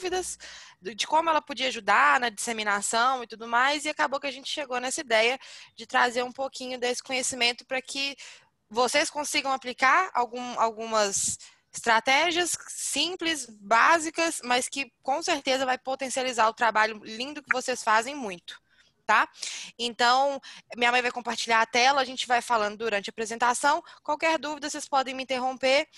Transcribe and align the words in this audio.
dúvidas 0.00 0.38
de 0.80 1.06
como 1.06 1.28
ela 1.28 1.42
podia 1.42 1.68
ajudar 1.68 2.18
na 2.18 2.30
disseminação 2.30 3.22
e 3.22 3.26
tudo 3.26 3.46
mais, 3.46 3.84
e 3.84 3.90
acabou 3.90 4.18
que 4.18 4.26
a 4.26 4.32
gente 4.32 4.48
chegou 4.48 4.80
nessa 4.80 5.02
ideia 5.02 5.38
de 5.76 5.86
trazer 5.86 6.22
um 6.22 6.32
pouquinho 6.32 6.78
desse 6.78 7.02
conhecimento 7.02 7.66
para 7.66 7.82
que 7.82 8.16
vocês 8.70 9.10
consigam 9.10 9.52
aplicar 9.52 10.10
algum, 10.14 10.58
algumas 10.58 11.38
estratégias 11.72 12.56
simples, 12.68 13.46
básicas, 13.46 14.40
mas 14.42 14.68
que 14.68 14.90
com 15.02 15.22
certeza 15.22 15.66
vai 15.66 15.76
potencializar 15.76 16.48
o 16.48 16.54
trabalho 16.54 17.00
lindo 17.04 17.42
que 17.42 17.52
vocês 17.52 17.82
fazem 17.82 18.14
muito. 18.14 18.58
Tá? 19.06 19.28
Então, 19.76 20.40
minha 20.76 20.92
mãe 20.92 21.02
vai 21.02 21.10
compartilhar 21.10 21.60
a 21.60 21.66
tela, 21.66 22.00
a 22.00 22.04
gente 22.04 22.28
vai 22.28 22.40
falando 22.40 22.78
durante 22.78 23.10
a 23.10 23.12
apresentação. 23.12 23.82
Qualquer 24.04 24.38
dúvida, 24.38 24.70
vocês 24.70 24.88
podem 24.88 25.14
me 25.14 25.24
interromper 25.24 25.88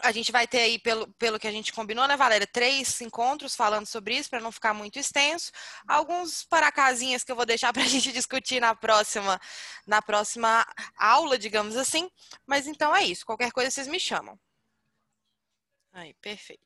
a 0.00 0.12
gente 0.12 0.32
vai 0.32 0.46
ter 0.46 0.60
aí, 0.60 0.78
pelo, 0.78 1.06
pelo 1.14 1.38
que 1.38 1.46
a 1.46 1.52
gente 1.52 1.72
combinou, 1.72 2.06
né, 2.06 2.16
Valéria, 2.16 2.46
três 2.46 3.00
encontros 3.00 3.54
falando 3.54 3.86
sobre 3.86 4.16
isso, 4.16 4.30
para 4.30 4.40
não 4.40 4.52
ficar 4.52 4.72
muito 4.72 4.98
extenso. 4.98 5.52
Alguns 5.86 6.44
paracasinhas 6.44 7.22
que 7.22 7.30
eu 7.30 7.36
vou 7.36 7.44
deixar 7.44 7.72
para 7.74 7.82
a 7.82 7.86
gente 7.86 8.12
discutir 8.12 8.60
na 8.60 8.74
próxima, 8.74 9.40
na 9.86 10.00
próxima 10.00 10.66
aula, 10.96 11.38
digamos 11.38 11.76
assim. 11.76 12.10
Mas 12.46 12.66
então 12.66 12.94
é 12.94 13.04
isso. 13.04 13.26
Qualquer 13.26 13.52
coisa 13.52 13.70
vocês 13.70 13.88
me 13.88 14.00
chamam. 14.00 14.38
Aí, 15.92 16.14
perfeito. 16.14 16.62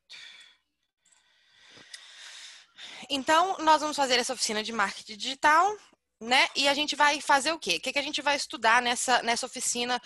Então, 3.09 3.57
nós 3.59 3.81
vamos 3.81 3.97
fazer 3.97 4.17
essa 4.17 4.33
oficina 4.33 4.63
de 4.63 4.71
marketing 4.71 5.17
digital, 5.17 5.75
né? 6.19 6.47
E 6.55 6.67
a 6.67 6.73
gente 6.73 6.95
vai 6.95 7.19
fazer 7.19 7.51
o 7.51 7.59
quê? 7.59 7.75
O 7.77 7.81
que, 7.81 7.91
que 7.91 7.99
a 7.99 8.03
gente 8.03 8.21
vai 8.21 8.35
estudar 8.35 8.81
nessa, 8.81 9.21
nessa 9.21 9.45
oficina 9.45 10.01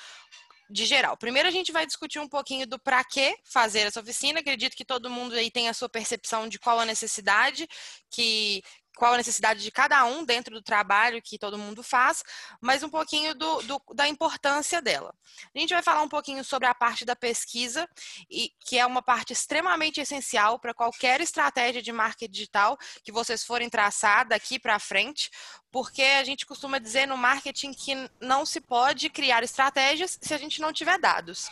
de 0.71 0.85
geral. 0.85 1.17
Primeiro 1.17 1.47
a 1.47 1.51
gente 1.51 1.71
vai 1.71 1.85
discutir 1.85 2.19
um 2.19 2.27
pouquinho 2.27 2.65
do 2.65 2.79
para 2.79 3.03
que 3.03 3.35
fazer 3.43 3.81
essa 3.81 3.99
oficina. 3.99 4.39
Acredito 4.39 4.75
que 4.75 4.85
todo 4.85 5.09
mundo 5.09 5.35
aí 5.35 5.51
tem 5.51 5.67
a 5.67 5.73
sua 5.73 5.89
percepção 5.89 6.47
de 6.47 6.57
qual 6.57 6.79
a 6.79 6.85
necessidade 6.85 7.67
que 8.09 8.61
qual 8.95 9.13
a 9.13 9.17
necessidade 9.17 9.63
de 9.63 9.71
cada 9.71 10.03
um 10.05 10.23
dentro 10.23 10.53
do 10.53 10.61
trabalho 10.61 11.21
que 11.21 11.37
todo 11.37 11.57
mundo 11.57 11.81
faz, 11.81 12.23
mas 12.59 12.83
um 12.83 12.89
pouquinho 12.89 13.33
do, 13.33 13.61
do, 13.61 13.81
da 13.93 14.07
importância 14.07 14.81
dela. 14.81 15.13
A 15.55 15.59
gente 15.59 15.73
vai 15.73 15.81
falar 15.81 16.01
um 16.01 16.09
pouquinho 16.09 16.43
sobre 16.43 16.67
a 16.67 16.75
parte 16.75 17.05
da 17.05 17.15
pesquisa, 17.15 17.87
e 18.29 18.51
que 18.65 18.77
é 18.77 18.85
uma 18.85 19.01
parte 19.01 19.33
extremamente 19.33 19.99
essencial 19.99 20.59
para 20.59 20.73
qualquer 20.73 21.21
estratégia 21.21 21.81
de 21.81 21.91
marketing 21.91 22.31
digital 22.31 22.77
que 23.03 23.11
vocês 23.11 23.43
forem 23.43 23.69
traçar 23.69 24.27
daqui 24.27 24.59
para 24.59 24.77
frente, 24.77 25.29
porque 25.71 26.01
a 26.01 26.23
gente 26.23 26.45
costuma 26.45 26.79
dizer 26.79 27.07
no 27.07 27.17
marketing 27.17 27.73
que 27.73 27.95
não 28.19 28.45
se 28.45 28.59
pode 28.59 29.09
criar 29.09 29.43
estratégias 29.43 30.17
se 30.21 30.33
a 30.33 30.37
gente 30.37 30.59
não 30.59 30.73
tiver 30.73 30.99
dados. 30.99 31.49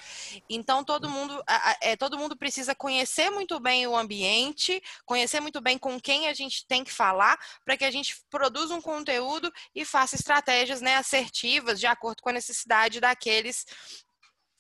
Então 0.50 0.84
todo 0.84 1.10
mundo, 1.10 1.42
é, 1.82 1.96
todo 1.96 2.18
mundo 2.18 2.36
precisa 2.36 2.76
conhecer 2.76 3.30
muito 3.30 3.60
bem 3.60 3.88
o 3.88 3.96
ambiente, 3.96 4.82
conhecer 5.06 5.40
muito 5.40 5.62
bem 5.62 5.78
com 5.78 6.00
quem 6.00 6.28
a 6.28 6.34
gente 6.34 6.66
tem 6.68 6.84
que 6.84 6.92
falar, 6.92 7.40
para 7.64 7.78
que 7.78 7.86
a 7.86 7.92
gente 7.92 8.22
produza 8.30 8.76
um 8.76 8.82
conteúdo 8.82 9.52
e 9.74 9.86
faça 9.86 10.16
estratégias 10.16 10.82
né, 10.82 10.96
assertivas 10.96 11.80
de 11.80 11.88
acordo 11.88 12.22
com 12.22 12.30
a 12.30 12.34
necessidade 12.34 13.00
daqueles 13.00 13.66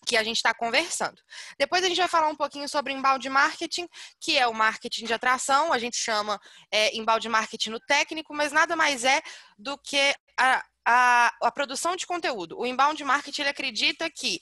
que 0.09 0.17
a 0.17 0.23
gente 0.23 0.37
está 0.37 0.55
conversando. 0.55 1.21
Depois 1.55 1.83
a 1.83 1.87
gente 1.87 1.99
vai 1.99 2.07
falar 2.07 2.29
um 2.29 2.35
pouquinho 2.35 2.67
sobre 2.67 2.91
embalde 2.91 3.29
marketing, 3.29 3.87
que 4.19 4.35
é 4.35 4.47
o 4.47 4.53
marketing 4.53 5.05
de 5.05 5.13
atração, 5.13 5.71
a 5.71 5.77
gente 5.77 5.97
chama 5.97 6.41
é, 6.71 6.97
embalde 6.97 7.29
marketing 7.29 7.69
no 7.69 7.79
técnico, 7.79 8.33
mas 8.33 8.51
nada 8.51 8.75
mais 8.75 9.03
é 9.03 9.21
do 9.55 9.77
que 9.77 10.15
a, 10.35 10.65
a, 10.83 11.31
a 11.43 11.51
produção 11.51 11.95
de 11.95 12.07
conteúdo. 12.07 12.57
O 12.57 12.65
inbound 12.65 13.03
marketing 13.03 13.41
ele 13.41 13.51
acredita 13.51 14.09
que 14.09 14.39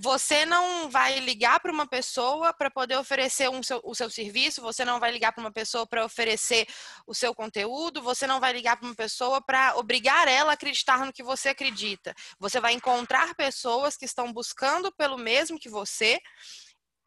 você 0.00 0.46
não 0.46 0.88
vai 0.88 1.18
ligar 1.18 1.58
para 1.58 1.72
uma 1.72 1.84
pessoa 1.84 2.54
para 2.54 2.70
poder 2.70 2.96
oferecer 2.96 3.50
um 3.50 3.64
seu, 3.64 3.80
o 3.82 3.96
seu 3.96 4.08
serviço, 4.08 4.62
você 4.62 4.84
não 4.84 5.00
vai 5.00 5.10
ligar 5.10 5.32
para 5.32 5.40
uma 5.40 5.50
pessoa 5.50 5.84
para 5.84 6.04
oferecer 6.04 6.68
o 7.04 7.12
seu 7.12 7.34
conteúdo, 7.34 8.00
você 8.00 8.24
não 8.24 8.38
vai 8.38 8.52
ligar 8.52 8.76
para 8.76 8.86
uma 8.86 8.94
pessoa 8.94 9.40
para 9.40 9.76
obrigar 9.76 10.28
ela 10.28 10.52
a 10.52 10.54
acreditar 10.54 11.04
no 11.04 11.12
que 11.12 11.22
você 11.24 11.48
acredita. 11.48 12.14
Você 12.38 12.60
vai 12.60 12.74
encontrar 12.74 13.34
pessoas 13.34 13.96
que 13.96 14.04
estão 14.04 14.32
buscando 14.32 14.92
pelo 14.92 15.18
mesmo 15.18 15.58
que 15.58 15.68
você 15.68 16.20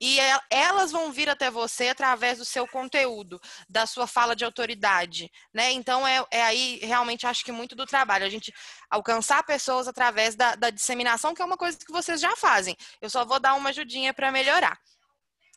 e 0.02 0.18
elas 0.50 0.92
vão 0.92 1.12
vir 1.12 1.30
até 1.30 1.52
você 1.52 1.90
através 1.90 2.40
do 2.40 2.46
seu 2.46 2.68
conteúdo, 2.68 3.40
da 3.70 3.86
sua 3.86 4.08
fala 4.08 4.36
de 4.36 4.44
autoridade, 4.44 5.32
né? 5.54 5.72
Então 5.72 6.08
é, 6.08 6.26
é 6.32 6.42
aí 6.42 6.80
realmente 6.82 7.28
acho 7.28 7.46
que 7.46 7.52
muito 7.52 7.76
do 7.76 7.86
trabalho, 7.86 8.26
a 8.26 8.30
gente 8.30 8.52
alcançar 8.90 9.44
pessoas 9.44 9.88
através 9.88 10.36
da, 10.36 10.56
da 10.56 10.72
disseminação, 10.72 11.36
que 11.36 11.42
é 11.44 11.46
uma 11.46 11.58
coisa 11.58 11.78
que 11.78 11.92
vocês 11.92 12.20
já 12.20 12.36
fazem. 12.36 12.76
Eu 13.00 13.12
só 13.12 13.24
vou 13.24 13.40
dar 13.40 13.54
uma 13.54 13.70
ajudinha 13.70 14.12
para 14.12 14.32
melhorar. 14.32 14.80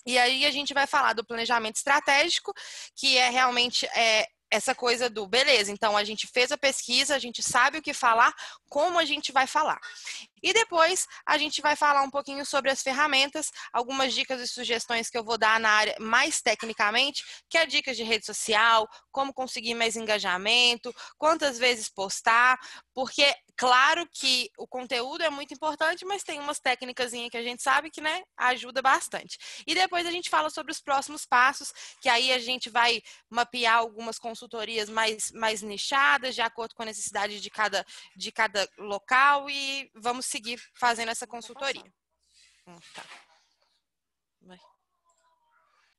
E 0.06 0.18
aí 0.18 0.44
a 0.44 0.50
gente 0.50 0.74
vai 0.74 0.86
falar 0.86 1.14
do 1.14 1.24
planejamento 1.24 1.76
estratégico, 1.76 2.52
que 2.94 3.16
é 3.16 3.30
realmente 3.30 3.86
é, 3.96 4.28
essa 4.50 4.74
coisa 4.74 5.08
do 5.08 5.26
beleza, 5.26 5.72
então 5.72 5.96
a 5.96 6.04
gente 6.04 6.26
fez 6.26 6.52
a 6.52 6.58
pesquisa, 6.58 7.16
a 7.16 7.18
gente 7.18 7.42
sabe 7.42 7.78
o 7.78 7.82
que 7.82 7.94
falar, 7.94 8.34
como 8.68 8.98
a 8.98 9.04
gente 9.04 9.32
vai 9.32 9.46
falar. 9.46 9.80
E 10.44 10.52
depois 10.52 11.06
a 11.24 11.38
gente 11.38 11.62
vai 11.62 11.74
falar 11.74 12.02
um 12.02 12.10
pouquinho 12.10 12.44
sobre 12.44 12.70
as 12.70 12.82
ferramentas, 12.82 13.50
algumas 13.72 14.12
dicas 14.12 14.42
e 14.42 14.46
sugestões 14.46 15.08
que 15.08 15.16
eu 15.16 15.24
vou 15.24 15.38
dar 15.38 15.58
na 15.58 15.70
área 15.70 15.96
mais 15.98 16.42
tecnicamente, 16.42 17.24
que 17.48 17.56
é 17.56 17.64
dicas 17.64 17.96
de 17.96 18.02
rede 18.02 18.26
social, 18.26 18.86
como 19.10 19.32
conseguir 19.32 19.72
mais 19.72 19.96
engajamento, 19.96 20.94
quantas 21.16 21.58
vezes 21.58 21.88
postar, 21.88 22.58
porque 22.92 23.34
claro 23.56 24.06
que 24.12 24.50
o 24.58 24.66
conteúdo 24.66 25.22
é 25.22 25.30
muito 25.30 25.54
importante, 25.54 26.04
mas 26.04 26.22
tem 26.22 26.40
umas 26.40 26.58
técnicas 26.58 27.12
que 27.12 27.36
a 27.36 27.42
gente 27.42 27.62
sabe 27.62 27.90
que 27.90 28.00
né, 28.00 28.22
ajuda 28.36 28.82
bastante. 28.82 29.38
E 29.66 29.74
depois 29.74 30.06
a 30.06 30.10
gente 30.10 30.30
fala 30.30 30.50
sobre 30.50 30.72
os 30.72 30.80
próximos 30.80 31.24
passos, 31.24 31.72
que 32.00 32.08
aí 32.08 32.32
a 32.32 32.38
gente 32.38 32.68
vai 32.68 33.02
mapear 33.30 33.76
algumas 33.76 34.18
consultorias 34.18 34.88
mais, 34.88 35.30
mais 35.32 35.62
nichadas, 35.62 36.34
de 36.34 36.42
acordo 36.42 36.74
com 36.74 36.82
a 36.82 36.86
necessidade 36.86 37.40
de 37.40 37.50
cada, 37.50 37.84
de 38.16 38.32
cada 38.32 38.68
local, 38.78 39.48
e 39.48 39.90
vamos 39.94 40.26
seguir 40.26 40.60
fazendo 40.74 41.10
essa 41.10 41.26
consultoria. 41.26 41.92
Hum, 42.66 42.78
tá. 42.94 43.04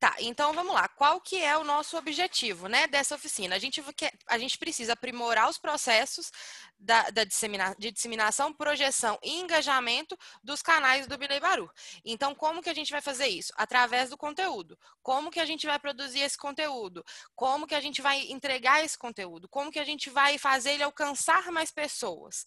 Tá, 0.05 0.15
então 0.19 0.53
vamos 0.53 0.71
lá. 0.71 0.87
Qual 0.87 1.19
que 1.19 1.41
é 1.41 1.57
o 1.57 1.63
nosso 1.63 1.97
objetivo, 1.97 2.67
né, 2.67 2.85
dessa 2.85 3.15
oficina? 3.15 3.55
A 3.55 3.57
gente, 3.57 3.81
quer, 3.93 4.13
a 4.27 4.37
gente 4.37 4.55
precisa 4.55 4.93
aprimorar 4.93 5.49
os 5.49 5.57
processos 5.57 6.31
da, 6.77 7.09
da 7.09 7.23
dissemina, 7.23 7.75
de 7.79 7.89
disseminação, 7.89 8.53
projeção 8.53 9.17
e 9.23 9.39
engajamento 9.39 10.15
dos 10.43 10.61
canais 10.61 11.07
do 11.07 11.17
Bilei 11.17 11.39
Baru. 11.39 11.71
Então, 12.05 12.35
como 12.35 12.61
que 12.61 12.69
a 12.69 12.73
gente 12.75 12.91
vai 12.91 13.01
fazer 13.01 13.25
isso? 13.25 13.51
Através 13.57 14.11
do 14.11 14.15
conteúdo. 14.15 14.77
Como 15.01 15.31
que 15.31 15.39
a 15.39 15.45
gente 15.45 15.65
vai 15.65 15.79
produzir 15.79 16.19
esse 16.19 16.37
conteúdo? 16.37 17.03
Como 17.35 17.65
que 17.65 17.73
a 17.73 17.81
gente 17.81 17.99
vai 17.99 18.31
entregar 18.31 18.85
esse 18.85 18.99
conteúdo? 18.99 19.49
Como 19.49 19.71
que 19.71 19.79
a 19.79 19.85
gente 19.85 20.11
vai 20.11 20.37
fazer 20.37 20.73
ele 20.73 20.83
alcançar 20.83 21.51
mais 21.51 21.71
pessoas? 21.71 22.45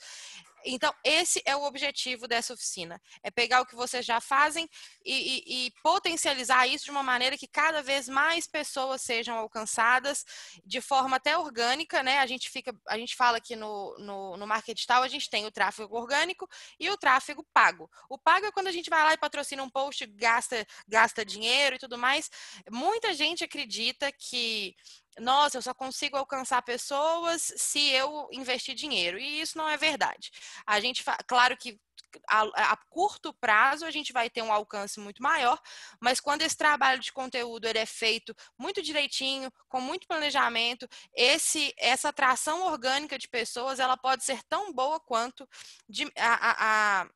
Então, 0.64 0.92
esse 1.04 1.42
é 1.44 1.54
o 1.56 1.64
objetivo 1.64 2.26
dessa 2.26 2.52
oficina: 2.52 3.00
é 3.22 3.30
pegar 3.30 3.60
o 3.60 3.66
que 3.66 3.74
vocês 3.74 4.04
já 4.04 4.20
fazem 4.20 4.69
e, 5.04 5.12
e, 5.12 5.66
e, 5.66 5.70
potencializar 5.82 6.66
isso 6.66 6.84
de 6.84 6.91
uma 6.91 7.02
maneira 7.02 7.36
que 7.36 7.46
cada 7.46 7.82
vez 7.82 8.08
mais 8.08 8.46
pessoas 8.46 9.02
sejam 9.02 9.36
alcançadas 9.36 10.24
de 10.64 10.80
forma 10.80 11.16
até 11.16 11.36
orgânica, 11.36 12.02
né? 12.02 12.19
A 12.19 12.26
gente 12.26 12.50
fica, 12.50 12.74
a 12.86 12.98
gente 12.98 13.14
fala 13.16 13.38
aqui 13.38 13.54
no, 13.56 13.96
no, 13.98 14.36
no 14.36 14.46
marketing 14.46 14.86
tal, 14.86 15.02
a 15.02 15.08
gente 15.08 15.30
tem 15.30 15.46
o 15.46 15.50
tráfego 15.50 15.96
orgânico 15.96 16.48
e 16.78 16.90
o 16.90 16.96
tráfego 16.96 17.46
pago. 17.52 17.90
O 18.08 18.19
pago 18.19 18.46
é 18.46 18.52
quando 18.52 18.69
a 18.69 18.72
gente 18.72 18.90
vai 18.90 19.02
lá 19.04 19.12
e 19.14 19.19
patrocina 19.19 19.62
um 19.62 19.70
post, 19.70 20.04
gasta, 20.06 20.66
gasta 20.86 21.25
dinheiro 21.25 21.76
e 21.76 21.78
tudo 21.78 21.98
mais. 21.98 22.30
Muita 22.70 23.12
gente 23.14 23.44
acredita 23.44 24.10
que 24.12 24.75
nossa, 25.19 25.58
eu 25.58 25.62
só 25.62 25.75
consigo 25.75 26.16
alcançar 26.16 26.62
pessoas 26.62 27.52
se 27.56 27.90
eu 27.90 28.28
investir 28.32 28.75
dinheiro. 28.75 29.19
E 29.19 29.40
isso 29.40 29.58
não 29.58 29.69
é 29.69 29.76
verdade. 29.76 30.31
A 30.66 30.81
gente, 30.81 31.02
claro 31.26 31.56
que 31.56 31.78
a, 32.28 32.72
a, 32.72 32.76
curto 32.88 33.34
prazo 33.34 33.84
a 33.84 33.90
gente 33.90 34.12
vai 34.12 34.31
ter 34.31 34.43
um 34.43 34.52
alcance 34.52 34.99
muito 35.00 35.22
maior, 35.22 35.60
mas 36.00 36.20
quando 36.20 36.43
esse 36.43 36.56
trabalho 36.56 37.00
de 37.00 37.12
conteúdo 37.12 37.66
ele 37.66 37.78
é 37.78 37.87
feito 37.87 38.34
muito 38.58 38.82
direitinho, 38.82 39.52
com 39.69 39.81
muito 39.81 40.06
planejamento, 40.06 40.88
esse, 41.14 41.75
essa 41.78 42.08
atração 42.08 42.66
orgânica 42.66 43.19
de 43.19 43.28
pessoas 43.28 43.78
ela 43.78 43.96
pode 43.96 44.25
ser 44.25 44.43
tão 44.44 44.72
boa 44.72 44.99
quanto 45.00 45.46
de, 45.88 46.11
a, 46.16 47.02
a 47.02 47.08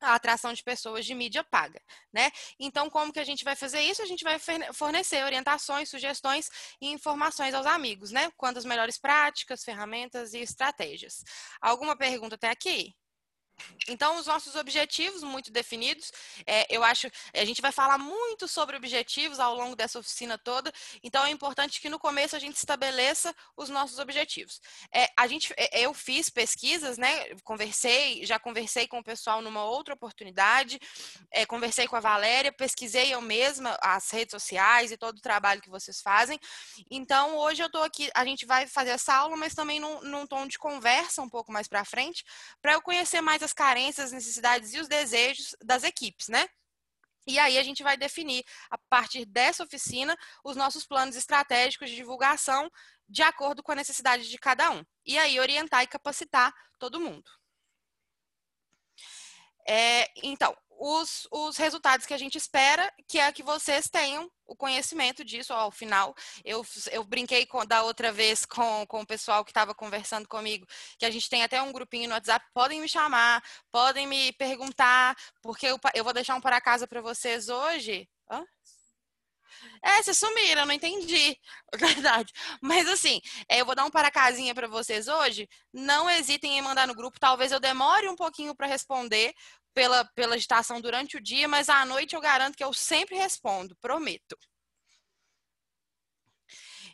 a 0.00 0.14
atração 0.14 0.52
de 0.52 0.62
pessoas 0.62 1.04
de 1.04 1.14
mídia 1.14 1.44
paga, 1.44 1.80
né? 2.12 2.30
Então, 2.58 2.88
como 2.88 3.12
que 3.12 3.20
a 3.20 3.24
gente 3.24 3.44
vai 3.44 3.54
fazer 3.56 3.80
isso? 3.80 4.02
A 4.02 4.06
gente 4.06 4.24
vai 4.24 4.38
fornecer 4.72 5.24
orientações, 5.24 5.88
sugestões 5.88 6.48
e 6.80 6.88
informações 6.88 7.54
aos 7.54 7.66
amigos, 7.66 8.10
né? 8.10 8.30
Quanto 8.36 8.58
às 8.58 8.64
melhores 8.64 8.98
práticas, 8.98 9.64
ferramentas 9.64 10.34
e 10.34 10.38
estratégias. 10.38 11.22
Alguma 11.60 11.96
pergunta 11.96 12.34
até 12.34 12.48
aqui? 12.48 12.94
Então, 13.88 14.16
os 14.18 14.26
nossos 14.26 14.54
objetivos 14.54 15.22
muito 15.22 15.50
definidos, 15.50 16.12
é, 16.46 16.66
eu 16.68 16.82
acho, 16.84 17.08
a 17.34 17.44
gente 17.44 17.62
vai 17.62 17.72
falar 17.72 17.98
muito 17.98 18.46
sobre 18.46 18.76
objetivos 18.76 19.40
ao 19.40 19.54
longo 19.54 19.74
dessa 19.74 19.98
oficina 19.98 20.38
toda, 20.38 20.72
então 21.02 21.24
é 21.24 21.30
importante 21.30 21.80
que 21.80 21.88
no 21.88 21.98
começo 21.98 22.36
a 22.36 22.38
gente 22.38 22.56
estabeleça 22.56 23.34
os 23.56 23.68
nossos 23.68 23.98
objetivos. 23.98 24.60
É, 24.92 25.08
a 25.16 25.26
gente, 25.26 25.52
é, 25.56 25.80
eu 25.80 25.92
fiz 25.94 26.30
pesquisas, 26.30 26.98
né? 26.98 27.34
Conversei, 27.44 28.24
já 28.24 28.38
conversei 28.38 28.86
com 28.86 28.98
o 28.98 29.04
pessoal 29.04 29.42
numa 29.42 29.64
outra 29.64 29.94
oportunidade, 29.94 30.78
é, 31.30 31.46
conversei 31.46 31.86
com 31.86 31.96
a 31.96 32.00
Valéria, 32.00 32.52
pesquisei 32.52 33.12
eu 33.12 33.20
mesma 33.20 33.78
as 33.80 34.10
redes 34.10 34.32
sociais 34.32 34.92
e 34.92 34.96
todo 34.96 35.18
o 35.18 35.22
trabalho 35.22 35.60
que 35.60 35.70
vocês 35.70 36.00
fazem. 36.00 36.38
Então, 36.90 37.36
hoje 37.36 37.62
eu 37.62 37.66
estou 37.66 37.82
aqui, 37.82 38.10
a 38.14 38.24
gente 38.24 38.46
vai 38.46 38.66
fazer 38.66 38.90
essa 38.90 39.14
aula, 39.14 39.36
mas 39.36 39.54
também 39.54 39.80
num, 39.80 40.00
num 40.02 40.26
tom 40.26 40.46
de 40.46 40.58
conversa 40.58 41.22
um 41.22 41.28
pouco 41.28 41.52
mais 41.52 41.68
para 41.68 41.84
frente, 41.84 42.24
para 42.60 42.74
eu 42.74 42.82
conhecer 42.82 43.20
mais 43.20 43.42
as 43.42 43.49
carências 43.52 43.80
carências, 43.80 44.06
as 44.06 44.12
necessidades 44.12 44.74
e 44.74 44.80
os 44.80 44.88
desejos 44.88 45.54
das 45.62 45.84
equipes, 45.84 46.28
né? 46.28 46.48
E 47.26 47.38
aí 47.38 47.58
a 47.58 47.62
gente 47.62 47.82
vai 47.82 47.96
definir, 47.96 48.44
a 48.70 48.78
partir 48.78 49.24
dessa 49.24 49.62
oficina, 49.62 50.16
os 50.42 50.56
nossos 50.56 50.86
planos 50.86 51.16
estratégicos 51.16 51.90
de 51.90 51.96
divulgação 51.96 52.70
de 53.08 53.22
acordo 53.22 53.62
com 53.62 53.72
a 53.72 53.76
necessidade 53.76 54.28
de 54.28 54.38
cada 54.38 54.70
um. 54.70 54.84
E 55.04 55.18
aí 55.18 55.38
orientar 55.38 55.82
e 55.82 55.86
capacitar 55.86 56.52
todo 56.78 57.00
mundo. 57.00 57.30
É, 59.68 60.08
então, 60.22 60.56
os, 60.80 61.28
os 61.30 61.58
resultados 61.58 62.06
que 62.06 62.14
a 62.14 62.18
gente 62.18 62.38
espera, 62.38 62.90
que 63.06 63.18
é 63.18 63.30
que 63.30 63.42
vocês 63.42 63.86
tenham 63.90 64.30
o 64.46 64.56
conhecimento 64.56 65.22
disso 65.22 65.52
ao 65.52 65.70
final. 65.70 66.14
Eu, 66.42 66.64
eu 66.90 67.04
brinquei 67.04 67.44
com, 67.44 67.66
da 67.66 67.82
outra 67.82 68.10
vez 68.10 68.46
com, 68.46 68.86
com 68.86 69.02
o 69.02 69.06
pessoal 69.06 69.44
que 69.44 69.50
estava 69.50 69.74
conversando 69.74 70.26
comigo, 70.26 70.66
que 70.98 71.04
a 71.04 71.10
gente 71.10 71.28
tem 71.28 71.42
até 71.42 71.60
um 71.60 71.70
grupinho 71.70 72.08
no 72.08 72.14
WhatsApp, 72.14 72.46
podem 72.54 72.80
me 72.80 72.88
chamar, 72.88 73.44
podem 73.70 74.06
me 74.06 74.32
perguntar, 74.32 75.14
porque 75.42 75.66
eu, 75.66 75.78
eu 75.94 76.02
vou 76.02 76.14
deixar 76.14 76.34
um 76.34 76.40
para 76.40 76.60
casa 76.62 76.88
para 76.88 77.02
vocês 77.02 77.50
hoje. 77.50 78.08
Hã? 78.30 78.42
É, 79.82 80.02
vocês 80.02 80.18
sumiram, 80.18 80.66
não 80.66 80.74
entendi. 80.74 81.36
Verdade. 81.74 82.32
Mas 82.60 82.88
assim, 82.88 83.20
é, 83.48 83.60
eu 83.60 83.66
vou 83.66 83.74
dar 83.74 83.84
um 83.84 83.90
para 83.90 84.10
casinha 84.10 84.54
para 84.54 84.68
vocês 84.68 85.08
hoje. 85.08 85.48
Não 85.72 86.08
hesitem 86.08 86.58
em 86.58 86.62
mandar 86.62 86.86
no 86.86 86.94
grupo. 86.94 87.20
Talvez 87.20 87.52
eu 87.52 87.60
demore 87.60 88.08
um 88.08 88.16
pouquinho 88.16 88.54
para 88.54 88.66
responder, 88.66 89.34
pela, 89.74 90.04
pela 90.14 90.34
agitação 90.34 90.80
durante 90.80 91.16
o 91.16 91.20
dia, 91.20 91.48
mas 91.48 91.68
à 91.68 91.84
noite 91.84 92.14
eu 92.14 92.20
garanto 92.20 92.56
que 92.56 92.64
eu 92.64 92.72
sempre 92.72 93.16
respondo, 93.16 93.76
prometo. 93.76 94.36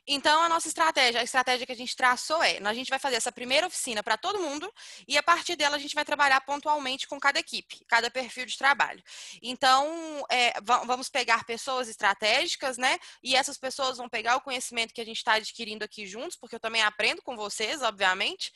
Então, 0.09 0.41
a 0.41 0.49
nossa 0.49 0.69
estratégia, 0.69 1.21
a 1.21 1.25
estratégia 1.25 1.67
que 1.67 1.73
a 1.73 1.77
gente 1.77 1.97
traçou 1.97 2.41
é: 2.43 2.59
a 2.63 2.75
gente 2.75 2.89
vai 2.89 2.99
fazer 2.99 3.17
essa 3.17 3.33
primeira 3.33 3.67
oficina 3.67 4.03
para 4.03 4.17
todo 4.17 4.39
mundo 4.39 4.73
e 5.09 5.19
a 5.19 5.23
partir 5.23 5.57
dela 5.57 5.77
a 5.77 5.79
gente 5.79 5.95
vai 5.95 6.05
trabalhar 6.05 6.41
pontualmente 6.43 7.09
com 7.09 7.19
cada 7.19 7.41
equipe, 7.41 7.85
cada 7.89 8.09
perfil 8.09 8.47
de 8.47 8.57
trabalho. 8.57 9.03
Então, 9.43 10.25
é, 10.31 10.53
vamos 10.63 11.09
pegar 11.09 11.45
pessoas 11.45 11.89
estratégicas, 11.89 12.79
né? 12.79 12.99
E 13.23 13.35
essas 13.35 13.59
pessoas 13.59 13.97
vão 13.97 14.09
pegar 14.09 14.37
o 14.37 14.41
conhecimento 14.41 14.95
que 14.95 15.01
a 15.01 15.05
gente 15.05 15.19
está 15.19 15.35
adquirindo 15.35 15.85
aqui 15.85 16.07
juntos, 16.07 16.37
porque 16.37 16.55
eu 16.55 16.61
também 16.61 16.83
aprendo 16.83 17.21
com 17.23 17.35
vocês, 17.35 17.83
obviamente, 17.83 18.53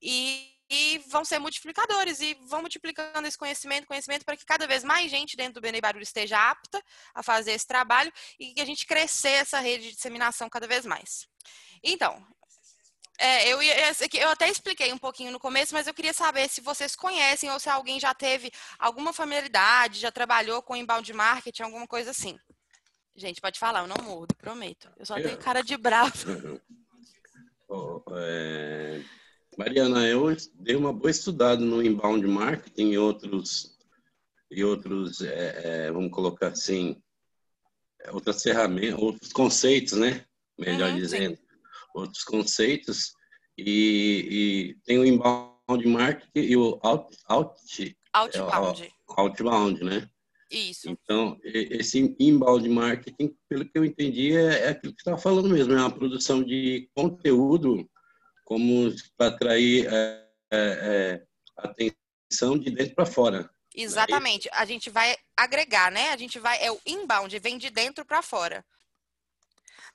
e 0.00 0.53
e 0.70 0.98
vão 1.08 1.24
ser 1.24 1.38
multiplicadores 1.38 2.20
e 2.20 2.34
vão 2.46 2.60
multiplicando 2.60 3.26
esse 3.26 3.36
conhecimento, 3.36 3.86
conhecimento 3.86 4.24
para 4.24 4.36
que 4.36 4.44
cada 4.44 4.66
vez 4.66 4.82
mais 4.82 5.10
gente 5.10 5.36
dentro 5.36 5.54
do 5.54 5.60
Benei 5.60 5.80
Barulho 5.80 6.02
esteja 6.02 6.50
apta 6.50 6.82
a 7.14 7.22
fazer 7.22 7.52
esse 7.52 7.66
trabalho 7.66 8.12
e 8.38 8.54
que 8.54 8.60
a 8.60 8.64
gente 8.64 8.86
crescer 8.86 9.30
essa 9.30 9.60
rede 9.60 9.90
de 9.90 9.94
disseminação 9.94 10.48
cada 10.48 10.66
vez 10.66 10.86
mais. 10.86 11.26
Então, 11.82 12.26
é, 13.18 13.48
eu, 13.48 13.62
eu 13.62 14.28
até 14.30 14.48
expliquei 14.48 14.92
um 14.92 14.98
pouquinho 14.98 15.30
no 15.30 15.38
começo, 15.38 15.72
mas 15.72 15.86
eu 15.86 15.94
queria 15.94 16.12
saber 16.12 16.48
se 16.48 16.60
vocês 16.60 16.96
conhecem 16.96 17.50
ou 17.50 17.60
se 17.60 17.68
alguém 17.68 18.00
já 18.00 18.12
teve 18.12 18.50
alguma 18.78 19.12
familiaridade, 19.12 20.00
já 20.00 20.10
trabalhou 20.10 20.62
com 20.62 20.74
inbound 20.74 21.12
marketing, 21.12 21.62
alguma 21.62 21.86
coisa 21.86 22.10
assim. 22.10 22.38
Gente, 23.14 23.40
pode 23.40 23.60
falar, 23.60 23.80
eu 23.80 23.86
não 23.86 24.02
mordo, 24.02 24.34
prometo. 24.34 24.90
Eu 24.96 25.06
só 25.06 25.14
tenho 25.14 25.38
cara 25.38 25.62
de 25.62 25.76
bravo. 25.76 26.14
Oh, 27.66 28.04
é... 28.14 29.02
Mariana, 29.56 30.06
eu 30.06 30.34
dei 30.54 30.74
uma 30.74 30.92
boa 30.92 31.10
estudada 31.10 31.64
no 31.64 31.82
inbound 31.82 32.26
marketing 32.26 32.90
e 32.90 32.98
outros, 32.98 33.76
e 34.50 34.64
outros 34.64 35.20
é, 35.20 35.86
é, 35.86 35.92
vamos 35.92 36.10
colocar 36.10 36.48
assim, 36.48 37.00
outras 38.10 38.42
ferramentas, 38.42 39.00
outros 39.00 39.32
conceitos, 39.32 39.92
né? 39.92 40.24
Melhor 40.58 40.90
uhum, 40.90 40.96
dizendo, 40.96 41.36
sim. 41.36 41.42
outros 41.94 42.24
conceitos. 42.24 43.12
E, 43.56 44.74
e, 44.76 44.76
tem 44.84 44.98
o 44.98 45.04
inbound 45.04 45.86
marketing 45.86 46.30
e 46.34 46.56
o 46.56 46.78
out, 46.82 47.16
out, 47.28 47.96
outbound. 48.12 48.82
É, 48.82 48.90
outbound, 49.16 49.84
né? 49.84 50.08
Isso. 50.50 50.88
Então, 50.88 51.38
esse 51.42 52.14
inbound 52.18 52.68
marketing, 52.68 53.36
pelo 53.48 53.64
que 53.64 53.78
eu 53.78 53.84
entendi, 53.84 54.36
é, 54.36 54.64
é 54.64 54.68
aquilo 54.68 54.94
que 54.94 55.02
você 55.02 55.10
está 55.10 55.16
falando 55.16 55.48
mesmo, 55.48 55.72
é 55.72 55.76
uma 55.76 55.90
produção 55.90 56.42
de 56.42 56.88
conteúdo 56.94 57.88
como 58.44 58.94
para 59.16 59.28
atrair 59.28 59.86
é, 59.86 60.28
é, 60.52 60.56
é, 60.56 61.26
atenção 61.56 62.58
de 62.58 62.70
dentro 62.70 62.94
para 62.94 63.06
fora. 63.06 63.50
Exatamente. 63.74 64.48
A 64.52 64.64
gente 64.64 64.88
vai 64.90 65.16
agregar, 65.36 65.90
né? 65.90 66.10
A 66.10 66.16
gente 66.16 66.38
vai 66.38 66.62
é 66.62 66.70
o 66.70 66.80
inbound, 66.86 67.36
vem 67.38 67.58
de 67.58 67.70
dentro 67.70 68.04
para 68.04 68.22
fora. 68.22 68.64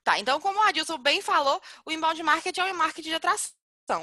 Tá, 0.04 0.18
então 0.18 0.40
como 0.40 0.60
o 0.60 0.64
Adilson 0.64 0.98
bem 0.98 1.22
falou, 1.22 1.62
o 1.86 1.92
inbound 1.92 2.22
marketing 2.24 2.62
é 2.62 2.66
um 2.66 2.74
marketing 2.74 3.10
de 3.10 3.16
atração 3.16 3.59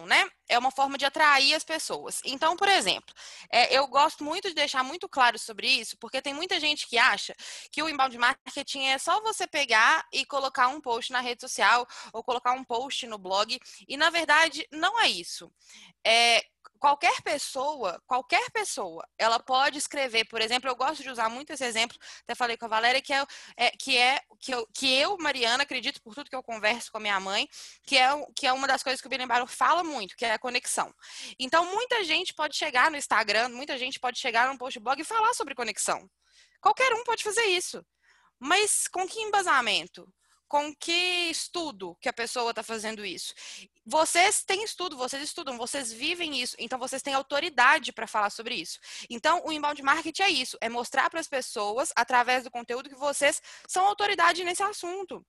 né? 0.07 0.29
É 0.49 0.59
uma 0.59 0.71
forma 0.71 0.99
de 0.99 1.05
atrair 1.05 1.55
as 1.55 1.63
pessoas. 1.63 2.21
Então, 2.25 2.57
por 2.57 2.69
exemplo, 2.69 3.15
é, 3.51 3.77
eu 3.77 3.87
gosto 3.87 4.25
muito 4.25 4.49
de 4.49 4.55
deixar 4.55 4.83
muito 4.83 5.09
claro 5.09 5.39
sobre 5.39 5.69
isso, 5.69 5.97
porque 5.99 6.21
tem 6.21 6.35
muita 6.35 6.59
gente 6.59 6.89
que 6.89 6.99
acha 6.99 7.35
que 7.71 7.83
o 7.83 7.89
inbound 7.89 8.17
marketing 8.19 8.87
é 8.87 8.99
só 8.99 9.21
você 9.23 9.47
pegar 9.47 10.05
e 10.13 10.25
colocar 10.27 10.69
um 10.69 10.81
post 10.81 11.13
na 11.13 11.21
rede 11.21 11.41
social 11.41 11.87
ou 12.13 12.23
colocar 12.25 12.53
um 12.53 12.65
post 12.65 13.07
no 13.07 13.19
blog, 13.19 13.59
e 13.89 13.97
na 13.97 14.11
verdade 14.11 14.67
não 14.73 15.01
é 15.01 15.09
isso. 15.09 15.51
É, 16.05 16.43
qualquer 16.79 17.21
pessoa, 17.23 18.03
qualquer 18.07 18.51
pessoa, 18.51 19.07
ela 19.19 19.39
pode 19.39 19.79
escrever, 19.79 20.25
por 20.27 20.41
exemplo, 20.41 20.69
eu 20.69 20.77
gosto 20.77 21.03
de 21.03 21.11
usar 21.11 21.29
muito 21.29 21.53
esse 21.53 21.65
exemplo, 21.65 21.97
até 22.23 22.35
falei 22.35 22.57
com 22.57 22.67
a 22.67 22.69
Valéria, 22.69 23.01
que 23.01 23.13
é, 23.13 23.25
é 23.57 23.71
que 23.71 23.97
é 23.97 24.21
que 24.41 24.53
eu, 24.53 24.67
que 24.75 24.95
eu, 24.95 25.17
Mariana, 25.19 25.63
acredito 25.63 26.01
por 26.03 26.15
tudo 26.15 26.31
que 26.31 26.37
eu 26.37 26.43
converso 26.43 26.91
com 26.91 26.99
a 26.99 27.01
minha 27.01 27.19
mãe, 27.21 27.49
que 27.85 27.97
é, 27.97 28.09
que 28.35 28.47
é 28.47 28.53
uma 28.53 28.67
das 28.67 28.83
coisas 28.83 29.01
que 29.01 29.07
o 29.07 29.11
Billy 29.11 29.27
Barrow 29.27 29.47
fala 29.47 29.83
muito, 29.83 30.17
que 30.17 30.25
é 30.25 30.33
a 30.33 30.39
conexão. 30.39 30.93
Então, 31.39 31.65
muita 31.67 32.05
gente 32.05 32.35
pode 32.35 32.57
chegar 32.57 32.91
no 32.91 32.97
Instagram, 32.97 33.49
muita 33.51 33.77
gente 33.79 33.99
pode 33.99 34.19
chegar 34.19 34.51
no 34.51 34.59
post 34.59 34.79
blog 34.81 35.01
e 35.01 35.05
falar 35.05 35.35
sobre 35.35 35.55
conexão. 35.55 36.09
Qualquer 36.61 36.93
um 36.95 37.05
pode 37.05 37.23
fazer 37.23 37.45
isso. 37.47 37.85
Mas 38.39 38.87
com 38.89 39.07
que 39.07 39.21
embasamento? 39.21 40.07
com 40.49 40.75
que 40.75 41.29
estudo 41.31 41.97
que 42.01 42.09
a 42.09 42.13
pessoa 42.13 42.51
está 42.51 42.63
fazendo 42.63 43.05
isso? 43.05 43.35
Vocês 43.89 44.43
têm 44.43 44.65
estudo, 44.65 44.97
vocês 44.97 45.23
estudam, 45.23 45.57
vocês 45.57 45.93
vivem 45.93 46.43
isso, 46.43 46.57
então 46.59 46.77
vocês 46.77 47.01
têm 47.03 47.15
autoridade 47.15 47.93
para 47.93 48.09
falar 48.09 48.31
sobre 48.31 48.57
isso. 48.57 48.81
Então, 49.09 49.41
o 49.47 49.53
inbound 49.53 49.81
marketing 49.81 50.23
é 50.23 50.29
isso, 50.29 50.59
é 50.61 50.69
mostrar 50.69 51.09
para 51.09 51.21
as 51.21 51.29
pessoas, 51.29 51.93
através 51.95 52.43
do 52.43 52.51
conteúdo, 52.51 52.89
que 52.89 52.97
vocês 52.97 53.41
são 53.69 53.87
autoridade 53.87 54.43
nesse 54.43 54.61
assunto, 54.61 55.25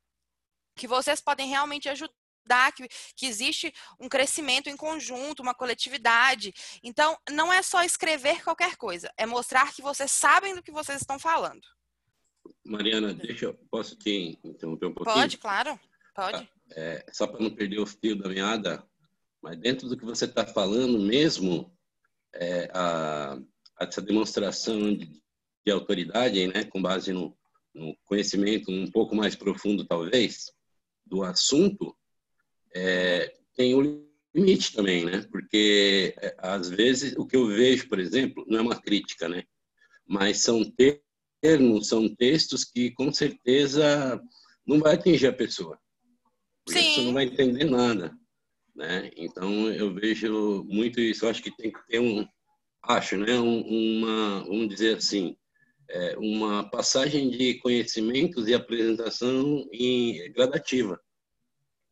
que 0.75 0.87
vocês 0.87 1.21
podem 1.21 1.47
realmente 1.47 1.87
ajudar 1.87 2.71
que, 2.75 2.87
que, 3.15 3.27
existe 3.27 3.71
um 3.99 4.09
crescimento 4.09 4.69
em 4.69 4.77
conjunto, 4.77 5.43
uma 5.43 5.53
coletividade. 5.53 6.51
Então, 6.81 7.15
não 7.29 7.53
é 7.53 7.61
só 7.61 7.83
escrever 7.83 8.43
qualquer 8.43 8.75
coisa, 8.75 9.13
é 9.17 9.27
mostrar 9.27 9.71
que 9.71 9.83
vocês 9.83 10.11
sabem 10.11 10.55
do 10.55 10.63
que 10.63 10.71
vocês 10.71 10.99
estão 10.99 11.19
falando. 11.19 11.61
Mariana, 12.65 13.13
deixa 13.13 13.45
eu, 13.45 13.53
posso 13.69 13.95
te 13.95 14.39
interromper 14.43 14.87
um 14.87 14.93
pouquinho? 14.95 15.15
Pode, 15.15 15.37
claro, 15.37 15.79
pode. 16.15 16.56
É, 16.75 17.05
só 17.12 17.25
para 17.25 17.41
não 17.41 17.50
perder 17.50 17.79
o 17.79 17.86
fio 17.86 18.15
da 18.17 18.29
meada, 18.29 18.83
mas 19.41 19.57
dentro 19.57 19.88
do 19.88 19.97
que 19.97 20.05
você 20.05 20.25
está 20.25 20.45
falando 20.45 21.00
mesmo, 21.00 21.71
é, 22.33 22.69
a, 22.74 23.39
essa 23.79 24.01
demonstração 24.01 24.93
de, 24.93 25.21
de, 25.65 25.71
autoridade, 25.71 26.47
né, 26.47 26.63
com 26.65 26.81
base 26.81 27.13
no, 27.13 27.38
no, 27.74 27.95
conhecimento 28.05 28.71
um 28.71 28.89
pouco 28.89 29.15
mais 29.15 29.36
profundo, 29.36 29.86
talvez, 29.86 30.51
do 31.05 31.24
assunto, 31.24 31.95
é, 32.75 33.33
tem 33.55 33.75
um 33.75 34.05
limite 34.36 34.74
também, 34.74 35.05
né? 35.05 35.25
Porque 35.31 36.13
é, 36.21 36.36
às 36.38 36.69
vezes 36.69 37.15
o 37.17 37.25
que 37.25 37.36
eu 37.36 37.47
vejo, 37.47 37.88
por 37.88 38.00
exemplo, 38.00 38.45
não 38.47 38.59
é 38.59 38.62
uma 38.62 38.81
crítica, 38.81 39.27
né? 39.29 39.43
Mas 40.05 40.41
são 40.41 40.63
termos 40.63 41.88
são 41.88 42.13
textos 42.13 42.63
que 42.63 42.91
com 42.91 43.13
certeza 43.13 44.21
não 44.65 44.79
vai 44.79 44.95
atingir 44.95 45.27
a 45.27 45.33
pessoa. 45.33 45.79
Porque 46.67 46.79
Sim. 46.79 46.93
você 46.93 47.01
não 47.01 47.13
vai 47.13 47.24
entender 47.24 47.63
nada. 47.63 48.15
Né? 48.75 49.09
Então 49.15 49.71
eu 49.71 49.91
vejo 49.93 50.63
muito 50.65 51.00
isso. 51.00 51.25
Eu 51.25 51.29
acho 51.29 51.41
que 51.41 51.55
tem 51.55 51.71
que 51.71 51.79
ter 51.88 52.00
um, 52.00 52.27
acho, 52.83 53.17
né, 53.17 53.39
um, 53.39 53.62
uma, 53.62 54.43
vamos 54.43 54.67
dizer 54.67 54.97
assim, 54.97 55.36
é, 55.89 56.15
uma 56.17 56.69
passagem 56.69 57.29
de 57.31 57.55
conhecimentos 57.55 58.47
e 58.47 58.53
apresentação 58.53 59.67
em, 59.71 60.31
gradativa, 60.33 61.01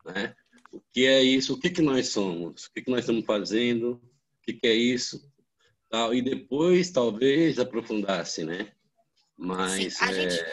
né? 0.05 0.35
O 0.71 0.81
que 0.93 1.05
é 1.05 1.23
isso? 1.23 1.53
O 1.53 1.59
que 1.59 1.69
que 1.69 1.81
nós 1.81 2.09
somos? 2.09 2.65
O 2.65 2.73
que 2.73 2.81
que 2.81 2.91
nós 2.91 2.99
estamos 2.99 3.25
fazendo? 3.25 3.93
O 3.93 4.01
que 4.43 4.53
que 4.53 4.67
é 4.67 4.73
isso? 4.73 5.21
tal, 5.95 6.13
e 6.13 6.21
depois 6.21 6.91
talvez 6.91 7.57
aprofundasse, 7.57 8.43
né? 8.43 8.71
Mas 9.37 9.95
Sim, 9.95 10.05
a 10.05 10.11
é... 10.11 10.29
gente... 10.29 10.45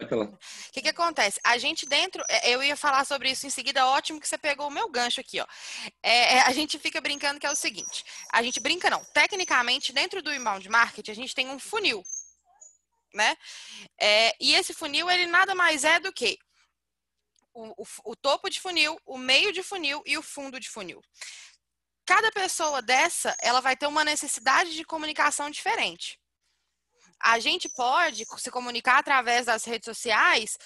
O 0.00 0.38
que, 0.72 0.82
que 0.82 0.88
acontece? 0.88 1.40
A 1.44 1.58
gente 1.58 1.86
dentro, 1.86 2.22
é, 2.28 2.50
eu 2.50 2.62
ia 2.62 2.76
falar 2.76 3.04
sobre 3.04 3.30
isso 3.30 3.46
em 3.46 3.50
seguida, 3.50 3.86
ótimo 3.86 4.20
que 4.20 4.28
você 4.28 4.38
pegou 4.38 4.68
o 4.68 4.70
meu 4.70 4.88
gancho 4.88 5.20
aqui, 5.20 5.40
ó. 5.40 5.46
É, 6.02 6.36
é, 6.36 6.40
a 6.42 6.52
gente 6.52 6.78
fica 6.78 7.00
brincando 7.00 7.40
que 7.40 7.46
é 7.46 7.50
o 7.50 7.56
seguinte: 7.56 8.04
a 8.32 8.42
gente 8.42 8.60
brinca 8.60 8.88
não. 8.90 9.04
Tecnicamente, 9.06 9.92
dentro 9.92 10.22
do 10.22 10.32
inbound 10.32 10.68
marketing, 10.68 11.10
a 11.10 11.14
gente 11.14 11.34
tem 11.34 11.48
um 11.48 11.58
funil, 11.58 12.02
né? 13.14 13.36
É, 13.98 14.34
e 14.40 14.54
esse 14.54 14.72
funil, 14.72 15.10
ele 15.10 15.26
nada 15.26 15.54
mais 15.54 15.84
é 15.84 15.98
do 15.98 16.12
que 16.12 16.38
o, 17.52 17.82
o, 17.82 17.86
o 18.12 18.16
topo 18.16 18.48
de 18.48 18.60
funil, 18.60 18.98
o 19.04 19.18
meio 19.18 19.52
de 19.52 19.62
funil 19.62 20.02
e 20.06 20.16
o 20.16 20.22
fundo 20.22 20.60
de 20.60 20.68
funil. 20.68 21.02
Cada 22.06 22.32
pessoa 22.32 22.82
dessa, 22.82 23.36
ela 23.40 23.60
vai 23.60 23.76
ter 23.76 23.86
uma 23.86 24.04
necessidade 24.04 24.74
de 24.74 24.84
comunicação 24.84 25.50
diferente 25.50 26.19
a 27.22 27.38
gente 27.38 27.68
pode 27.68 28.24
se 28.38 28.50
comunicar 28.50 28.98
através 28.98 29.46
das 29.46 29.64
redes 29.64 29.84
sociais 29.84 30.56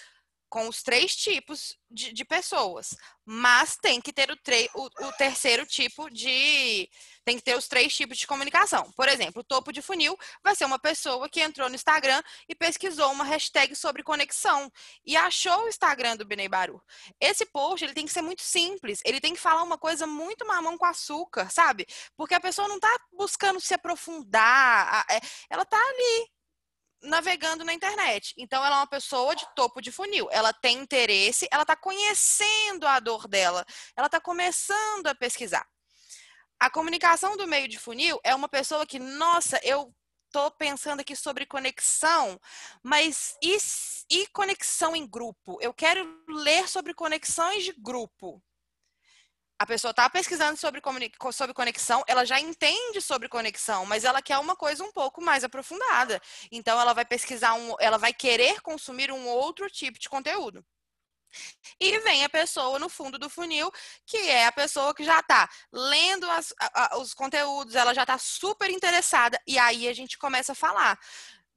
com 0.54 0.68
os 0.68 0.84
três 0.84 1.16
tipos 1.16 1.76
de, 1.90 2.12
de 2.12 2.25
pessoas, 2.25 2.94
mas 3.25 3.76
tem 3.76 4.00
que 4.00 4.12
ter 4.12 4.30
o, 4.30 4.37
o, 4.76 4.84
o, 5.08 5.12
terceiro 5.14 5.66
tipo 5.66 6.08
de. 6.08 6.88
Tem 7.25 7.37
que 7.37 7.42
ter 7.42 7.56
os 7.56 7.66
três 7.66 7.92
tipos 7.92 8.18
de 8.18 8.25
comunicação. 8.25 8.88
Por 8.96 9.08
exemplo, 9.08 9.40
o 9.40 9.44
topo 9.44 9.73
de 9.73 9.82
funil 9.82 10.16
vai 10.44 10.54
ser 10.54 10.64
uma 10.64 10.78
pessoa 10.78 11.28
que 11.28 11.40
entrou 11.40 11.68
no 11.68 11.75
Instagram 11.75 12.23
e 12.49 12.54
pesquisou 12.54 13.11
uma 13.11 13.25
hashtag 13.25 13.75
sobre 13.75 14.04
conexão 14.04 14.70
e 15.04 15.16
achou 15.16 15.64
o 15.64 15.68
Instagram 15.68 16.16
do 16.16 16.25
Benei 16.25 16.49
Baru. 16.49 16.80
Esse 17.20 17.44
post 17.46 17.84
ele 17.84 17.92
tem 17.92 18.06
que 18.06 18.12
ser 18.12 18.23
muito 18.23 18.42
simples, 18.42 19.00
ele 19.04 19.20
tem 19.20 19.34
que 19.34 19.40
falar 19.40 19.64
uma 19.64 19.76
coisa 19.76 20.06
muito 20.06 20.46
mamão 20.46 20.78
com 20.78 20.87
açúcar, 20.87 21.50
sabe? 21.50 21.84
Porque 22.16 22.34
a 22.34 22.40
pessoa 22.40 22.68
não 22.68 22.76
está 22.76 22.96
buscando 23.12 23.61
se 23.61 23.75
aprofundar, 23.75 25.04
é, 25.11 25.18
ela 25.50 25.64
está 25.64 25.76
ali 25.76 26.30
navegando 27.04 27.64
na 27.64 27.73
internet. 27.73 28.34
Então, 28.37 28.64
ela 28.64 28.76
é 28.76 28.78
uma 28.80 28.87
pessoa 28.87 29.34
de 29.34 29.46
topo 29.54 29.80
de 29.80 29.92
funil. 29.92 30.28
Ela 30.30 30.52
tem 30.52 30.78
interesse, 30.78 31.49
ela 31.50 31.62
está 31.62 31.76
conhecendo 31.76 32.87
a 32.87 32.99
dor 33.00 33.28
dela, 33.28 33.64
ela 33.96 34.06
está 34.06 34.20
começando 34.20 35.06
a 35.06 35.14
pesquisar. 35.14 35.66
A 36.58 36.70
comunicação 36.70 37.37
do 37.37 37.46
meio 37.46 37.68
de 37.68 37.78
funil 37.78 38.18
é 38.25 38.34
uma 38.34 38.49
pessoa 38.49 38.87
que, 38.87 38.99
nossa, 38.99 39.61
eu 39.62 39.94
estou 40.26 40.50
pensando 40.50 41.00
aqui 41.00 41.14
sobre 41.14 41.46
conexão, 41.46 42.40
mas 42.82 43.37
e, 43.42 43.56
e 44.11 44.26
conexão 44.28 44.96
em 44.96 45.06
grupo? 45.06 45.58
Eu 45.61 45.73
quero 45.73 46.25
ler 46.28 46.68
sobre 46.68 46.92
conexões 46.92 47.64
de 47.64 47.73
grupo 47.73 48.42
a 49.58 49.66
pessoa 49.66 49.90
está 49.90 50.08
pesquisando 50.11 50.58
sobre, 50.58 50.80
sobre 51.32 51.54
conexão, 51.54 52.02
ela 52.06 52.25
já 52.25 52.40
entende 52.40 53.00
sobre 53.00 53.28
conexão, 53.28 53.87
mas 53.87 54.04
ela 54.04 54.20
quer 54.20 54.38
uma 54.38 54.56
coisa 54.56 54.82
um 54.82 54.92
pouco 54.92 55.23
mais 55.23 55.44
aprofundada. 55.44 56.20
Então, 56.50 56.80
ela 56.80 56.92
vai 56.92 57.04
pesquisar 57.04 57.54
um, 57.54 57.75
ela 57.78 57.96
vai 57.96 58.12
querer 58.12 58.61
consumir 58.61 59.12
um 59.12 59.26
outro 59.26 59.70
tipo 59.70 59.99
de 59.99 60.08
conteúdo. 60.08 60.64
E 61.80 61.99
vem 62.00 62.25
a 62.25 62.28
pessoa 62.28 62.78
no 62.78 62.88
fundo 62.88 63.18
do 63.18 63.28
funil, 63.28 63.70
que 64.06 64.16
é 64.16 64.46
a 64.46 64.52
pessoa 64.52 64.94
que 64.94 65.04
já 65.04 65.20
está 65.20 65.49
lendo 65.73 66.30
as, 66.30 66.54
a, 66.61 66.99
os 66.99 67.12
conteúdos, 67.12 67.75
ela 67.75 67.94
já 67.94 68.02
está 68.02 68.18
super 68.18 68.70
interessada, 68.70 69.40
e 69.46 69.58
aí 69.58 69.88
a 69.88 69.92
gente 69.92 70.16
começa 70.16 70.52
a 70.52 70.54
falar 70.56 70.99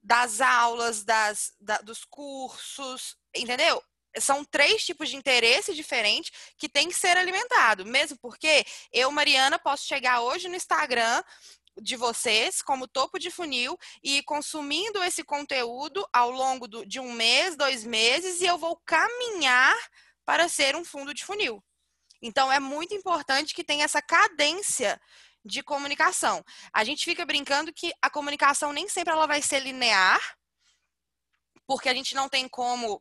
das 0.02 0.40
aulas, 0.40 1.04
das, 1.04 1.54
da, 1.60 1.78
dos 1.78 2.04
cursos, 2.04 3.16
entendeu? 3.34 3.82
São 4.18 4.44
três 4.44 4.84
tipos 4.84 5.08
de 5.08 5.16
interesse 5.16 5.74
diferentes 5.74 6.32
que 6.56 6.68
tem 6.68 6.88
que 6.88 6.94
ser 6.94 7.16
alimentado, 7.16 7.84
mesmo 7.84 8.18
porque 8.18 8.64
eu, 8.92 9.10
Mariana, 9.10 9.58
posso 9.58 9.86
chegar 9.86 10.20
hoje 10.20 10.48
no 10.48 10.56
Instagram 10.56 11.22
de 11.80 11.96
vocês 11.96 12.60
como 12.60 12.88
topo 12.88 13.18
de 13.18 13.30
funil 13.30 13.78
e 14.02 14.22
consumindo 14.22 15.02
esse 15.02 15.22
conteúdo 15.22 16.06
ao 16.12 16.30
longo 16.30 16.66
do, 16.66 16.84
de 16.84 16.98
um 16.98 17.12
mês, 17.12 17.56
dois 17.56 17.84
meses, 17.84 18.40
e 18.40 18.46
eu 18.46 18.58
vou 18.58 18.80
caminhar 18.84 19.76
para 20.24 20.48
ser 20.48 20.76
um 20.76 20.84
fundo 20.84 21.14
de 21.14 21.24
funil. 21.24 21.62
Então, 22.20 22.50
é 22.50 22.58
muito 22.58 22.94
importante 22.94 23.54
que 23.54 23.62
tenha 23.62 23.84
essa 23.84 24.02
cadência 24.02 25.00
de 25.44 25.62
comunicação. 25.62 26.44
A 26.72 26.82
gente 26.82 27.04
fica 27.04 27.24
brincando 27.24 27.72
que 27.72 27.92
a 28.02 28.10
comunicação 28.10 28.72
nem 28.72 28.88
sempre 28.88 29.12
ela 29.12 29.26
vai 29.26 29.40
ser 29.40 29.60
linear, 29.60 30.20
porque 31.66 31.88
a 31.88 31.94
gente 31.94 32.14
não 32.14 32.28
tem 32.28 32.48
como 32.48 33.00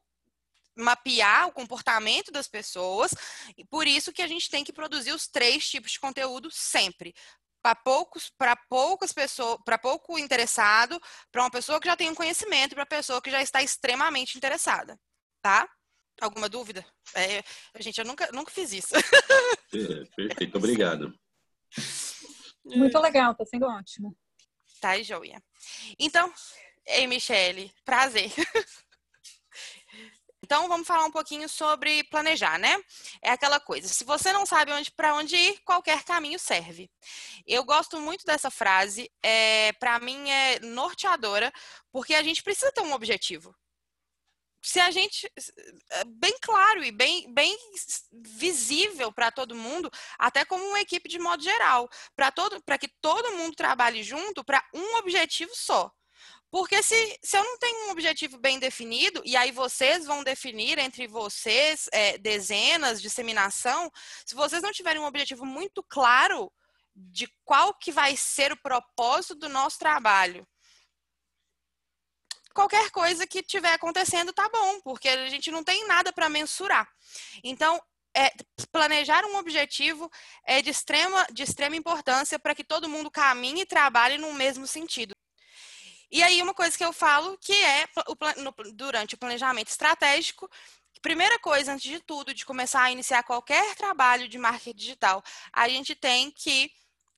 mapear 0.78 1.48
o 1.48 1.52
comportamento 1.52 2.32
das 2.32 2.48
pessoas, 2.48 3.12
e 3.58 3.66
por 3.66 3.88
isso 3.88 4.14
que 4.14 4.22
a 4.22 4.28
gente 4.28 4.50
tem 4.50 4.64
que 4.64 4.74
produzir 4.74 5.12
os 5.12 5.28
três 5.28 5.68
tipos 5.68 5.92
de 5.92 6.00
conteúdo 6.00 6.50
sempre. 6.52 7.14
Para 7.62 7.76
poucos, 7.76 8.30
para 8.38 8.56
poucas 8.70 9.12
pessoas, 9.12 9.58
para 9.66 9.78
pouco 9.78 10.18
interessado, 10.18 11.02
para 11.32 11.44
uma 11.44 11.52
pessoa 11.52 11.80
que 11.80 11.88
já 11.88 11.98
tem 11.98 12.10
um 12.10 12.16
conhecimento, 12.16 12.76
para 12.76 12.86
pessoa 12.86 13.22
que 13.22 13.32
já 13.32 13.42
está 13.42 13.62
extremamente 13.62 14.38
interessada, 14.38 14.98
tá? 15.42 15.70
Alguma 16.22 16.48
dúvida? 16.48 16.86
É, 17.14 17.44
gente, 17.80 18.00
eu 18.00 18.06
nunca, 18.06 18.30
nunca 18.32 18.52
fiz 18.52 18.72
isso. 18.72 18.96
É, 18.96 20.06
perfeito, 20.16 20.58
obrigado. 20.58 21.14
Muito 22.64 22.98
legal, 23.00 23.36
tá 23.36 23.46
sendo 23.46 23.66
ótimo. 23.66 24.18
Tá, 24.80 25.02
joia. 25.02 25.42
Então, 26.00 26.34
ei, 26.86 27.08
Michele, 27.08 27.74
prazer. 27.84 28.32
Então, 30.48 30.70
vamos 30.70 30.88
falar 30.88 31.04
um 31.04 31.12
pouquinho 31.12 31.50
sobre 31.50 32.06
planejar, 32.06 32.58
né? 32.58 32.82
É 33.22 33.32
aquela 33.32 33.60
coisa. 33.60 33.90
Se 33.90 34.06
você 34.06 34.32
não 34.32 34.46
sabe 34.46 34.72
onde 34.72 34.90
para 34.90 35.14
onde 35.14 35.36
ir, 35.36 35.60
qualquer 35.66 36.06
caminho 36.06 36.40
serve. 36.40 36.90
Eu 37.46 37.66
gosto 37.66 38.00
muito 38.00 38.24
dessa 38.26 38.50
frase. 38.50 39.12
É, 39.22 39.74
para 39.74 40.00
mim 40.00 40.30
é 40.30 40.62
norteadora, 40.62 41.52
porque 41.92 42.16
a 42.16 42.24
gente 42.24 42.42
precisa 42.42 42.72
ter 42.72 42.80
um 42.80 42.94
objetivo. 42.94 43.54
Se 44.64 44.80
a 44.80 44.90
gente 44.90 45.30
é, 45.92 46.06
bem 46.06 46.38
claro 46.42 46.82
e 46.82 46.94
bem, 46.94 47.30
bem 47.34 47.58
visível 48.14 49.12
para 49.12 49.30
todo 49.30 49.54
mundo, 49.54 49.92
até 50.18 50.46
como 50.46 50.64
uma 50.64 50.80
equipe 50.80 51.10
de 51.10 51.20
modo 51.20 51.44
geral, 51.44 51.90
para 52.16 52.32
todo, 52.32 52.64
para 52.64 52.78
que 52.78 52.88
todo 53.02 53.34
mundo 53.34 53.54
trabalhe 53.54 54.02
junto 54.02 54.46
para 54.46 54.66
um 54.74 54.96
objetivo 54.96 55.52
só. 55.54 55.92
Porque 56.58 56.82
se, 56.82 57.20
se 57.22 57.38
eu 57.38 57.44
não 57.44 57.56
tenho 57.60 57.88
um 57.88 57.92
objetivo 57.92 58.36
bem 58.40 58.58
definido, 58.58 59.22
e 59.24 59.38
aí 59.38 59.52
vocês 59.52 60.08
vão 60.08 60.24
definir 60.24 60.80
entre 60.80 61.06
vocês 61.06 61.88
é, 61.94 62.18
dezenas, 62.18 63.00
disseminação, 63.00 63.92
se 64.26 64.34
vocês 64.34 64.64
não 64.64 64.72
tiverem 64.72 65.00
um 65.00 65.06
objetivo 65.06 65.46
muito 65.46 65.84
claro 65.84 66.52
de 66.96 67.32
qual 67.46 67.76
que 67.76 67.92
vai 67.92 68.18
ser 68.18 68.52
o 68.52 68.58
propósito 68.58 69.36
do 69.36 69.48
nosso 69.48 69.78
trabalho, 69.78 70.48
qualquer 72.56 72.90
coisa 72.90 73.28
que 73.28 73.42
estiver 73.42 73.74
acontecendo 73.74 74.34
tá 74.34 74.50
bom, 74.50 74.82
porque 74.82 75.10
a 75.10 75.30
gente 75.30 75.52
não 75.52 75.64
tem 75.64 75.86
nada 75.86 76.12
para 76.12 76.28
mensurar. 76.28 76.90
Então, 77.44 77.80
é, 78.16 78.32
planejar 78.72 79.24
um 79.26 79.38
objetivo 79.38 80.10
é 80.44 80.60
de 80.64 80.72
extrema, 80.72 81.24
de 81.32 81.44
extrema 81.44 81.76
importância 81.76 82.40
para 82.40 82.56
que 82.56 82.64
todo 82.64 82.90
mundo 82.90 83.12
caminhe 83.12 83.62
e 83.62 83.68
trabalhe 83.68 84.18
no 84.18 84.34
mesmo 84.34 84.66
sentido. 84.66 85.16
E 86.12 86.24
aí, 86.24 86.42
uma 86.42 86.54
coisa 86.54 86.78
que 86.78 86.86
eu 86.86 86.94
falo 86.94 87.38
que 87.38 87.54
é 87.54 87.86
o, 88.08 88.16
durante 88.74 89.16
o 89.16 89.18
planejamento 89.18 89.70
estratégico, 89.70 90.50
primeira 91.02 91.38
coisa, 91.40 91.74
antes 91.74 91.90
de 91.90 92.00
tudo, 92.00 92.34
de 92.34 92.46
começar 92.46 92.84
a 92.84 92.92
iniciar 92.92 93.24
qualquer 93.24 93.76
trabalho 93.76 94.28
de 94.28 94.38
marketing 94.38 94.76
digital, 94.76 95.24
a 95.54 95.68
gente 95.70 95.96
tem 95.96 96.32
que 96.32 96.72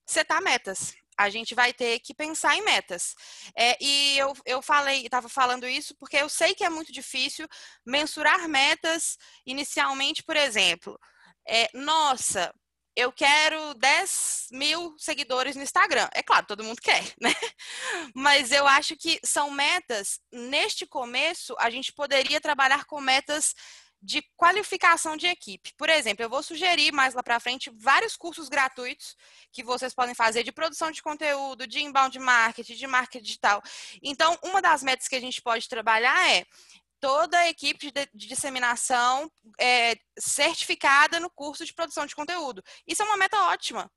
setar 0.05 0.41
metas. 0.41 0.93
A 1.17 1.29
gente 1.29 1.53
vai 1.53 1.73
ter 1.73 1.99
que 1.99 2.13
pensar 2.13 2.55
em 2.55 2.63
metas. 2.63 3.13
É, 3.55 3.77
e 3.81 4.17
eu, 4.17 4.33
eu 4.45 4.61
falei, 4.61 5.05
estava 5.05 5.27
falando 5.27 5.67
isso 5.67 5.93
porque 5.95 6.17
eu 6.17 6.29
sei 6.29 6.55
que 6.55 6.63
é 6.63 6.69
muito 6.69 6.93
difícil 6.93 7.47
mensurar 7.85 8.47
metas 8.47 9.17
inicialmente, 9.45 10.23
por 10.23 10.37
exemplo. 10.37 10.97
É, 11.47 11.69
nossa, 11.73 12.53
eu 12.99 13.13
quero 13.13 13.73
10 13.75 14.47
mil 14.51 14.93
seguidores 14.97 15.55
no 15.55 15.63
Instagram. 15.63 16.09
É 16.13 16.21
claro, 16.21 16.45
todo 16.45 16.63
mundo 16.63 16.81
quer, 16.81 17.03
né? 17.19 17.33
Mas 18.13 18.51
eu 18.51 18.67
acho 18.67 18.95
que 18.97 19.19
são 19.23 19.49
metas, 19.49 20.19
neste 20.31 20.85
começo, 20.85 21.55
a 21.59 21.69
gente 21.69 21.93
poderia 21.93 22.41
trabalhar 22.41 22.83
com 22.85 22.99
metas 22.99 23.55
de 24.01 24.21
qualificação 24.35 25.15
de 25.15 25.27
equipe. 25.27 25.73
Por 25.77 25.89
exemplo, 25.89 26.23
eu 26.23 26.29
vou 26.29 26.43
sugerir 26.43 26.91
mais 26.91 27.13
lá 27.13 27.23
para 27.23 27.39
frente 27.39 27.71
vários 27.75 28.15
cursos 28.15 28.47
gratuitos 28.47 29.15
que 29.51 29.63
vocês 29.63 29.93
podem 29.93 30.15
fazer 30.15 30.43
de 30.43 30.51
produção 30.51 30.91
de 30.91 31.01
conteúdo, 31.01 31.67
de 31.67 31.81
inbound 31.81 32.17
marketing, 32.19 32.75
de 32.75 32.87
marketing 32.87 33.23
digital. 33.23 33.61
Então, 34.01 34.37
uma 34.43 34.61
das 34.61 34.83
metas 34.83 35.07
que 35.07 35.15
a 35.15 35.21
gente 35.21 35.41
pode 35.41 35.67
trabalhar 35.67 36.29
é 36.31 36.45
toda 36.99 37.37
a 37.37 37.49
equipe 37.49 37.91
de, 37.91 38.09
de 38.13 38.27
disseminação 38.27 39.31
é, 39.59 39.95
certificada 40.17 41.19
no 41.19 41.29
curso 41.29 41.65
de 41.65 41.73
produção 41.73 42.05
de 42.05 42.15
conteúdo. 42.15 42.63
Isso 42.87 43.01
é 43.01 43.05
uma 43.05 43.17
meta 43.17 43.37
ótima. 43.43 43.89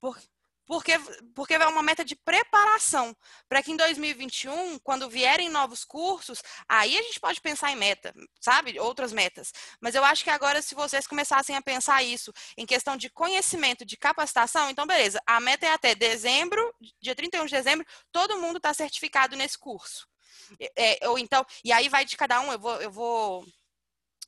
Por, 0.00 0.18
porque, 0.66 0.92
porque 1.34 1.54
é 1.54 1.66
uma 1.66 1.82
meta 1.82 2.04
de 2.04 2.16
preparação 2.16 3.16
para 3.48 3.62
que 3.62 3.70
em 3.70 3.76
2021, 3.76 4.78
quando 4.80 5.08
vierem 5.08 5.48
novos 5.48 5.84
cursos, 5.84 6.42
aí 6.68 6.98
a 6.98 7.02
gente 7.02 7.20
pode 7.20 7.40
pensar 7.40 7.70
em 7.70 7.76
meta, 7.76 8.12
sabe? 8.40 8.78
Outras 8.80 9.12
metas. 9.12 9.52
Mas 9.80 9.94
eu 9.94 10.04
acho 10.04 10.24
que 10.24 10.30
agora, 10.30 10.60
se 10.60 10.74
vocês 10.74 11.06
começassem 11.06 11.56
a 11.56 11.62
pensar 11.62 12.02
isso 12.02 12.32
em 12.58 12.66
questão 12.66 12.96
de 12.96 13.08
conhecimento, 13.08 13.84
de 13.84 13.96
capacitação, 13.96 14.68
então 14.68 14.86
beleza, 14.86 15.22
a 15.24 15.40
meta 15.40 15.66
é 15.66 15.72
até 15.72 15.94
dezembro, 15.94 16.74
dia 17.00 17.14
31 17.14 17.46
de 17.46 17.52
dezembro, 17.52 17.86
todo 18.10 18.38
mundo 18.38 18.56
está 18.56 18.74
certificado 18.74 19.36
nesse 19.36 19.56
curso. 19.56 20.06
É, 20.76 21.08
ou 21.08 21.18
então, 21.18 21.44
e 21.64 21.72
aí 21.72 21.88
vai 21.88 22.04
de 22.04 22.16
cada 22.16 22.40
um, 22.40 22.52
eu 22.52 22.58
vou, 22.58 22.80
eu 22.80 22.90
vou 22.90 23.46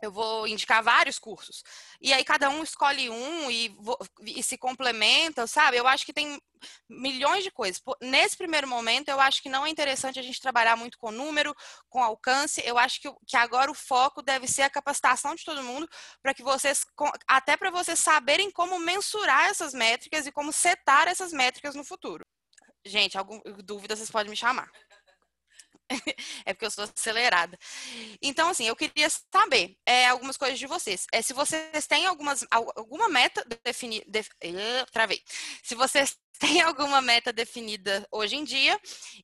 eu 0.00 0.12
vou 0.12 0.46
indicar 0.46 0.82
vários 0.82 1.18
cursos. 1.18 1.62
E 2.00 2.12
aí 2.12 2.24
cada 2.24 2.48
um 2.50 2.62
escolhe 2.62 3.10
um 3.10 3.50
e, 3.50 3.76
e, 4.22 4.42
se 4.42 4.56
complementa, 4.56 5.46
sabe? 5.46 5.76
Eu 5.76 5.86
acho 5.88 6.06
que 6.06 6.12
tem 6.12 6.40
milhões 6.88 7.42
de 7.42 7.50
coisas. 7.50 7.82
Nesse 8.00 8.36
primeiro 8.36 8.68
momento, 8.68 9.08
eu 9.08 9.20
acho 9.20 9.42
que 9.42 9.48
não 9.48 9.66
é 9.66 9.70
interessante 9.70 10.18
a 10.18 10.22
gente 10.22 10.40
trabalhar 10.40 10.76
muito 10.76 10.98
com 10.98 11.10
número, 11.10 11.54
com 11.88 12.02
alcance. 12.02 12.62
Eu 12.64 12.78
acho 12.78 13.00
que, 13.00 13.10
que 13.26 13.36
agora 13.36 13.70
o 13.70 13.74
foco 13.74 14.22
deve 14.22 14.46
ser 14.46 14.62
a 14.62 14.70
capacitação 14.70 15.34
de 15.34 15.44
todo 15.44 15.62
mundo 15.62 15.88
para 16.22 16.34
que 16.34 16.42
vocês, 16.42 16.84
até 17.26 17.56
para 17.56 17.70
vocês 17.70 17.98
saberem 17.98 18.50
como 18.50 18.78
mensurar 18.78 19.46
essas 19.50 19.74
métricas 19.74 20.26
e 20.26 20.32
como 20.32 20.52
setar 20.52 21.08
essas 21.08 21.32
métricas 21.32 21.74
no 21.74 21.84
futuro. 21.84 22.24
Gente, 22.84 23.18
alguma 23.18 23.42
dúvida 23.64 23.96
vocês 23.96 24.10
podem 24.10 24.30
me 24.30 24.36
chamar. 24.36 24.70
é 26.44 26.52
porque 26.52 26.66
eu 26.66 26.70
sou 26.70 26.84
acelerada. 26.84 27.58
Então, 28.22 28.48
assim, 28.48 28.66
eu 28.66 28.76
queria 28.76 29.08
saber 29.32 29.76
é, 29.86 30.06
algumas 30.06 30.36
coisas 30.36 30.58
de 30.58 30.66
vocês. 30.66 31.06
É, 31.12 31.22
se 31.22 31.32
vocês 31.32 31.86
têm 31.86 32.06
algumas, 32.06 32.44
alguma 32.50 33.08
meta 33.08 33.44
definida. 33.64 34.04
Def, 34.08 34.28
travei. 34.92 35.22
Se 35.62 35.74
vocês 35.74 36.16
têm 36.38 36.60
alguma 36.60 37.00
meta 37.00 37.32
definida 37.32 38.06
hoje 38.12 38.36
em 38.36 38.44
dia 38.44 38.78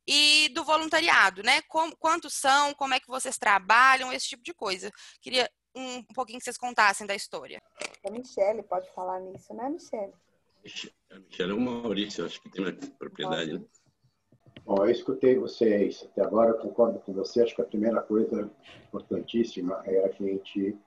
e 0.06 0.48
do 0.54 0.64
voluntariado, 0.64 1.42
né? 1.42 1.62
Como, 1.68 1.96
quantos 1.96 2.34
são, 2.34 2.74
como 2.74 2.94
é 2.94 3.00
que 3.00 3.08
vocês 3.08 3.38
trabalham, 3.38 4.12
esse 4.12 4.28
tipo 4.28 4.42
de 4.42 4.54
coisa. 4.54 4.90
Queria 5.20 5.48
um, 5.76 5.98
um 5.98 6.14
pouquinho 6.14 6.38
que 6.38 6.44
vocês 6.44 6.58
contassem 6.58 7.06
da 7.06 7.14
história. 7.14 7.60
A 8.06 8.10
Michelle 8.10 8.62
pode 8.62 8.92
falar 8.92 9.20
nisso, 9.20 9.52
né, 9.54 9.68
Michelle? 9.68 10.12
A 11.10 11.18
Michelle 11.18 11.52
é 11.52 11.54
o 11.54 11.60
Maurício, 11.60 12.24
acho 12.24 12.40
que 12.40 12.48
tem 12.50 12.64
uma 12.64 12.72
propriedade, 12.98 13.58
né? 13.58 13.64
Bom, 14.64 14.76
eu 14.84 14.90
escutei 14.90 15.38
vocês 15.38 16.06
até 16.10 16.22
agora, 16.22 16.54
concordo 16.54 16.98
com 17.00 17.12
você. 17.12 17.42
Acho 17.42 17.54
que 17.54 17.62
a 17.62 17.66
primeira 17.66 18.00
coisa 18.00 18.50
importantíssima 18.86 19.82
é 19.84 20.04
a 20.04 20.08
gente 20.10 20.78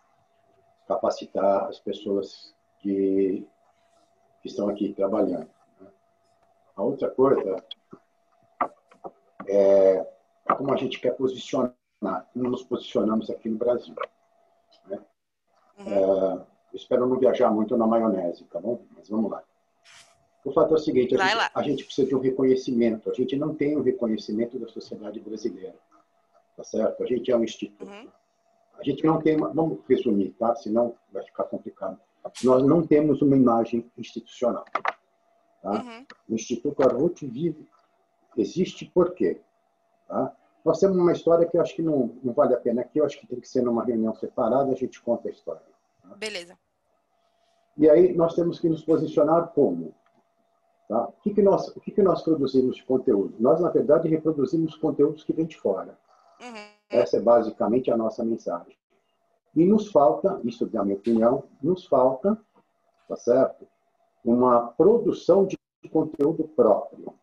capacitar 0.88 1.66
as 1.66 1.80
pessoas 1.80 2.56
que, 2.80 3.46
que 4.42 4.48
estão 4.48 4.70
aqui 4.70 4.94
trabalhando. 4.94 5.50
Né? 5.80 5.88
A 6.76 6.84
outra 6.84 7.10
coisa 7.10 7.64
é 9.48 10.08
como 10.56 10.74
a 10.74 10.78
gente 10.78 11.00
quer 11.00 11.12
posicionar, 11.12 11.76
como 12.34 12.50
nos 12.50 12.64
posicionamos 12.64 13.30
aqui 13.30 13.50
no 13.50 13.58
Brasil. 13.58 13.94
Né? 14.88 15.00
Uhum. 15.80 15.94
É, 15.94 16.46
espero 16.74 17.06
não 17.06 17.20
viajar 17.20 17.52
muito 17.52 17.78
na 17.78 17.86
maionese, 17.86 18.46
tá 18.46 18.60
bom? 18.60 18.86
Mas 18.96 19.10
vamos 19.10 19.30
lá. 19.30 19.44
O 20.48 20.54
fato 20.54 20.74
é 20.74 20.78
o 20.78 20.80
seguinte, 20.80 21.14
a 21.14 21.28
gente, 21.28 21.52
a 21.54 21.62
gente, 21.62 21.84
precisa 21.84 22.08
de 22.08 22.16
um 22.16 22.22
reconhecimento. 22.22 23.12
A 23.12 23.14
gente 23.14 23.36
não 23.36 23.54
tem 23.54 23.76
um 23.76 23.82
reconhecimento 23.82 24.58
da 24.58 24.66
sociedade 24.70 25.20
brasileira, 25.20 25.76
tá 26.56 26.64
certo? 26.64 27.04
A 27.04 27.06
gente 27.06 27.30
é 27.30 27.36
um 27.36 27.44
instituto. 27.44 27.86
Uhum. 27.86 28.08
A 28.80 28.82
gente 28.82 29.04
não 29.04 29.22
tem, 29.22 29.36
uma, 29.36 29.50
vamos 29.50 29.80
resumir, 29.90 30.30
tá? 30.40 30.56
Senão 30.56 30.96
vai 31.12 31.22
ficar 31.26 31.44
complicado. 31.44 32.00
Nós 32.46 32.64
não 32.64 32.88
temos 32.88 33.22
uma 33.22 33.36
imagem 33.36 33.92
institucional. 33.98 34.64
Tá? 35.62 35.72
Uhum. 35.72 36.06
O 36.30 36.36
Instituto 36.36 36.82
Arvut 36.82 37.28
vive, 37.28 37.68
existe 38.38 38.86
por 38.86 39.14
quê? 39.16 39.42
Tá? 40.08 40.34
Nós 40.64 40.80
temos 40.80 40.96
uma 40.96 41.12
história 41.12 41.46
que 41.46 41.58
eu 41.58 41.62
acho 41.62 41.76
que 41.76 41.82
não, 41.82 42.16
não 42.24 42.32
vale 42.32 42.54
a 42.54 42.58
pena 42.58 42.84
aqui, 42.84 43.02
eu 43.02 43.06
acho 43.06 43.20
que 43.20 43.28
tem 43.28 43.42
que 43.42 43.50
ser 43.50 43.64
numa 43.64 43.84
reunião 43.84 44.16
separada, 44.16 44.72
a 44.72 44.76
gente 44.76 45.02
conta 45.02 45.28
a 45.28 45.32
história. 45.32 45.62
Tá? 46.02 46.16
Beleza. 46.16 46.58
E 47.78 47.90
aí 47.90 48.16
nós 48.16 48.34
temos 48.34 48.62
que 48.62 48.70
nos 48.70 48.82
posicionar 48.82 49.50
como? 49.50 49.94
Tá? 50.88 51.04
O, 51.04 51.12
que, 51.22 51.34
que, 51.34 51.42
nós, 51.42 51.68
o 51.76 51.80
que, 51.82 51.92
que 51.92 52.02
nós 52.02 52.22
produzimos 52.22 52.78
de 52.78 52.84
conteúdo? 52.84 53.36
Nós, 53.40 53.60
na 53.60 53.70
verdade, 53.70 54.08
reproduzimos 54.08 54.76
conteúdos 54.78 55.24
que 55.24 55.34
vêm 55.34 55.46
de 55.46 55.58
fora. 55.58 55.98
Uhum. 56.42 56.68
Essa 56.90 57.18
é 57.18 57.20
basicamente 57.20 57.92
a 57.92 57.98
nossa 57.98 58.24
mensagem. 58.24 58.78
E 59.56 59.66
nos 59.66 59.92
falta, 59.92 60.40
isso 60.44 60.70
na 60.72 60.86
minha 60.86 60.96
opinião, 60.96 61.44
nos 61.62 61.86
falta, 61.86 62.40
tá 63.08 63.16
certo? 63.16 63.68
Uma 64.24 64.68
produção 64.68 65.46
de 65.46 65.58
conteúdo 65.92 66.48
próprio. 66.50 67.14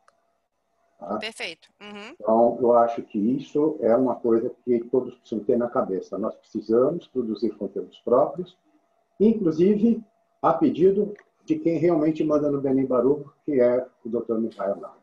Tá? 0.98 1.16
Perfeito. 1.18 1.68
Uhum. 1.80 2.14
Então, 2.20 2.58
eu 2.60 2.72
acho 2.72 3.02
que 3.02 3.18
isso 3.18 3.76
é 3.80 3.94
uma 3.96 4.16
coisa 4.16 4.50
que 4.64 4.80
todos 4.90 5.14
precisam 5.16 5.44
ter 5.44 5.56
na 5.56 5.68
cabeça. 5.68 6.18
Nós 6.18 6.34
precisamos 6.34 7.06
produzir 7.08 7.50
conteúdos 7.56 8.00
próprios, 8.00 8.58
inclusive 9.18 10.02
a 10.42 10.52
pedido 10.52 11.14
de 11.44 11.58
quem 11.58 11.78
realmente 11.78 12.24
manda 12.24 12.50
no 12.50 12.60
Benin 12.60 12.86
Baruch, 12.86 13.30
que 13.44 13.60
é 13.60 13.86
o 14.04 14.08
Dr. 14.08 14.34
Michael 14.34 14.76
Nau. 14.76 14.96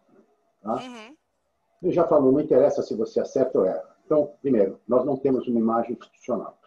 Tá? 0.62 0.74
Uhum. 0.74 1.16
Ele 1.84 1.92
já 1.92 2.08
falou, 2.08 2.32
não 2.32 2.40
interessa 2.40 2.82
se 2.82 2.96
você 2.96 3.20
acerta 3.20 3.60
ou 3.60 3.66
erra. 3.66 3.96
Então, 4.06 4.34
primeiro, 4.42 4.80
nós 4.88 5.06
não 5.06 5.18
temos 5.18 5.48
uma 5.48 5.60
imagem 5.60 5.94
institucional. 5.94 6.58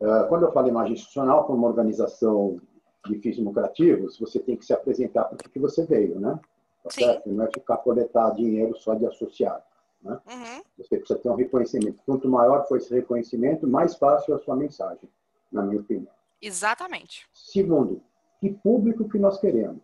Uh, 0.00 0.28
quando 0.28 0.44
eu 0.44 0.52
falo 0.52 0.68
imagem 0.68 0.92
institucional, 0.92 1.44
como 1.44 1.58
uma 1.58 1.68
organização 1.68 2.60
de 3.06 3.18
fins 3.18 3.38
lucrativos, 3.38 4.18
você 4.18 4.38
tem 4.38 4.56
que 4.56 4.64
se 4.64 4.72
apresentar 4.72 5.24
para 5.24 5.36
que 5.36 5.58
você 5.58 5.84
veio, 5.84 6.20
né? 6.20 6.38
Tá 6.82 6.90
certo? 6.90 7.30
Não 7.30 7.44
é 7.44 7.48
ficar 7.48 7.78
coletar 7.78 8.30
dinheiro 8.30 8.76
só 8.78 8.94
de 8.94 9.06
associado. 9.06 9.62
Né? 10.02 10.20
Uhum. 10.26 10.62
Você 10.78 10.98
precisa 10.98 11.18
ter 11.18 11.28
um 11.28 11.34
reconhecimento. 11.34 12.02
Quanto 12.04 12.28
maior 12.28 12.66
for 12.68 12.76
esse 12.76 12.94
reconhecimento, 12.94 13.66
mais 13.66 13.96
fácil 13.96 14.34
é 14.34 14.36
a 14.36 14.40
sua 14.40 14.54
mensagem, 14.54 15.08
na 15.50 15.62
minha 15.62 15.80
opinião. 15.80 16.15
Exatamente. 16.40 17.26
Segundo, 17.32 18.02
que 18.40 18.50
público 18.50 19.08
que 19.08 19.18
nós 19.18 19.40
queremos? 19.40 19.82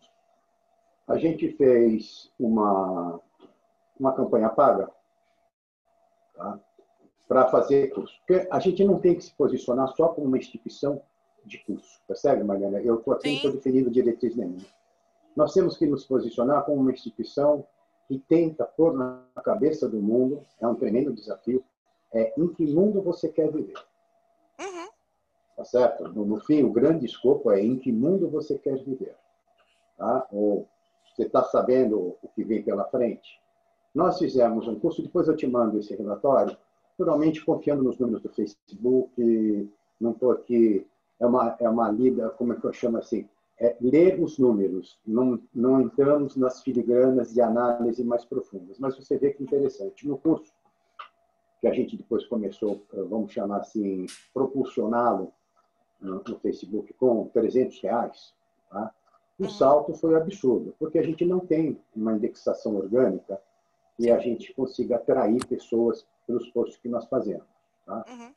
A 1.06 1.16
gente 1.16 1.50
fez 1.56 2.30
uma, 2.38 3.20
uma 3.98 4.12
campanha 4.14 4.48
paga 4.48 4.90
tá? 6.34 6.60
para 7.26 7.48
fazer 7.48 7.88
curso. 7.94 8.14
Porque 8.26 8.46
a 8.50 8.58
gente 8.60 8.84
não 8.84 9.00
tem 9.00 9.14
que 9.14 9.24
se 9.24 9.34
posicionar 9.34 9.88
só 9.96 10.08
como 10.08 10.26
uma 10.26 10.38
instituição 10.38 11.02
de 11.44 11.58
curso. 11.58 12.00
Percebe, 12.06 12.44
Mariana? 12.44 12.80
Eu 12.80 12.96
estou 12.96 13.14
aqui, 13.14 13.28
não 13.28 13.36
estou 13.36 13.52
definindo 13.52 13.90
diretriz 13.90 14.36
nenhuma. 14.36 14.62
Nós 15.34 15.52
temos 15.54 15.76
que 15.76 15.86
nos 15.86 16.04
posicionar 16.04 16.64
como 16.64 16.80
uma 16.80 16.92
instituição 16.92 17.66
que 18.06 18.18
tenta 18.18 18.64
pôr 18.64 18.94
na 18.94 19.24
cabeça 19.42 19.88
do 19.88 20.00
mundo, 20.00 20.44
é 20.60 20.66
um 20.66 20.74
tremendo 20.74 21.12
desafio, 21.12 21.64
é 22.12 22.32
em 22.36 22.48
que 22.52 22.66
mundo 22.66 23.00
você 23.00 23.28
quer 23.28 23.50
viver. 23.50 23.78
Tá 25.56 25.64
certo? 25.64 26.08
No, 26.08 26.24
no, 26.24 26.40
fim, 26.40 26.62
o 26.62 26.72
grande 26.72 27.06
escopo 27.06 27.50
é 27.50 27.60
em 27.60 27.78
que 27.78 27.92
mundo 27.92 28.28
você 28.28 28.58
quer 28.58 28.76
viver. 28.82 29.14
Tá? 29.96 30.26
Ou 30.32 30.66
você 31.14 31.24
está 31.24 31.44
sabendo 31.44 32.16
o 32.22 32.28
que 32.34 32.42
vem 32.42 32.62
pela 32.62 32.84
frente? 32.84 33.40
Nós 33.94 34.18
fizemos 34.18 34.66
um 34.66 34.78
curso, 34.78 35.02
depois 35.02 35.28
eu 35.28 35.36
te 35.36 35.46
mando 35.46 35.78
esse 35.78 35.94
relatório, 35.94 36.56
totalmente 36.96 37.44
confiando 37.44 37.82
nos 37.82 37.98
números 37.98 38.22
do 38.22 38.30
Facebook, 38.30 39.70
não 40.00 40.12
estou 40.12 40.30
aqui, 40.32 40.86
é 41.20 41.26
uma, 41.26 41.56
é 41.60 41.68
uma 41.68 41.90
lida, 41.90 42.30
como 42.30 42.54
é 42.54 42.56
que 42.56 42.64
eu 42.64 42.72
chamo 42.72 42.96
assim? 42.96 43.28
É 43.60 43.76
ler 43.80 44.18
os 44.18 44.38
números, 44.38 44.98
não, 45.06 45.38
não 45.54 45.82
entramos 45.82 46.36
nas 46.36 46.62
filigranas 46.62 47.34
de 47.34 47.40
análise 47.42 48.02
mais 48.02 48.24
profundas, 48.24 48.78
mas 48.78 48.96
você 48.96 49.18
vê 49.18 49.30
que 49.32 49.42
interessante. 49.42 50.08
No 50.08 50.16
curso, 50.16 50.52
que 51.60 51.68
a 51.68 51.72
gente 51.72 51.96
depois 51.96 52.24
começou, 52.26 52.82
vamos 53.08 53.30
chamar 53.30 53.58
assim, 53.58 54.06
propulsioná-lo 54.32 55.32
no, 56.02 56.38
Facebook 56.40 56.92
com 56.94 57.28
300 57.28 57.80
reais, 57.80 58.34
tá? 58.70 58.92
o 59.38 59.48
salto 59.48 59.94
foi 59.94 60.14
absurdo, 60.14 60.74
porque 60.78 60.98
a 60.98 61.02
gente 61.02 61.24
não 61.24 61.40
tem 61.40 61.80
uma 61.94 62.12
indexação 62.12 62.76
orgânica 62.76 63.40
e 63.98 64.10
a 64.10 64.18
gente 64.18 64.52
consiga 64.54 64.96
atrair 64.96 65.44
pessoas 65.46 66.06
pelos 66.26 66.48
posts 66.50 66.78
que 66.78 66.88
nós 66.88 67.06
fazemos. 67.06 67.46
Tá? 67.86 68.04
Uhum. 68.08 68.32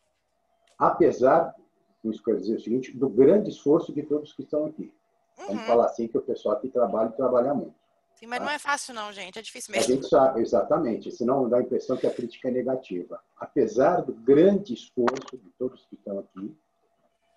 Apesar, 0.78 1.56
vamos 2.04 2.22
dizer 2.42 2.56
o 2.56 2.60
seguinte, 2.60 2.98
do 2.98 3.10
grande 3.10 3.50
esforço 3.50 3.94
de 3.94 4.04
todos 4.04 4.34
que 4.34 4.44
estão 4.44 4.66
aqui. 4.66 4.94
Uhum. 5.40 5.48
Vamos 5.48 5.64
falar 5.64 5.86
assim 5.86 6.08
que 6.08 6.18
o 6.18 6.22
pessoal 6.22 6.56
aqui 6.56 6.70
trabalha 6.70 7.10
e 7.10 7.14
trabalha 7.14 7.54
muito. 7.54 7.76
Sim, 8.16 8.28
mas 8.28 8.40
tá? 8.40 8.46
não 8.46 8.52
é 8.52 8.60
fácil 8.60 8.94
não, 8.94 9.12
gente. 9.12 9.38
É 9.38 9.42
difícil 9.42 9.74
mesmo. 9.74 9.92
A 9.92 9.96
gente 9.96 10.08
sabe, 10.08 10.42
exatamente. 10.42 11.12
Senão 11.12 11.50
dá 11.50 11.58
a 11.58 11.62
impressão 11.62 11.98
que 11.98 12.08
a 12.08 12.14
crítica 12.14 12.48
é 12.48 12.52
negativa. 12.52 13.22
Apesar 13.38 14.02
do 14.02 14.14
grande 14.14 14.74
esforço 14.74 15.38
de 15.38 15.50
todos 15.58 15.86
que 15.86 15.96
estão 15.96 16.20
aqui, 16.20 16.56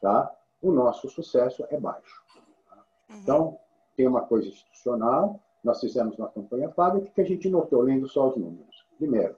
tá? 0.01 0.35
o 0.61 0.73
nosso 0.73 1.09
sucesso 1.09 1.65
é 1.71 1.79
baixo. 1.79 2.23
Tá? 2.69 2.77
Uhum. 3.11 3.21
Então, 3.21 3.59
tem 3.97 4.07
uma 4.07 4.23
coisa 4.23 4.49
institucional, 4.49 5.41
nós 5.63 5.81
fizemos 5.81 6.17
uma 6.19 6.29
campanha 6.29 6.69
paga, 6.69 7.01
que 7.01 7.21
a 7.21 7.25
gente 7.25 7.49
notou, 7.49 7.83
lendo 7.83 8.09
só 8.09 8.29
os 8.29 8.37
números? 8.37 8.87
Primeiro, 8.97 9.37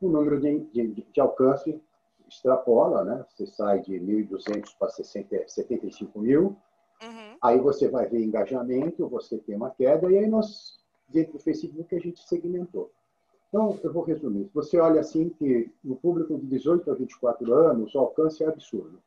o 0.00 0.08
número 0.08 0.40
de, 0.40 0.60
de, 0.72 0.88
de 0.88 1.20
alcance 1.20 1.80
extrapola, 2.28 3.04
né? 3.04 3.24
você 3.28 3.46
sai 3.46 3.80
de 3.80 3.94
1.200 3.94 4.76
para 4.78 4.88
60, 4.88 5.48
75 5.48 6.18
mil, 6.18 6.56
uhum. 7.02 7.36
Aí 7.42 7.58
você 7.58 7.88
vai 7.88 8.08
ver 8.08 8.22
engajamento, 8.22 9.08
você 9.08 9.38
tem 9.38 9.56
uma 9.56 9.70
queda, 9.70 10.10
e 10.10 10.18
aí 10.18 10.26
nós, 10.26 10.78
dentro 11.08 11.34
do 11.34 11.38
Facebook, 11.38 11.94
a 11.94 11.98
gente 11.98 12.22
segmentou. 12.22 12.90
Então, 13.48 13.78
eu 13.82 13.92
vou 13.92 14.02
resumir. 14.02 14.48
Você 14.54 14.80
olha 14.80 15.00
assim 15.00 15.28
que 15.28 15.70
no 15.84 15.96
público 15.96 16.38
de 16.38 16.46
18 16.46 16.90
a 16.90 16.94
24 16.94 17.52
anos, 17.52 17.94
o 17.94 17.98
alcance 17.98 18.42
é 18.42 18.48
absurdo. 18.48 19.02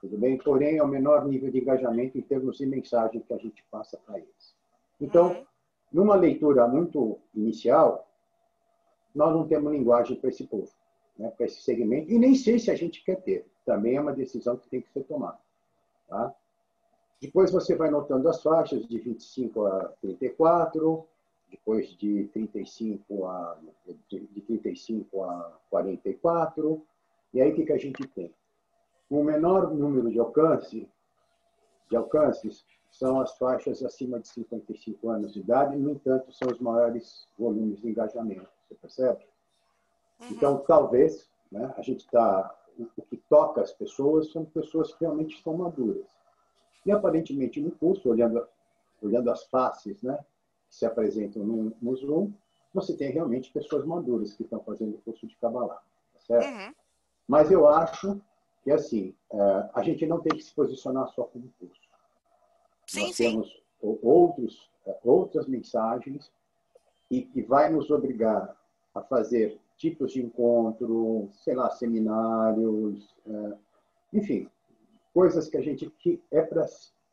Tudo 0.00 0.16
bem? 0.16 0.38
Porém, 0.38 0.78
é 0.78 0.82
o 0.82 0.88
menor 0.88 1.26
nível 1.26 1.50
de 1.50 1.58
engajamento 1.58 2.16
em 2.16 2.22
termos 2.22 2.56
de 2.56 2.66
mensagem 2.66 3.20
que 3.20 3.34
a 3.34 3.38
gente 3.38 3.62
passa 3.70 3.98
para 3.98 4.18
eles. 4.18 4.54
Então, 5.00 5.32
uhum. 5.32 5.44
numa 5.92 6.14
leitura 6.14 6.66
muito 6.66 7.18
inicial, 7.34 8.08
nós 9.14 9.34
não 9.34 9.46
temos 9.46 9.72
linguagem 9.72 10.16
para 10.16 10.30
esse 10.30 10.46
povo, 10.46 10.70
né? 11.18 11.30
para 11.30 11.46
esse 11.46 11.60
segmento, 11.62 12.10
e 12.10 12.18
nem 12.18 12.34
sei 12.34 12.58
se 12.58 12.70
a 12.70 12.74
gente 12.74 13.04
quer 13.04 13.16
ter. 13.16 13.46
Também 13.66 13.96
é 13.96 14.00
uma 14.00 14.12
decisão 14.12 14.56
que 14.56 14.68
tem 14.68 14.80
que 14.80 14.90
ser 14.90 15.04
tomada. 15.04 15.38
Tá? 16.08 16.34
Depois 17.20 17.52
você 17.52 17.76
vai 17.76 17.90
notando 17.90 18.28
as 18.28 18.42
faixas 18.42 18.88
de 18.88 18.98
25 18.98 19.66
a 19.66 19.84
34, 20.00 21.06
depois 21.50 21.88
de 21.96 22.24
35 22.32 23.26
a, 23.26 23.58
de, 24.08 24.20
de 24.20 24.40
35 24.40 25.24
a 25.24 25.58
44. 25.68 26.82
E 27.34 27.40
aí 27.40 27.52
o 27.52 27.54
que, 27.54 27.66
que 27.66 27.72
a 27.72 27.78
gente 27.78 28.06
tem? 28.08 28.32
O 29.10 29.24
menor 29.24 29.74
número 29.74 30.08
de 30.08 30.20
alcance, 30.20 30.88
de 31.90 31.96
alcances 31.96 32.64
são 32.92 33.20
as 33.20 33.36
faixas 33.36 33.82
acima 33.82 34.20
de 34.20 34.28
55 34.28 35.10
anos 35.10 35.32
de 35.32 35.40
idade, 35.40 35.76
no 35.76 35.90
entanto, 35.90 36.32
são 36.32 36.48
os 36.48 36.60
maiores 36.60 37.26
volumes 37.36 37.80
de 37.80 37.88
engajamento, 37.88 38.48
você 38.68 38.74
percebe? 38.76 39.24
Uhum. 40.20 40.28
Então, 40.30 40.58
talvez, 40.58 41.28
né, 41.50 41.74
a 41.76 41.82
gente 41.82 42.00
está. 42.00 42.56
O 42.96 43.02
que 43.02 43.16
toca 43.28 43.60
as 43.60 43.72
pessoas 43.72 44.30
são 44.32 44.44
pessoas 44.44 44.94
que 44.94 45.04
realmente 45.04 45.36
estão 45.36 45.54
maduras. 45.54 46.06
E 46.86 46.92
aparentemente 46.92 47.60
no 47.60 47.72
curso, 47.72 48.08
olhando, 48.08 48.46
olhando 49.02 49.30
as 49.30 49.44
faces 49.44 50.00
né, 50.02 50.16
que 50.68 50.76
se 50.76 50.86
apresentam 50.86 51.44
no, 51.44 51.72
no 51.82 51.96
Zoom, 51.96 52.32
você 52.72 52.96
tem 52.96 53.10
realmente 53.10 53.52
pessoas 53.52 53.84
maduras 53.84 54.32
que 54.32 54.44
estão 54.44 54.60
fazendo 54.60 54.94
o 54.94 55.00
curso 55.02 55.26
de 55.26 55.36
Kabbalah. 55.36 55.82
Tá 56.14 56.20
certo? 56.20 56.46
Uhum. 56.46 56.74
Mas 57.28 57.50
eu 57.50 57.68
acho 57.68 58.20
que 58.70 58.74
assim, 58.74 59.14
é, 59.32 59.70
a 59.74 59.82
gente 59.82 60.06
não 60.06 60.20
tem 60.20 60.36
que 60.36 60.44
se 60.44 60.54
posicionar 60.54 61.08
só 61.08 61.24
como 61.24 61.52
curso. 61.58 61.80
Sim, 62.86 63.06
Nós 63.06 63.16
sim. 63.16 63.30
temos 63.30 63.62
outros, 63.82 64.70
é, 64.86 64.96
outras 65.02 65.48
mensagens 65.48 66.30
e 67.10 67.22
que 67.22 67.42
vai 67.42 67.68
nos 67.68 67.90
obrigar 67.90 68.56
a 68.94 69.02
fazer 69.02 69.58
tipos 69.76 70.12
de 70.12 70.22
encontro, 70.22 71.28
sei 71.32 71.56
lá, 71.56 71.68
seminários, 71.70 73.12
é, 73.26 73.58
enfim, 74.12 74.48
coisas 75.12 75.48
que 75.48 75.56
a 75.56 75.60
gente 75.60 75.90
que 75.98 76.22
é 76.30 76.42
para 76.42 76.66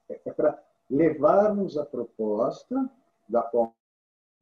é 0.09 0.31
para 0.31 0.63
levarmos 0.89 1.77
a 1.77 1.85
proposta 1.85 2.89
da 3.27 3.41
qual 3.41 3.73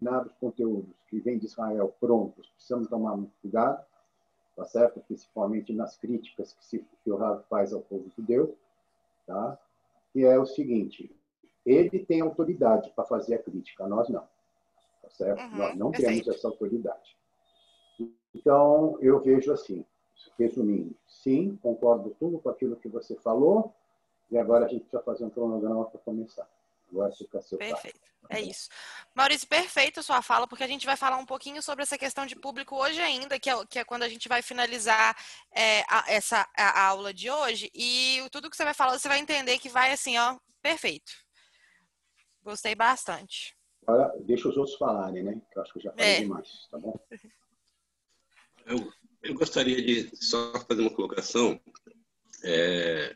os 0.01 0.33
conteúdos 0.33 0.93
que 1.07 1.19
vêm 1.21 1.39
de 1.39 1.45
Israel 1.45 1.95
prontos, 1.99 2.49
precisamos 2.49 2.87
tomar 2.89 3.15
muito 3.15 3.33
cuidado, 3.41 3.83
tá 4.55 4.65
certo? 4.65 5.01
Principalmente 5.01 5.73
nas 5.73 5.97
críticas 5.97 6.53
que, 6.53 6.65
se, 6.65 6.85
que 7.03 7.11
o 7.11 7.17
Rav 7.17 7.43
faz 7.49 7.73
ao 7.73 7.81
povo 7.81 8.09
judeu, 8.15 8.57
tá? 9.27 9.59
Que 10.13 10.23
é 10.25 10.39
o 10.39 10.45
seguinte: 10.45 11.13
ele 11.65 12.05
tem 12.05 12.21
autoridade 12.21 12.91
para 12.95 13.03
fazer 13.03 13.35
a 13.35 13.43
crítica, 13.43 13.87
nós 13.87 14.07
não, 14.09 14.27
tá 15.01 15.09
certo? 15.09 15.41
Uhum, 15.41 15.57
nós 15.57 15.75
não 15.75 15.91
perfeito. 15.91 16.23
temos 16.23 16.37
essa 16.37 16.47
autoridade. 16.47 17.17
Então 18.33 18.97
eu 19.01 19.19
vejo 19.19 19.51
assim, 19.51 19.85
resumindo, 20.37 20.95
sim, 21.07 21.57
concordo 21.61 22.15
tudo 22.19 22.39
com 22.39 22.49
aquilo 22.49 22.75
que 22.75 22.87
você 22.87 23.15
falou, 23.15 23.73
e 24.31 24.37
agora 24.37 24.65
a 24.65 24.67
gente 24.67 24.81
precisa 24.81 25.03
fazer 25.03 25.25
um 25.25 25.29
cronograma 25.29 25.85
para 25.85 25.99
começar. 25.99 26.47
Seu 27.41 27.57
Perfeito. 27.57 27.99
É 28.29 28.41
isso. 28.41 28.69
Maurício, 29.13 29.47
perfeito 29.47 29.99
a 29.99 30.03
sua 30.03 30.21
fala, 30.21 30.47
porque 30.47 30.63
a 30.63 30.67
gente 30.67 30.85
vai 30.85 30.97
falar 30.97 31.17
um 31.17 31.25
pouquinho 31.25 31.61
sobre 31.61 31.83
essa 31.83 31.97
questão 31.97 32.25
de 32.25 32.35
público 32.35 32.75
hoje 32.75 32.99
ainda, 32.99 33.39
que 33.39 33.49
é, 33.49 33.65
que 33.67 33.77
é 33.77 33.83
quando 33.83 34.01
a 34.01 34.09
gente 34.09 34.27
vai 34.27 34.41
finalizar 34.41 35.15
é, 35.51 35.81
a, 35.81 36.05
essa 36.07 36.47
a, 36.57 36.63
a 36.63 36.87
aula 36.87 37.13
de 37.13 37.29
hoje. 37.29 37.69
E 37.73 38.25
tudo 38.31 38.49
que 38.49 38.57
você 38.57 38.63
vai 38.63 38.73
falar, 38.73 38.97
você 38.97 39.07
vai 39.07 39.19
entender 39.19 39.59
que 39.59 39.69
vai 39.69 39.91
assim, 39.91 40.17
ó, 40.17 40.39
perfeito. 40.61 41.11
Gostei 42.43 42.73
bastante. 42.73 43.55
Agora, 43.85 44.11
deixa 44.21 44.49
os 44.49 44.57
outros 44.57 44.75
falarem, 44.77 45.23
né? 45.23 45.39
Que 45.51 45.59
eu 45.59 45.61
acho 45.61 45.73
que 45.73 45.79
eu 45.79 45.83
já 45.83 45.91
falei 45.91 46.15
é. 46.15 46.19
demais, 46.21 46.67
tá 46.71 46.79
bom? 46.79 46.99
Eu 48.67 48.91
eu 49.25 49.33
gostaria 49.33 49.81
de 49.81 50.15
só 50.15 50.53
fazer 50.67 50.81
uma 50.81 50.93
colocação. 50.93 51.59
É, 52.43 53.15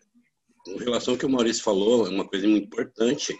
em 0.67 0.77
relação 0.79 1.13
ao 1.13 1.19
que 1.19 1.25
o 1.25 1.29
Maurício 1.29 1.63
falou, 1.63 2.08
é 2.08 2.10
uma 2.10 2.27
coisa 2.27 2.47
muito 2.47 2.65
importante. 2.65 3.39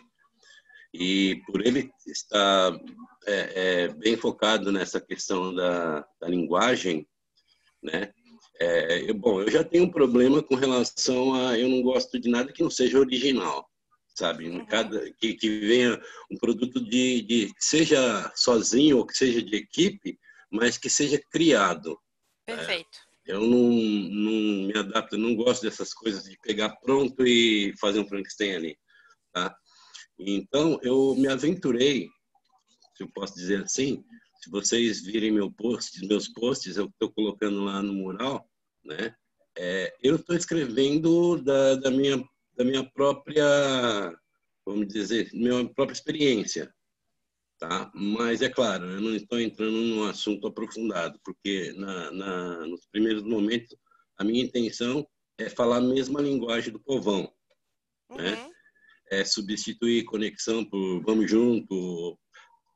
E 0.93 1.41
por 1.45 1.65
ele 1.65 1.91
estar 2.08 2.80
é, 3.25 3.84
é, 3.84 3.88
bem 3.89 4.17
focado 4.17 4.71
nessa 4.71 4.99
questão 4.99 5.54
da, 5.54 6.06
da 6.19 6.28
linguagem, 6.28 7.08
né? 7.82 8.12
É, 8.60 9.10
eu, 9.10 9.13
bom, 9.13 9.41
eu 9.41 9.49
já 9.49 9.63
tenho 9.63 9.86
um 9.86 9.91
problema 9.91 10.43
com 10.43 10.56
relação 10.56 11.34
a 11.34 11.58
eu 11.58 11.69
não 11.69 11.82
gosto 11.82 12.19
de 12.19 12.30
nada 12.30 12.52
que 12.52 12.62
não 12.62 12.69
seja 12.69 12.99
original, 12.99 13.69
sabe? 14.13 14.49
Uhum. 14.49 14.65
Cada, 14.65 15.12
que, 15.13 15.34
que 15.36 15.60
venha 15.60 16.02
um 16.30 16.38
produto 16.38 16.84
de, 16.84 17.21
de 17.21 17.54
que 17.54 17.63
seja 17.63 18.32
sozinho 18.36 18.97
ou 18.97 19.06
que 19.06 19.15
seja 19.15 19.41
de 19.41 19.56
equipe, 19.56 20.19
mas 20.52 20.78
que 20.78 20.89
seja 20.89 21.21
criado. 21.32 21.97
Perfeito. 22.45 22.99
É, 23.28 23.32
eu 23.32 23.41
não, 23.41 23.69
não 23.69 24.67
me 24.67 24.78
adapto, 24.78 25.17
não 25.17 25.36
gosto 25.36 25.62
dessas 25.62 25.93
coisas 25.93 26.23
de 26.23 26.38
pegar 26.41 26.75
pronto 26.78 27.25
e 27.25 27.73
fazer 27.80 27.99
um 27.99 28.08
Frankenstein 28.08 28.56
ali, 28.56 28.78
tá? 29.32 29.56
Então, 30.19 30.79
eu 30.84 31.15
me 31.15 31.27
aventurei, 31.27 32.10
se 32.95 33.03
eu 33.03 33.10
posso 33.13 33.36
dizer 33.36 33.63
assim, 33.63 34.03
se 34.41 34.49
vocês 34.49 35.01
virem 35.01 35.32
meu 35.32 35.51
post, 35.51 36.05
meus 36.05 36.27
posts, 36.27 36.77
eu 36.77 36.88
estou 36.88 37.12
colocando 37.12 37.63
lá 37.63 37.82
no 37.82 37.93
mural, 37.93 38.49
né? 38.84 39.15
É, 39.58 39.95
eu 40.03 40.15
estou 40.15 40.36
escrevendo 40.36 41.41
da, 41.41 41.75
da, 41.75 41.91
minha, 41.91 42.23
da 42.55 42.63
minha 42.63 42.84
própria, 42.84 43.45
vamos 44.65 44.88
dizer, 44.88 45.29
minha 45.34 45.67
própria 45.73 45.93
experiência, 45.93 46.73
Tá? 47.60 47.91
Mas, 47.93 48.41
é 48.41 48.47
claro, 48.47 48.86
eu 48.86 49.01
não 49.01 49.13
estou 49.13 49.38
entrando 49.38 49.73
num 49.73 50.05
assunto 50.05 50.47
aprofundado, 50.47 51.19
porque 51.25 51.73
na, 51.73 52.10
na, 52.10 52.65
nos 52.65 52.88
primeiros 52.88 53.21
momentos 53.21 53.75
a 54.17 54.23
minha 54.23 54.41
intenção 54.41 55.05
é 55.38 55.49
falar 55.49 55.77
a 55.77 55.82
mesma 55.82 56.21
linguagem 56.21 56.71
do 56.71 56.79
povão. 56.79 57.29
Né? 58.12 58.32
Uhum. 58.32 58.47
Né? 58.47 58.51
É 59.12 59.26
substituir 59.26 60.04
conexão 60.06 60.63
por 60.63 61.02
vamos 61.02 61.30
junto, 61.30 62.17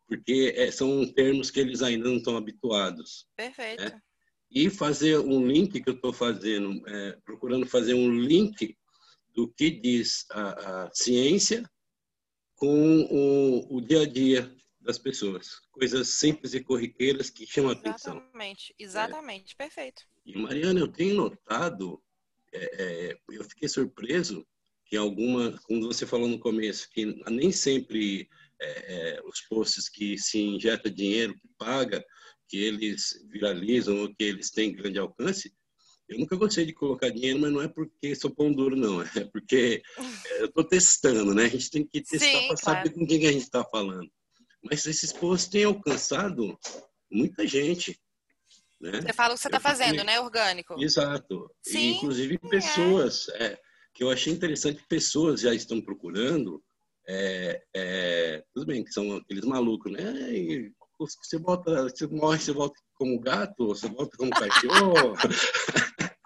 porque 0.08 0.54
é, 0.56 0.72
são 0.72 1.06
termos 1.13 1.52
que 1.52 1.60
eles 1.60 1.82
ainda 1.82 2.10
não 2.10 2.17
estão 2.17 2.38
habituados. 2.38 3.28
Perfeito. 3.36 3.84
Né? 3.84 4.00
E 4.52 4.69
fazer 4.69 5.19
um 5.19 5.46
link 5.46 5.82
que 5.82 5.89
eu 5.89 5.96
estou 5.96 6.13
fazendo, 6.13 6.88
é, 6.88 7.17
procurando 7.26 7.65
fazer 7.65 7.93
um 7.93 8.12
link 8.12 8.78
do 9.34 9.48
que 9.52 9.72
diz 9.72 10.26
a, 10.32 10.84
a 10.86 10.91
ciência 10.93 11.67
com 12.56 13.02
o, 13.10 13.78
o 13.78 13.82
dia 13.82 14.02
a 14.02 14.06
dia 14.06 14.56
das 14.80 15.00
pessoas. 15.00 15.60
Coisas 15.72 16.10
simples 16.10 16.54
e 16.54 16.63
corriqueiras 16.63 17.30
que 17.30 17.48
chamam 17.48 17.72
a 17.72 17.74
atenção. 17.74 18.17
Exatamente, 18.17 18.76
exatamente, 18.78 19.56
perfeito. 19.56 20.04
E 20.26 20.38
Mariana, 20.38 20.80
eu 20.80 20.88
tenho 20.88 21.15
notado, 21.15 22.02
é, 22.54 22.84
é, 22.84 23.17
eu 23.30 23.43
fiquei 23.46 23.67
surpreso 23.67 24.46
que 24.93 24.97
alguma, 24.97 25.60
como 25.63 25.88
você 25.88 26.06
falou 26.06 26.27
no 26.27 26.38
começo, 26.38 26.88
que 26.91 27.03
nem 27.27 27.51
sempre 27.51 28.29
é, 28.62 28.67
é, 29.15 29.21
os 29.25 29.41
posts 29.41 29.89
que 29.89 30.19
se 30.19 30.39
injeta 30.39 30.88
dinheiro, 30.88 31.34
que 31.34 31.49
paga, 31.58 32.06
que 32.47 32.58
eles 32.58 33.19
viralizam 33.32 34.03
ou 34.03 34.13
que 34.13 34.23
eles 34.23 34.51
têm 34.51 34.71
grande 34.71 34.99
alcance, 34.99 35.51
eu 36.08 36.19
nunca 36.19 36.36
gostei 36.36 36.63
de 36.63 36.73
colocar 36.73 37.10
dinheiro, 37.10 37.39
mas 37.39 37.51
não 37.51 37.63
é 37.63 37.67
porque 37.67 38.13
sou 38.13 38.29
pão 38.29 38.53
duro, 38.53 38.75
não. 38.75 39.01
É 39.01 39.25
porque 39.34 39.82
eu 40.38 40.45
estou 40.45 40.63
testando, 40.63 41.34
né? 41.34 41.45
A 41.45 41.49
gente 41.49 41.71
tem 41.71 41.88
que 41.88 41.99
testar 41.99 42.45
para 42.45 42.58
saber 42.58 42.93
com 42.93 43.03
quem 43.08 43.25
a 43.25 43.32
gente 43.32 43.45
está 43.45 43.65
falando. 43.65 44.08
Mas 44.63 44.86
esses 44.86 45.12
posts 45.12 45.49
têm 45.49 45.63
alcançado 45.63 46.56
muita 47.12 47.47
gente. 47.47 47.99
Né? 48.79 49.01
Você 49.01 49.13
fala 49.13 49.34
o 49.34 49.38
que 49.38 49.41
você 49.41 49.47
está 49.47 49.60
fazendo, 49.60 50.03
né? 50.03 50.19
Orgânico. 50.19 50.79
Exato. 50.79 51.49
Sim, 51.63 51.79
e, 51.79 51.95
inclusive 51.95 52.36
é. 52.36 52.47
pessoas, 52.47 53.27
é. 53.29 53.45
É, 53.45 53.60
que 53.93 54.03
eu 54.03 54.10
achei 54.10 54.34
interessante, 54.34 54.84
pessoas 54.89 55.41
já 55.41 55.53
estão 55.53 55.82
procurando. 55.82 56.63
É, 57.08 57.63
é, 57.75 58.43
tudo 58.53 58.65
bem, 58.65 58.84
que 58.84 58.91
são 58.91 59.17
aqueles 59.17 59.45
malucos, 59.45 59.91
né? 59.91 60.34
E 60.34 60.71
você 60.97 61.38
volta, 61.38 61.84
você 61.84 62.08
morre, 62.08 62.39
você 62.39 62.51
volta 62.51 62.79
como 62.95 63.19
gato, 63.19 63.67
você 63.67 63.88
volta 63.88 64.17
como 64.17 64.32
cachorro. 64.32 65.13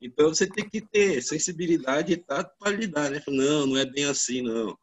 então 0.00 0.28
você 0.28 0.46
tem 0.46 0.68
que 0.68 0.80
ter 0.80 1.22
sensibilidade 1.22 2.12
e 2.12 2.16
tato 2.16 2.50
para 2.58 2.72
lidar, 2.72 3.10
né? 3.10 3.22
Não, 3.28 3.66
não 3.66 3.76
é 3.76 3.84
bem 3.84 4.06
assim, 4.06 4.42
não. 4.42 4.76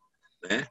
Né? 0.44 0.68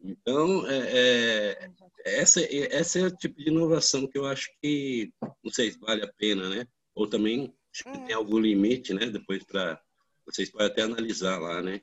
Então, 0.00 0.68
é, 0.68 0.78
é, 0.92 1.70
essa, 2.04 2.40
essa 2.42 2.98
é 2.98 3.06
o 3.06 3.16
tipo 3.16 3.36
de 3.36 3.48
inovação 3.48 4.06
que 4.08 4.18
eu 4.18 4.26
acho 4.26 4.48
que, 4.60 5.12
não 5.44 5.52
sei 5.52 5.70
se 5.70 5.78
vale 5.78 6.02
a 6.02 6.12
pena, 6.18 6.48
né? 6.48 6.66
Ou 6.94 7.06
também 7.06 7.54
acho 7.72 7.84
que 7.84 8.06
tem 8.06 8.16
uhum. 8.16 8.22
algum 8.22 8.38
limite, 8.38 8.92
né? 8.92 9.06
Depois 9.06 9.44
para 9.44 9.80
vocês 10.26 10.50
podem 10.50 10.66
até 10.66 10.82
analisar 10.82 11.38
lá, 11.38 11.62
né? 11.62 11.80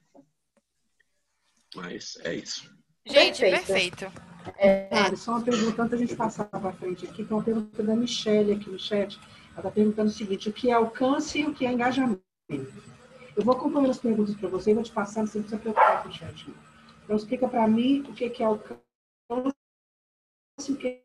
Mas 1.76 2.18
é 2.24 2.36
isso. 2.36 2.70
Gente, 3.06 3.40
Perfeito. 3.42 4.06
perfeito. 4.06 4.30
Claro, 4.90 5.18
só 5.18 5.32
uma 5.32 5.42
pergunta 5.44 5.82
antes 5.82 5.92
da 5.92 5.98
gente 5.98 6.16
passar 6.16 6.46
para 6.46 6.74
frente 6.74 7.06
aqui, 7.06 7.26
que 7.26 7.32
é 7.32 7.36
uma 7.36 7.44
pergunta 7.44 7.84
da 7.84 7.96
Michelle 7.96 8.54
aqui 8.54 8.70
no 8.70 8.80
chat. 8.80 9.20
Ela 9.52 9.58
está 9.58 9.72
perguntando 9.72 10.10
o 10.10 10.14
seguinte: 10.14 10.50
o 10.50 10.54
que 10.54 10.70
é 10.70 10.74
alcance 10.74 11.40
e 11.40 11.46
o 11.46 11.54
que 11.54 11.66
é 11.66 11.72
engajamento? 11.72 12.24
Eu 12.50 13.44
vou 13.44 13.56
acompanhando 13.56 13.92
as 13.92 14.00
perguntas 14.00 14.36
para 14.36 14.50
você 14.50 14.72
e 14.72 14.74
vou 14.74 14.84
te 14.84 14.92
passando, 14.92 15.28
você 15.28 15.38
não 15.38 15.44
precisa 15.44 15.62
preocupar 15.62 16.04
com 16.04 16.10
o 16.10 16.14
chat. 16.14 16.48
Então, 17.04 17.16
explica 17.16 17.48
para 17.48 17.68
mim 17.68 18.02
o 18.02 18.14
que 18.14 18.30
que 18.30 18.44
é 18.44 18.46
alcance 18.46 18.84
e 20.68 20.72
o 20.72 20.78
que 20.78 20.88
é 20.88 21.04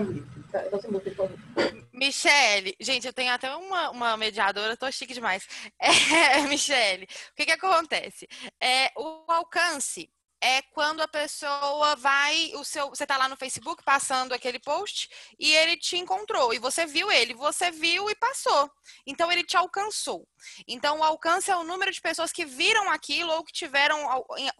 engajamento. 0.00 1.83
Michele, 1.94 2.74
gente, 2.80 3.06
eu 3.06 3.12
tenho 3.12 3.32
até 3.32 3.54
uma, 3.54 3.90
uma 3.90 4.16
mediadora, 4.16 4.76
tô 4.76 4.90
chique 4.90 5.14
demais. 5.14 5.46
É, 5.78 6.40
Michele, 6.48 7.04
o 7.04 7.34
que 7.36 7.46
que 7.46 7.52
acontece? 7.52 8.26
É, 8.60 8.90
o 8.96 9.24
alcance 9.28 10.10
é 10.42 10.60
quando 10.72 11.00
a 11.00 11.08
pessoa 11.08 11.94
vai, 11.96 12.50
o 12.56 12.64
seu, 12.64 12.88
você 12.88 13.06
tá 13.06 13.16
lá 13.16 13.28
no 13.28 13.36
Facebook 13.36 13.82
passando 13.84 14.32
aquele 14.34 14.58
post 14.58 15.08
e 15.38 15.54
ele 15.54 15.76
te 15.76 15.96
encontrou 15.96 16.52
e 16.52 16.58
você 16.58 16.84
viu 16.84 17.10
ele, 17.12 17.32
você 17.32 17.70
viu 17.70 18.10
e 18.10 18.14
passou. 18.16 18.68
Então 19.06 19.30
ele 19.30 19.44
te 19.44 19.56
alcançou. 19.56 20.26
Então 20.66 20.98
o 20.98 21.04
alcance 21.04 21.50
é 21.50 21.56
o 21.56 21.64
número 21.64 21.92
de 21.92 22.00
pessoas 22.00 22.32
que 22.32 22.44
viram 22.44 22.90
aquilo 22.90 23.32
ou 23.32 23.44
que 23.44 23.52
tiveram 23.52 23.98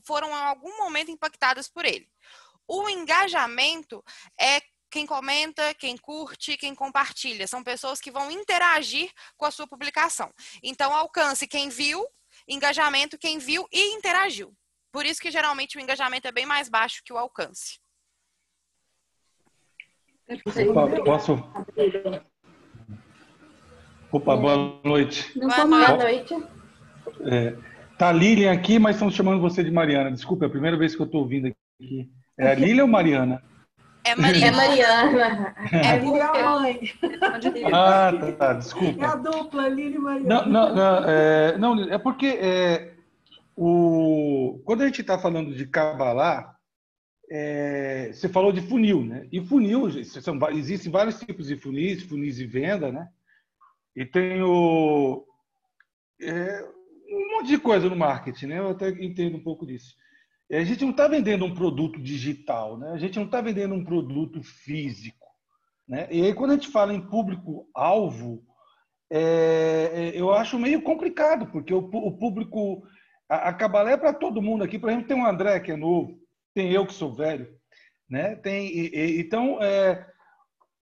foram 0.06 0.28
em 0.30 0.44
algum 0.44 0.78
momento 0.78 1.10
impactadas 1.10 1.68
por 1.68 1.84
ele. 1.84 2.08
O 2.66 2.88
engajamento 2.88 4.02
é 4.40 4.62
quem 4.94 5.06
comenta, 5.06 5.74
quem 5.74 5.96
curte, 5.96 6.56
quem 6.56 6.72
compartilha. 6.72 7.48
São 7.48 7.64
pessoas 7.64 8.00
que 8.00 8.12
vão 8.12 8.30
interagir 8.30 9.10
com 9.36 9.44
a 9.44 9.50
sua 9.50 9.66
publicação. 9.66 10.30
Então, 10.62 10.94
alcance 10.94 11.48
quem 11.48 11.68
viu, 11.68 12.06
engajamento 12.46 13.18
quem 13.18 13.38
viu 13.38 13.66
e 13.72 13.96
interagiu. 13.96 14.54
Por 14.92 15.04
isso 15.04 15.20
que 15.20 15.32
geralmente 15.32 15.76
o 15.76 15.80
engajamento 15.80 16.28
é 16.28 16.32
bem 16.32 16.46
mais 16.46 16.68
baixo 16.68 17.02
que 17.04 17.12
o 17.12 17.18
alcance. 17.18 17.80
Opa, 20.70 21.04
posso? 21.04 21.32
Opa, 24.12 24.36
boa 24.36 24.80
noite. 24.84 25.36
Não 25.36 25.48
Boa 25.48 25.66
mal. 25.66 25.96
noite. 25.98 26.34
É, 27.22 27.56
tá 27.98 28.10
a 28.10 28.12
Lilian 28.12 28.52
aqui, 28.52 28.78
mas 28.78 28.94
estão 28.94 29.10
chamando 29.10 29.40
você 29.40 29.64
de 29.64 29.72
Mariana. 29.72 30.12
Desculpa, 30.12 30.44
é 30.44 30.46
a 30.46 30.52
primeira 30.52 30.76
vez 30.76 30.94
que 30.94 31.02
eu 31.02 31.06
estou 31.06 31.22
ouvindo 31.22 31.48
aqui. 31.48 32.08
É 32.38 32.52
a 32.52 32.54
Lilian 32.54 32.84
ou 32.84 32.88
Mariana? 32.88 33.42
É 34.06 34.10
É 34.10 34.16
Mariana. 34.16 34.56
Mariana. 34.56 35.54
É 35.72 35.98
Lili 35.98 36.18
é 36.20 36.26
porque- 36.26 36.38
a 36.38 36.50
mãe, 36.60 36.80
Ah, 37.72 38.12
tá, 38.12 38.32
tá, 38.32 38.44
é 38.46 38.50
a 38.50 38.52
desculpa. 38.54 39.16
dupla 39.16 39.68
Lili 39.68 39.96
e 39.96 39.98
Mariana. 39.98 40.28
Não, 40.42 40.46
não, 40.46 40.74
não, 40.74 41.04
é, 41.08 41.58
não, 41.58 41.80
é 41.90 41.98
porque 41.98 42.26
é, 42.26 42.92
o, 43.56 44.60
quando 44.64 44.82
a 44.82 44.86
gente 44.86 45.00
está 45.00 45.18
falando 45.18 45.54
de 45.54 45.66
Kabbalah, 45.66 46.54
é, 47.30 48.10
você 48.12 48.28
falou 48.28 48.52
de 48.52 48.60
funil, 48.60 49.02
né? 49.04 49.26
E 49.32 49.40
funil, 49.40 49.90
são, 50.04 50.38
existem 50.50 50.92
vários 50.92 51.18
tipos 51.18 51.46
de 51.46 51.56
funis, 51.56 52.02
funis 52.02 52.36
de 52.36 52.46
venda, 52.46 52.92
né? 52.92 53.08
E 53.96 54.04
tem 54.04 54.42
o, 54.42 55.24
é, 56.20 56.62
um 57.10 57.36
monte 57.36 57.46
de 57.48 57.58
coisa 57.58 57.88
no 57.88 57.96
marketing, 57.96 58.46
né? 58.46 58.58
Eu 58.58 58.68
até 58.70 58.90
entendo 58.90 59.36
um 59.38 59.42
pouco 59.42 59.64
disso. 59.66 59.94
E 60.50 60.56
A 60.56 60.64
gente 60.64 60.82
não 60.82 60.90
está 60.90 61.08
vendendo 61.08 61.44
um 61.44 61.54
produto 61.54 62.00
digital, 62.00 62.78
né? 62.78 62.90
A 62.92 62.98
gente 62.98 63.16
não 63.16 63.26
está 63.26 63.40
vendendo 63.40 63.74
um 63.74 63.84
produto 63.84 64.42
físico, 64.42 65.26
né? 65.88 66.06
E 66.10 66.22
aí 66.22 66.34
quando 66.34 66.52
a 66.52 66.54
gente 66.54 66.68
fala 66.68 66.92
em 66.94 67.00
público-alvo, 67.00 68.44
é, 69.10 69.90
é, 69.92 70.20
eu 70.20 70.32
acho 70.32 70.58
meio 70.58 70.82
complicado, 70.82 71.46
porque 71.46 71.72
o, 71.72 71.78
o 71.78 72.18
público. 72.18 72.82
A, 73.28 73.48
a 73.50 73.54
Cabalé 73.54 73.92
é 73.92 73.96
para 73.96 74.12
todo 74.12 74.42
mundo 74.42 74.64
aqui. 74.64 74.78
Por 74.78 74.90
exemplo, 74.90 75.08
tem 75.08 75.20
o 75.20 75.26
André, 75.26 75.60
que 75.60 75.72
é 75.72 75.76
novo, 75.76 76.18
tem 76.54 76.70
eu, 76.72 76.86
que 76.86 76.92
sou 76.92 77.12
velho. 77.12 77.48
Né? 78.08 78.36
Tem, 78.36 78.66
e- 78.66 78.90
e- 78.94 79.20
então, 79.20 79.62
é, 79.62 80.06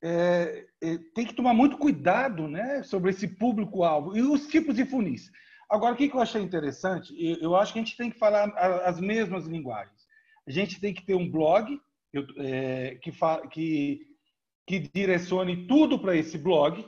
é, 0.02 0.66
é, 0.82 0.98
tem 1.14 1.24
que 1.24 1.34
tomar 1.34 1.54
muito 1.54 1.78
cuidado 1.78 2.48
né, 2.48 2.82
sobre 2.82 3.10
esse 3.10 3.28
público-alvo 3.28 4.16
e 4.16 4.22
os 4.22 4.48
tipos 4.48 4.74
de 4.74 4.84
funis. 4.84 5.30
Agora, 5.72 5.94
o 5.94 5.96
que 5.96 6.12
eu 6.12 6.20
achei 6.20 6.42
interessante? 6.42 7.14
Eu, 7.40 7.56
acho 7.56 7.72
que 7.72 7.78
a 7.78 7.82
gente 7.82 7.96
tem 7.96 8.10
que 8.10 8.18
falar 8.18 8.44
as 8.84 9.00
mesmas 9.00 9.46
linguagens. 9.46 10.06
A 10.46 10.50
gente 10.50 10.78
tem 10.78 10.92
que 10.92 11.02
ter 11.02 11.14
um 11.14 11.30
blog 11.30 11.80
é, 12.36 12.96
que, 12.96 13.10
que, 13.50 14.06
que 14.66 14.78
direcione 14.78 15.66
tudo 15.66 15.98
para 15.98 16.14
esse 16.14 16.36
blog, 16.36 16.86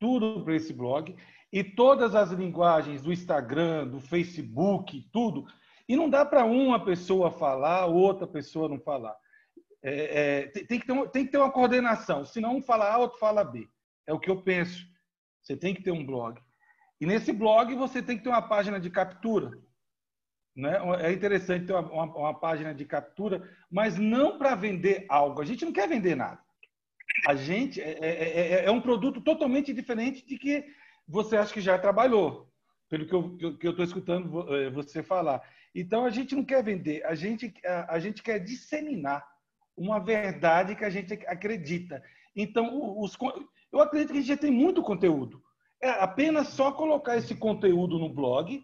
tudo 0.00 0.42
para 0.42 0.56
esse 0.56 0.72
blog 0.72 1.14
e 1.52 1.62
todas 1.62 2.14
as 2.14 2.30
linguagens 2.30 3.02
do 3.02 3.12
Instagram, 3.12 3.86
do 3.86 4.00
Facebook, 4.00 4.98
tudo. 5.12 5.44
E 5.86 5.94
não 5.94 6.08
dá 6.08 6.24
para 6.24 6.42
uma 6.46 6.82
pessoa 6.82 7.30
falar, 7.30 7.84
outra 7.84 8.26
pessoa 8.26 8.66
não 8.66 8.80
falar. 8.80 9.14
É, 9.82 10.38
é, 10.38 10.46
tem, 10.46 10.80
que 10.80 10.86
ter 10.86 11.10
tem 11.10 11.26
que 11.26 11.32
ter 11.32 11.38
uma 11.38 11.52
coordenação. 11.52 12.24
Se 12.24 12.40
não 12.40 12.56
um 12.56 12.62
fala 12.62 12.90
A, 12.90 12.96
outro 12.96 13.18
fala 13.18 13.44
B. 13.44 13.68
É 14.06 14.14
o 14.14 14.18
que 14.18 14.30
eu 14.30 14.40
penso. 14.40 14.86
Você 15.42 15.54
tem 15.54 15.74
que 15.74 15.82
ter 15.82 15.90
um 15.90 16.04
blog. 16.04 16.40
E 17.00 17.06
nesse 17.06 17.32
blog 17.32 17.74
você 17.74 18.02
tem 18.02 18.16
que 18.16 18.22
ter 18.24 18.28
uma 18.30 18.42
página 18.42 18.80
de 18.80 18.90
captura. 18.90 19.58
Né? 20.56 20.78
É 21.00 21.12
interessante 21.12 21.66
ter 21.66 21.74
uma, 21.74 21.82
uma- 21.90 22.16
uma 22.16 22.34
página 22.40 22.74
de 22.74 22.84
captura, 22.86 23.46
mas 23.70 23.98
não 23.98 24.38
para 24.38 24.54
vender 24.54 25.04
algo. 25.08 25.42
A 25.42 25.44
gente 25.44 25.64
não 25.64 25.72
quer 25.72 25.86
vender 25.88 26.14
nada. 26.14 26.40
A 27.26 27.34
gente 27.34 27.80
é, 27.80 27.98
é- 28.00 28.40
é- 28.62 28.64
é 28.64 28.70
um 28.70 28.80
produto 28.80 29.20
totalmente 29.20 29.72
diferente 29.72 30.24
de 30.26 30.38
que 30.38 30.64
você 31.06 31.36
acha 31.36 31.52
que 31.52 31.60
já 31.60 31.78
trabalhou, 31.78 32.50
pelo 32.88 33.06
que 33.06 33.14
eu 33.66 33.70
estou 33.70 33.84
escutando 33.84 34.54
eh, 34.54 34.70
você 34.70 35.02
falar. 35.02 35.42
Então 35.74 36.04
a 36.04 36.10
gente 36.10 36.34
não 36.34 36.44
quer 36.44 36.64
vender, 36.64 37.04
a 37.04 37.14
gente 37.14 37.52
a, 37.64 37.94
a 37.94 37.98
gente 38.00 38.22
quer 38.22 38.38
disseminar 38.38 39.24
uma 39.76 39.98
verdade 40.00 40.74
que 40.74 40.84
a 40.84 40.90
gente 40.90 41.12
acredita. 41.26 42.02
Então 42.34 42.98
os 42.98 43.16
eu 43.72 43.80
acredito 43.80 44.08
que 44.12 44.18
a 44.18 44.20
gente 44.20 44.28
já 44.28 44.36
tem 44.36 44.50
muito 44.50 44.82
conteúdo. 44.82 45.42
É 45.82 45.90
apenas 45.90 46.48
só 46.48 46.72
colocar 46.72 47.16
esse 47.16 47.34
conteúdo 47.34 47.98
no 47.98 48.08
blog, 48.08 48.62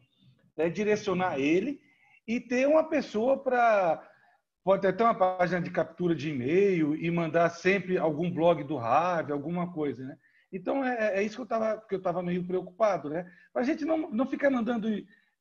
né, 0.56 0.68
direcionar 0.68 1.38
ele 1.38 1.80
e 2.26 2.40
ter 2.40 2.66
uma 2.66 2.84
pessoa 2.84 3.42
para 3.42 4.08
pode 4.64 4.86
até 4.86 4.96
ter 4.96 5.02
uma 5.02 5.14
página 5.14 5.60
de 5.60 5.70
captura 5.70 6.14
de 6.14 6.30
e-mail 6.30 6.94
e 6.94 7.10
mandar 7.10 7.50
sempre 7.50 7.98
algum 7.98 8.30
blog 8.30 8.62
do 8.62 8.78
Harvey, 8.78 9.32
alguma 9.32 9.72
coisa, 9.72 10.04
né? 10.04 10.16
Então 10.52 10.84
é, 10.84 11.18
é 11.18 11.22
isso 11.22 11.34
que 11.36 11.40
eu 11.40 11.44
estava 11.44 11.80
que 11.80 11.94
eu 11.94 11.98
estava 11.98 12.22
meio 12.22 12.46
preocupado, 12.46 13.10
né? 13.10 13.30
Para 13.52 13.62
a 13.62 13.64
gente 13.64 13.84
não 13.84 14.10
não 14.10 14.26
ficar 14.26 14.50
mandando 14.50 14.88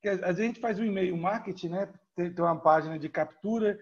às 0.03 0.19
vezes 0.19 0.39
a 0.39 0.43
gente 0.43 0.59
faz 0.59 0.79
um 0.79 0.85
e-mail 0.85 1.15
marketing, 1.15 1.69
né? 1.69 1.93
Tem, 2.15 2.33
tem 2.33 2.43
uma 2.43 2.59
página 2.59 2.97
de 2.97 3.07
captura 3.07 3.77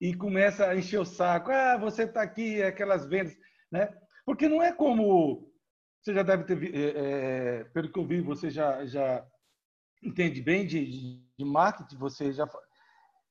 e 0.00 0.14
começa 0.14 0.66
a 0.66 0.76
encher 0.76 1.00
o 1.00 1.04
saco. 1.04 1.50
Ah, 1.50 1.78
você 1.78 2.02
está 2.02 2.22
aqui, 2.22 2.62
aquelas 2.62 3.06
vendas, 3.06 3.36
né? 3.70 3.88
Porque 4.26 4.48
não 4.48 4.62
é 4.62 4.72
como 4.72 5.51
você 6.02 6.12
já 6.14 6.22
deve 6.22 6.44
ter, 6.44 6.56
vi- 6.56 6.72
é, 6.74 7.60
é, 7.60 7.64
pelo 7.64 7.90
que 7.90 7.98
eu 7.98 8.06
vi, 8.06 8.20
você 8.20 8.50
já 8.50 8.84
já 8.86 9.24
entende 10.02 10.42
bem 10.42 10.66
de, 10.66 10.84
de, 11.38 11.44
marketing, 11.44 11.96
você 11.96 12.32
já 12.32 12.48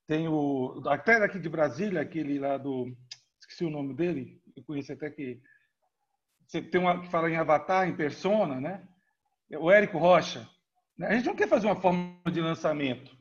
tem 0.08 0.28
o 0.28 0.82
até 0.88 1.20
daqui 1.20 1.38
de 1.40 1.50
Brasília, 1.50 2.02
aquele 2.02 2.40
lá 2.40 2.58
do 2.58 2.96
esqueci 3.40 3.66
o 3.66 3.70
nome 3.70 3.94
dele, 3.94 4.42
eu 4.56 4.64
conheço 4.64 4.94
até 4.94 5.10
que 5.10 5.42
você 6.48 6.62
tem 6.62 6.80
uma 6.80 7.02
que 7.02 7.10
fala 7.10 7.30
em 7.30 7.36
avatar, 7.38 7.88
em 7.88 7.96
persona, 7.96 8.60
né? 8.60 8.88
O 9.58 9.70
Érico 9.72 9.98
Rocha. 9.98 10.48
né? 10.98 11.08
A 11.08 11.14
gente 11.16 11.26
não 11.26 11.36
quer 11.36 11.48
fazer 11.48 11.66
uma 11.68 11.80
forma 11.82 12.18
de 12.32 12.40
lançamento. 12.42 13.18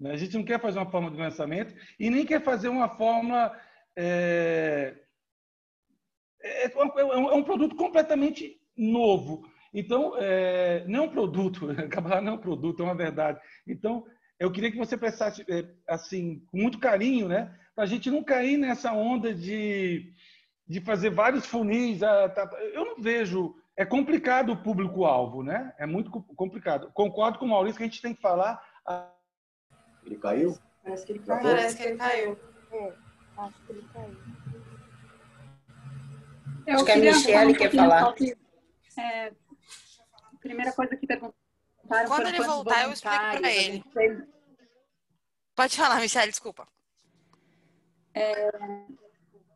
né? 0.00 0.12
A 0.12 0.16
gente 0.16 0.36
não 0.36 0.44
quer 0.44 0.60
fazer 0.60 0.78
uma 0.78 0.90
forma 0.90 1.10
de 1.10 1.16
lançamento 1.18 1.74
e 1.98 2.08
nem 2.10 2.24
quer 2.24 2.42
fazer 2.42 2.68
uma 2.68 2.88
forma. 2.88 3.52
É, 3.96 5.03
é, 6.44 6.66
é 6.66 7.04
um, 7.04 7.30
é 7.30 7.34
um 7.34 7.42
produto 7.42 7.74
completamente 7.76 8.60
novo. 8.76 9.48
Então, 9.72 10.14
é, 10.18 10.84
não 10.86 11.00
é 11.00 11.06
um 11.06 11.10
produto, 11.10 11.68
acabar 11.80 12.22
não 12.22 12.32
é 12.32 12.34
um 12.36 12.38
produto, 12.40 12.80
é 12.80 12.84
uma 12.84 12.94
verdade. 12.94 13.40
Então, 13.66 14.06
eu 14.38 14.50
queria 14.52 14.70
que 14.70 14.78
você 14.78 14.96
prestasse, 14.96 15.44
é, 15.48 15.64
assim, 15.88 16.40
com 16.50 16.58
muito 16.58 16.78
carinho, 16.78 17.28
né? 17.28 17.52
Para 17.74 17.84
a 17.84 17.86
gente 17.86 18.10
não 18.10 18.22
cair 18.22 18.56
nessa 18.56 18.92
onda 18.92 19.34
de, 19.34 20.12
de 20.68 20.80
fazer 20.80 21.10
vários 21.10 21.46
funis. 21.46 22.02
ah, 22.02 22.28
tá, 22.28 22.46
tá. 22.46 22.56
Eu 22.60 22.84
não 22.84 22.96
vejo. 23.02 23.54
É 23.76 23.84
complicado 23.84 24.52
o 24.52 24.56
público-alvo, 24.62 25.42
né? 25.42 25.74
É 25.78 25.84
muito 25.86 26.08
co- 26.08 26.22
complicado. 26.36 26.92
Concordo 26.94 27.38
com 27.40 27.46
o 27.46 27.48
Maurício 27.48 27.76
que 27.78 27.82
a 27.82 27.86
gente 27.86 28.00
tem 28.02 28.14
que 28.14 28.20
falar. 28.22 28.62
ah, 28.86 29.10
Ele 30.04 30.16
caiu? 30.16 30.56
Parece 30.84 31.04
que 31.06 31.12
ele 31.12 31.18
caiu. 31.20 31.42
Parece 31.42 31.76
que 31.76 31.82
ele 31.82 31.96
caiu. 31.96 32.38
É, 32.72 32.92
acho 33.38 33.66
que 33.66 33.72
ele 33.72 33.84
caiu. 33.92 34.16
Eu 36.66 36.76
Acho 36.76 36.84
que 36.84 36.90
a 36.90 36.94
queria 36.94 37.12
Michelle 37.12 37.52
um 37.52 37.54
quer 37.54 37.70
falar. 37.70 38.12
que, 38.14 38.36
é, 38.98 39.32
primeira 40.40 40.72
coisa 40.72 40.96
que 40.96 41.06
perguntaram 41.06 42.08
Quando 42.08 42.26
ele 42.26 42.42
voltar, 42.42 42.84
eu 42.84 42.92
explico 42.92 43.16
pra 43.16 43.38
voluntários 43.38 43.44
a 43.44 43.52
ele. 43.52 43.84
Pode 45.54 45.76
falar, 45.76 46.00
Michelle, 46.00 46.30
desculpa. 46.30 46.66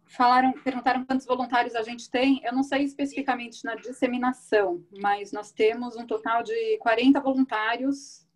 Falaram, 0.06 0.52
perguntaram 0.52 1.04
quantos 1.04 1.26
voluntários 1.26 1.74
a 1.74 1.82
gente 1.82 2.10
tem. 2.10 2.40
Eu 2.44 2.52
não 2.52 2.62
sei 2.62 2.82
especificamente 2.82 3.64
na 3.64 3.74
disseminação, 3.74 4.84
mas 4.98 5.32
nós 5.32 5.52
temos 5.52 5.96
um 5.96 6.06
total 6.06 6.42
de 6.42 6.78
40 6.78 7.20
voluntários 7.20 8.26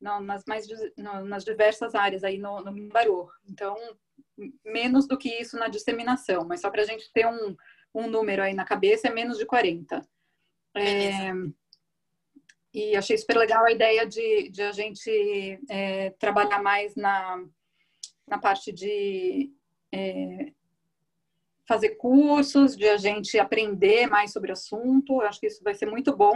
no, 0.00 0.20
nas 0.20 0.44
mais 0.46 0.66
no, 0.96 1.24
nas 1.24 1.44
diversas 1.44 1.94
áreas 1.94 2.24
aí 2.24 2.38
no, 2.38 2.60
no. 2.62 3.30
Então, 3.48 3.76
menos 4.64 5.06
do 5.06 5.18
que 5.18 5.28
isso 5.28 5.58
na 5.58 5.68
disseminação, 5.68 6.44
mas 6.46 6.62
só 6.62 6.70
para 6.70 6.82
a 6.82 6.86
gente 6.86 7.12
ter 7.12 7.26
um, 7.26 7.54
um 7.94 8.06
número 8.08 8.42
aí 8.42 8.54
na 8.54 8.64
cabeça, 8.64 9.08
é 9.08 9.12
menos 9.12 9.38
de 9.38 9.46
40. 9.46 10.06
É, 10.76 11.32
e 12.72 12.94
achei 12.94 13.18
super 13.18 13.36
legal 13.36 13.64
a 13.64 13.72
ideia 13.72 14.06
de, 14.06 14.48
de 14.50 14.62
a 14.62 14.72
gente 14.72 15.60
é, 15.68 16.10
trabalhar 16.10 16.62
mais 16.62 16.94
na, 16.94 17.44
na 18.26 18.38
parte 18.38 18.70
de 18.72 19.52
é, 19.92 20.52
fazer 21.66 21.90
cursos, 21.90 22.76
de 22.76 22.88
a 22.88 22.96
gente 22.96 23.38
aprender 23.38 24.06
mais 24.06 24.32
sobre 24.32 24.50
o 24.50 24.54
assunto. 24.54 25.14
Eu 25.14 25.28
acho 25.28 25.40
que 25.40 25.48
isso 25.48 25.64
vai 25.64 25.74
ser 25.74 25.86
muito 25.86 26.16
bom, 26.16 26.34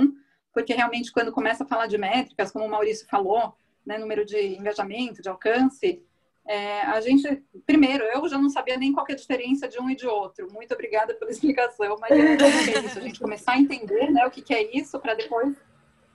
porque 0.52 0.74
realmente 0.74 1.12
quando 1.12 1.32
começa 1.32 1.62
a 1.62 1.66
falar 1.66 1.86
de 1.86 1.98
métricas, 1.98 2.50
como 2.50 2.64
o 2.64 2.70
Maurício 2.70 3.06
falou, 3.08 3.54
né, 3.86 3.96
número 3.98 4.24
de 4.24 4.56
engajamento, 4.56 5.22
de 5.22 5.28
alcance, 5.28 6.02
é, 6.46 6.83
a 6.83 7.00
gente, 7.00 7.42
primeiro, 7.64 8.04
eu 8.04 8.28
já 8.28 8.37
não 8.37 8.50
sabia 8.50 8.76
nem 8.76 8.92
qual 8.92 9.07
é 9.09 9.12
a 9.12 9.16
diferença 9.16 9.66
de 9.66 9.80
um 9.80 9.88
e 9.88 9.96
de 9.96 10.07
outro. 10.07 10.46
Muito 10.52 10.74
obrigada 10.74 11.14
pela 11.14 11.30
explicação, 11.33 11.96
mas 11.98 12.11
é 12.11 12.85
isso, 12.85 12.98
a 12.98 13.02
gente 13.02 13.20
começar 13.20 13.52
a 13.52 13.59
entender 13.59 14.11
né, 14.11 14.26
o 14.26 14.30
que, 14.30 14.42
que 14.42 14.52
é 14.52 14.76
isso 14.76 14.98
para 15.00 15.14
depois 15.14 15.57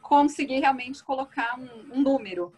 conseguir 0.01 0.59
realmente 0.59 1.03
colocar 1.03 1.59
um, 1.59 1.97
um 1.97 2.01
número. 2.01 2.53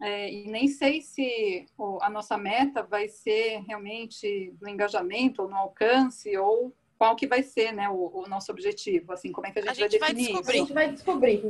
É, 0.00 0.32
e 0.32 0.46
nem 0.46 0.68
sei 0.68 1.02
se 1.02 1.66
a 2.00 2.08
nossa 2.08 2.38
meta 2.38 2.84
vai 2.84 3.08
ser 3.08 3.64
realmente 3.66 4.54
no 4.60 4.68
engajamento 4.68 5.42
ou 5.42 5.48
no 5.48 5.56
alcance 5.56 6.36
ou 6.36 6.72
qual 6.96 7.16
que 7.16 7.26
vai 7.26 7.42
ser 7.42 7.72
né, 7.72 7.88
o, 7.88 8.22
o 8.22 8.28
nosso 8.28 8.52
objetivo, 8.52 9.12
assim, 9.12 9.32
como 9.32 9.48
é 9.48 9.50
que 9.50 9.58
a 9.58 9.62
gente, 9.62 9.82
a 9.82 9.88
gente 9.88 9.98
vai 9.98 10.14
definir 10.14 10.32
vai 10.32 10.40
isso. 10.40 10.50
A 10.50 10.54
gente 10.54 10.72
vai 10.72 10.92
descobrir. 10.92 11.42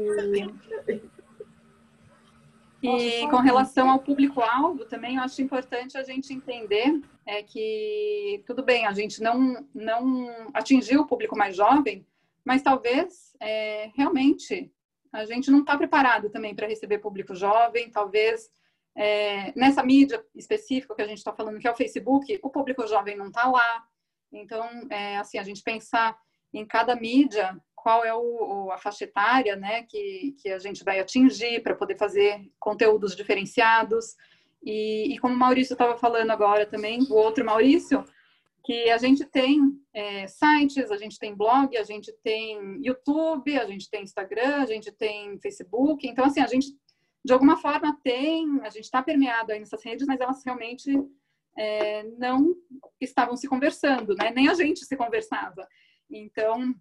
E, 2.82 3.24
e 3.24 3.30
com 3.30 3.38
relação 3.38 3.90
ao 3.90 3.98
público-alvo 3.98 4.84
também, 4.84 5.16
eu 5.16 5.22
acho 5.22 5.42
importante 5.42 5.98
a 5.98 6.02
gente 6.02 6.32
entender 6.32 7.00
é 7.26 7.42
que, 7.42 8.42
tudo 8.46 8.62
bem, 8.62 8.86
a 8.86 8.92
gente 8.92 9.20
não, 9.20 9.66
não 9.74 10.28
atingiu 10.54 11.02
o 11.02 11.06
público 11.06 11.36
mais 11.36 11.56
jovem, 11.56 12.06
mas 12.44 12.62
talvez 12.62 13.36
é, 13.40 13.90
realmente 13.94 14.72
a 15.12 15.24
gente 15.24 15.50
não 15.50 15.60
está 15.60 15.76
preparado 15.76 16.30
também 16.30 16.54
para 16.54 16.66
receber 16.66 16.98
público 16.98 17.34
jovem, 17.34 17.90
talvez 17.90 18.50
é, 18.96 19.52
nessa 19.56 19.82
mídia 19.82 20.24
específica 20.34 20.94
que 20.94 21.02
a 21.02 21.06
gente 21.06 21.18
está 21.18 21.32
falando, 21.32 21.58
que 21.58 21.68
é 21.68 21.70
o 21.70 21.76
Facebook, 21.76 22.38
o 22.42 22.50
público 22.50 22.86
jovem 22.86 23.16
não 23.16 23.28
está 23.28 23.48
lá. 23.48 23.84
Então, 24.32 24.66
é, 24.90 25.16
assim, 25.18 25.38
a 25.38 25.42
gente 25.42 25.62
pensar 25.62 26.18
em 26.52 26.66
cada 26.66 26.94
mídia, 26.96 27.58
qual 27.82 28.04
é 28.04 28.14
o, 28.14 28.70
a 28.72 28.78
faixa 28.78 29.04
etária 29.04 29.56
né, 29.56 29.82
que, 29.84 30.36
que 30.38 30.48
a 30.50 30.58
gente 30.58 30.84
vai 30.84 31.00
atingir 31.00 31.62
para 31.62 31.74
poder 31.74 31.96
fazer 31.96 32.50
conteúdos 32.58 33.14
diferenciados. 33.14 34.16
E, 34.62 35.14
e 35.14 35.18
como 35.18 35.34
o 35.34 35.38
Maurício 35.38 35.74
estava 35.74 35.96
falando 35.96 36.30
agora 36.30 36.66
também, 36.66 37.00
o 37.08 37.14
outro 37.14 37.44
Maurício, 37.44 38.04
que 38.64 38.90
a 38.90 38.98
gente 38.98 39.24
tem 39.24 39.60
é, 39.94 40.26
sites, 40.26 40.90
a 40.90 40.96
gente 40.96 41.18
tem 41.18 41.34
blog, 41.34 41.76
a 41.76 41.84
gente 41.84 42.12
tem 42.22 42.84
YouTube, 42.84 43.58
a 43.58 43.64
gente 43.64 43.88
tem 43.88 44.02
Instagram, 44.02 44.56
a 44.56 44.66
gente 44.66 44.90
tem 44.92 45.38
Facebook. 45.38 46.06
Então, 46.06 46.24
assim, 46.24 46.40
a 46.40 46.46
gente, 46.46 46.76
de 47.24 47.32
alguma 47.32 47.56
forma, 47.56 47.98
tem, 48.02 48.60
a 48.62 48.70
gente 48.70 48.84
está 48.84 49.02
permeado 49.02 49.52
aí 49.52 49.60
nessas 49.60 49.82
redes, 49.82 50.06
mas 50.06 50.20
elas 50.20 50.44
realmente 50.44 50.92
é, 51.56 52.02
não 52.18 52.54
estavam 53.00 53.36
se 53.36 53.48
conversando, 53.48 54.14
né? 54.14 54.30
Nem 54.34 54.48
a 54.48 54.54
gente 54.54 54.84
se 54.84 54.96
conversava. 54.96 55.66
Então, 56.10 56.74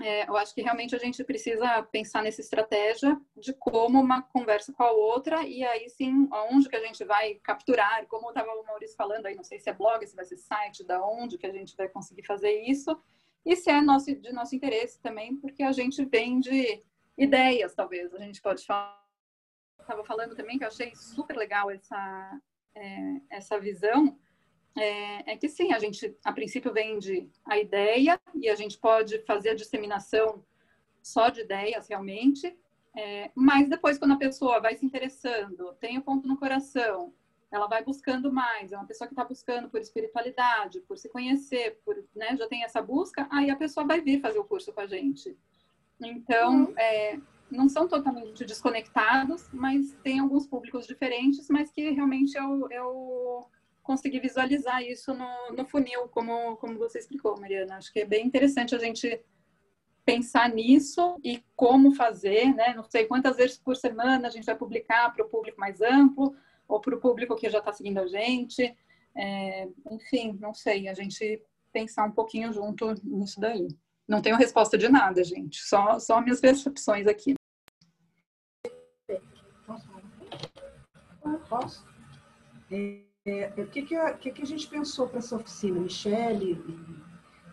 é, 0.00 0.28
eu 0.28 0.36
acho 0.36 0.54
que 0.54 0.62
realmente 0.62 0.94
a 0.94 0.98
gente 0.98 1.22
precisa 1.22 1.82
pensar 1.84 2.22
nessa 2.22 2.40
estratégia 2.40 3.20
de 3.36 3.52
como 3.52 4.00
uma 4.00 4.22
conversa 4.22 4.72
com 4.72 4.82
a 4.82 4.90
outra 4.90 5.42
e 5.44 5.64
aí 5.64 5.88
sim, 5.88 6.26
aonde 6.32 6.68
que 6.68 6.74
a 6.74 6.84
gente 6.84 7.04
vai 7.04 7.34
capturar, 7.36 8.04
como 8.06 8.28
estava 8.28 8.50
o 8.50 8.64
Maurício 8.64 8.96
falando 8.96 9.26
aí, 9.26 9.36
não 9.36 9.44
sei 9.44 9.60
se 9.60 9.70
é 9.70 9.72
blog, 9.72 10.04
se 10.04 10.16
vai 10.16 10.24
ser 10.24 10.36
site, 10.36 10.84
da 10.84 11.04
onde 11.06 11.38
que 11.38 11.46
a 11.46 11.52
gente 11.52 11.76
vai 11.76 11.88
conseguir 11.88 12.24
fazer 12.24 12.62
isso 12.62 13.00
e 13.44 13.54
se 13.54 13.70
é 13.70 13.80
nosso, 13.80 14.14
de 14.14 14.32
nosso 14.32 14.56
interesse 14.56 14.98
também, 15.00 15.36
porque 15.36 15.62
a 15.62 15.70
gente 15.70 16.04
vende 16.04 16.82
ideias, 17.16 17.74
talvez, 17.74 18.12
a 18.14 18.18
gente 18.18 18.40
pode 18.40 18.64
falar. 18.64 19.04
Estava 19.78 20.02
falando 20.02 20.34
também 20.34 20.56
que 20.56 20.64
eu 20.64 20.68
achei 20.68 20.94
super 20.94 21.36
legal 21.36 21.70
essa, 21.70 22.40
é, 22.74 23.20
essa 23.28 23.60
visão 23.60 24.18
é, 24.76 25.32
é, 25.32 25.36
que 25.36 25.48
sim, 25.48 25.72
a 25.72 25.78
gente 25.78 26.16
a 26.24 26.32
princípio 26.32 26.72
vende 26.72 27.28
a 27.44 27.58
ideia 27.58 28.20
e 28.34 28.48
a 28.48 28.54
gente 28.54 28.78
pode 28.78 29.18
fazer 29.20 29.50
a 29.50 29.54
disseminação 29.54 30.44
só 31.02 31.28
de 31.28 31.42
ideias 31.42 31.88
realmente, 31.88 32.56
é, 32.96 33.30
mas 33.34 33.68
depois 33.68 33.98
quando 33.98 34.12
a 34.12 34.18
pessoa 34.18 34.60
vai 34.60 34.74
se 34.76 34.84
interessando, 34.84 35.74
tem 35.80 35.98
o 35.98 36.02
ponto 36.02 36.26
no 36.26 36.38
coração, 36.38 37.12
ela 37.50 37.68
vai 37.68 37.84
buscando 37.84 38.32
mais, 38.32 38.72
é 38.72 38.76
uma 38.76 38.86
pessoa 38.86 39.06
que 39.06 39.14
está 39.14 39.24
buscando 39.24 39.68
por 39.68 39.80
espiritualidade, 39.80 40.80
por 40.80 40.98
se 40.98 41.08
conhecer, 41.08 41.78
por, 41.84 42.02
né, 42.14 42.36
já 42.36 42.48
tem 42.48 42.64
essa 42.64 42.82
busca, 42.82 43.28
aí 43.30 43.50
a 43.50 43.56
pessoa 43.56 43.86
vai 43.86 44.00
vir 44.00 44.20
fazer 44.20 44.38
o 44.38 44.44
curso 44.44 44.72
com 44.72 44.80
a 44.80 44.86
gente. 44.86 45.36
Então, 46.00 46.64
uhum. 46.64 46.74
é, 46.76 47.20
não 47.48 47.68
são 47.68 47.86
totalmente 47.86 48.44
desconectados, 48.44 49.48
mas 49.52 49.92
tem 50.02 50.18
alguns 50.18 50.48
públicos 50.48 50.84
diferentes, 50.84 51.48
mas 51.48 51.70
que 51.70 51.90
realmente 51.90 52.36
eu, 52.36 52.68
eu 52.70 53.46
conseguir 53.84 54.18
visualizar 54.18 54.82
isso 54.82 55.14
no, 55.14 55.52
no 55.52 55.64
funil, 55.64 56.08
como, 56.08 56.56
como 56.56 56.78
você 56.78 56.98
explicou, 56.98 57.38
Mariana. 57.38 57.76
Acho 57.76 57.92
que 57.92 58.00
é 58.00 58.06
bem 58.06 58.26
interessante 58.26 58.74
a 58.74 58.78
gente 58.78 59.22
pensar 60.04 60.48
nisso 60.48 61.18
e 61.22 61.44
como 61.54 61.94
fazer, 61.94 62.52
né? 62.54 62.74
Não 62.74 62.82
sei 62.82 63.04
quantas 63.04 63.36
vezes 63.36 63.58
por 63.58 63.76
semana 63.76 64.26
a 64.26 64.30
gente 64.30 64.46
vai 64.46 64.56
publicar 64.56 65.12
para 65.12 65.24
o 65.24 65.28
público 65.28 65.60
mais 65.60 65.80
amplo 65.80 66.34
ou 66.66 66.80
para 66.80 66.96
o 66.96 67.00
público 67.00 67.36
que 67.36 67.48
já 67.48 67.58
está 67.58 67.72
seguindo 67.72 67.98
a 67.98 68.06
gente. 68.06 68.74
É, 69.14 69.68
enfim, 69.90 70.36
não 70.40 70.54
sei. 70.54 70.88
A 70.88 70.94
gente 70.94 71.42
pensar 71.70 72.04
um 72.04 72.12
pouquinho 72.12 72.52
junto 72.52 72.94
nisso 73.04 73.38
daí. 73.38 73.68
Não 74.08 74.20
tenho 74.20 74.36
resposta 74.36 74.76
de 74.78 74.88
nada, 74.88 75.22
gente. 75.22 75.62
Só, 75.62 75.98
só 75.98 76.20
minhas 76.20 76.40
percepções 76.40 77.06
aqui. 77.06 77.34
Posso? 81.48 81.86
É... 82.70 83.13
É, 83.26 83.50
o 83.56 83.66
que, 83.66 83.82
que, 83.82 83.96
a, 83.96 84.12
que, 84.12 84.30
que 84.30 84.42
a 84.42 84.46
gente 84.46 84.66
pensou 84.66 85.08
para 85.08 85.18
essa 85.18 85.36
oficina, 85.36 85.80
Michele, 85.80 86.62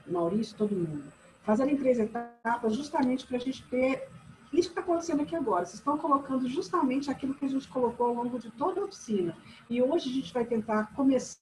Maurício, 0.05 0.57
todo 0.57 0.75
mundo? 0.75 1.13
Fazendo 1.43 1.71
em 1.71 1.77
três 1.77 1.97
etapas, 1.97 2.75
justamente 2.75 3.25
para 3.25 3.38
a 3.38 3.39
gente 3.39 3.65
ter 3.69 4.10
isso 4.51 4.69
que 4.69 4.79
está 4.79 4.81
acontecendo 4.81 5.21
aqui 5.21 5.34
agora. 5.34 5.65
Vocês 5.65 5.79
estão 5.79 5.97
colocando 5.97 6.47
justamente 6.49 7.10
aquilo 7.10 7.34
que 7.34 7.45
a 7.45 7.47
gente 7.47 7.69
colocou 7.69 8.07
ao 8.07 8.13
longo 8.15 8.38
de 8.38 8.51
toda 8.51 8.81
a 8.81 8.84
oficina. 8.84 9.36
E 9.69 9.81
hoje 9.81 10.10
a 10.10 10.13
gente 10.13 10.34
vai 10.34 10.45
tentar 10.45 10.93
começar 10.93 11.39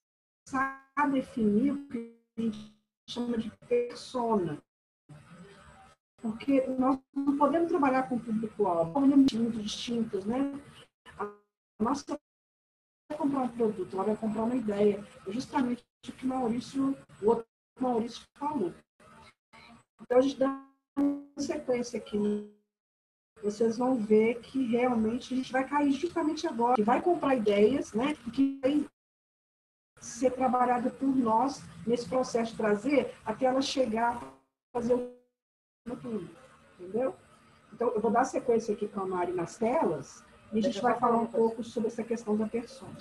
a 0.96 1.08
definir 1.08 1.72
o 1.72 1.88
que 1.88 2.16
a 2.38 2.42
gente 2.42 2.76
chama 3.10 3.36
de 3.36 3.50
persona. 3.68 4.62
Porque 6.22 6.68
nós 6.68 7.00
não 7.16 7.36
podemos 7.36 7.70
trabalhar 7.70 8.04
com 8.04 8.20
público-alvo, 8.20 9.00
muito 9.00 9.60
distintos, 9.60 10.24
né? 10.26 10.54
A 11.18 11.32
nossa 11.80 12.20
comprar 13.18 13.42
um 13.42 13.48
produto, 13.50 13.96
ela 13.96 14.06
vai 14.06 14.16
comprar 14.16 14.44
uma 14.44 14.56
ideia. 14.56 15.04
É 15.28 15.32
justamente 15.32 15.84
o 16.08 16.12
que 16.12 16.26
Maurício, 16.26 16.98
o 17.22 17.28
outro 17.28 17.46
Maurício 17.80 18.24
falou. 18.36 18.74
Então, 20.02 20.18
a 20.18 20.22
gente 20.22 20.38
dá 20.38 20.66
uma 20.98 21.24
sequência 21.38 22.00
aqui. 22.00 22.54
Vocês 23.42 23.78
vão 23.78 23.96
ver 23.96 24.40
que 24.42 24.66
realmente 24.66 25.34
a 25.34 25.38
gente 25.38 25.52
vai 25.52 25.68
cair 25.68 25.92
justamente 25.92 26.48
agora. 26.48 26.76
Que 26.76 26.84
vai 26.84 27.02
comprar 27.02 27.36
ideias, 27.36 27.94
né? 27.94 28.16
Que 28.34 28.60
vai 28.62 28.86
ser 30.00 30.32
trabalhada 30.32 30.90
por 30.90 31.16
nós 31.16 31.62
nesse 31.86 32.08
processo 32.08 32.52
de 32.52 32.58
trazer 32.58 33.14
até 33.26 33.46
ela 33.46 33.62
chegar 33.62 34.18
a 34.18 34.34
fazer 34.72 34.94
o 34.94 35.96
tudo. 35.98 36.30
Entendeu? 36.80 37.16
Então, 37.74 37.90
eu 37.90 38.02
vou 38.02 38.12
dar 38.12 38.24
sequência 38.24 38.74
aqui 38.74 38.88
com 38.88 39.02
a 39.02 39.06
Mari 39.06 39.32
nas 39.32 39.58
telas 39.58 40.24
e 40.52 40.60
a 40.60 40.62
gente 40.62 40.82
vai 40.82 40.98
falar 40.98 41.18
um 41.18 41.28
pouco 41.28 41.64
sobre 41.64 41.90
essa 41.90 42.04
questão 42.04 42.36
da 42.36 42.48
persona. 42.48 42.96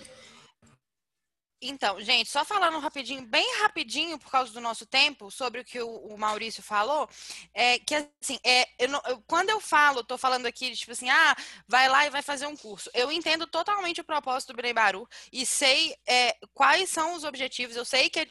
Então, 1.61 2.01
gente, 2.01 2.31
só 2.31 2.45
falando 2.45 2.79
rapidinho, 2.79 3.23
bem 3.23 3.45
rapidinho, 3.61 4.17
por 4.17 4.31
causa 4.31 4.53
do 4.53 4.61
nosso 4.61 4.87
tempo, 4.87 5.29
sobre 5.29 5.61
o 5.61 5.65
que 5.65 5.81
o, 5.81 6.17
Maurício 6.17 6.63
falou, 6.63 7.09
é 7.53 7.81
que 7.81 7.95
assim, 7.97 8.39
é, 8.45 8.69
eu 8.79 8.89
não, 8.89 9.03
eu, 9.07 9.21
quando 9.27 9.51
eu 9.51 9.61
falo, 9.61 10.05
tô 10.05 10.17
falando 10.17 10.47
aqui, 10.47 10.71
tipo 10.77 10.93
assim, 10.93 11.11
ah, 11.11 11.37
vai 11.67 11.89
lá 11.89 12.07
e 12.07 12.11
vai 12.11 12.23
fazer 12.23 12.47
um 12.47 12.57
curso. 12.57 12.89
Eu 12.95 13.11
entendo 13.11 13.45
totalmente 13.47 14.01
o 14.01 14.05
propósito 14.05 14.53
do 14.53 14.57
Birei 14.57 14.73
Baru 14.73 15.09
e 15.33 15.45
sei 15.45 15.97
é, 16.07 16.37
quais 16.55 16.91
são 16.91 17.15
os 17.15 17.25
objetivos, 17.25 17.75
eu 17.75 17.85
sei 17.85 18.09
que, 18.09 18.27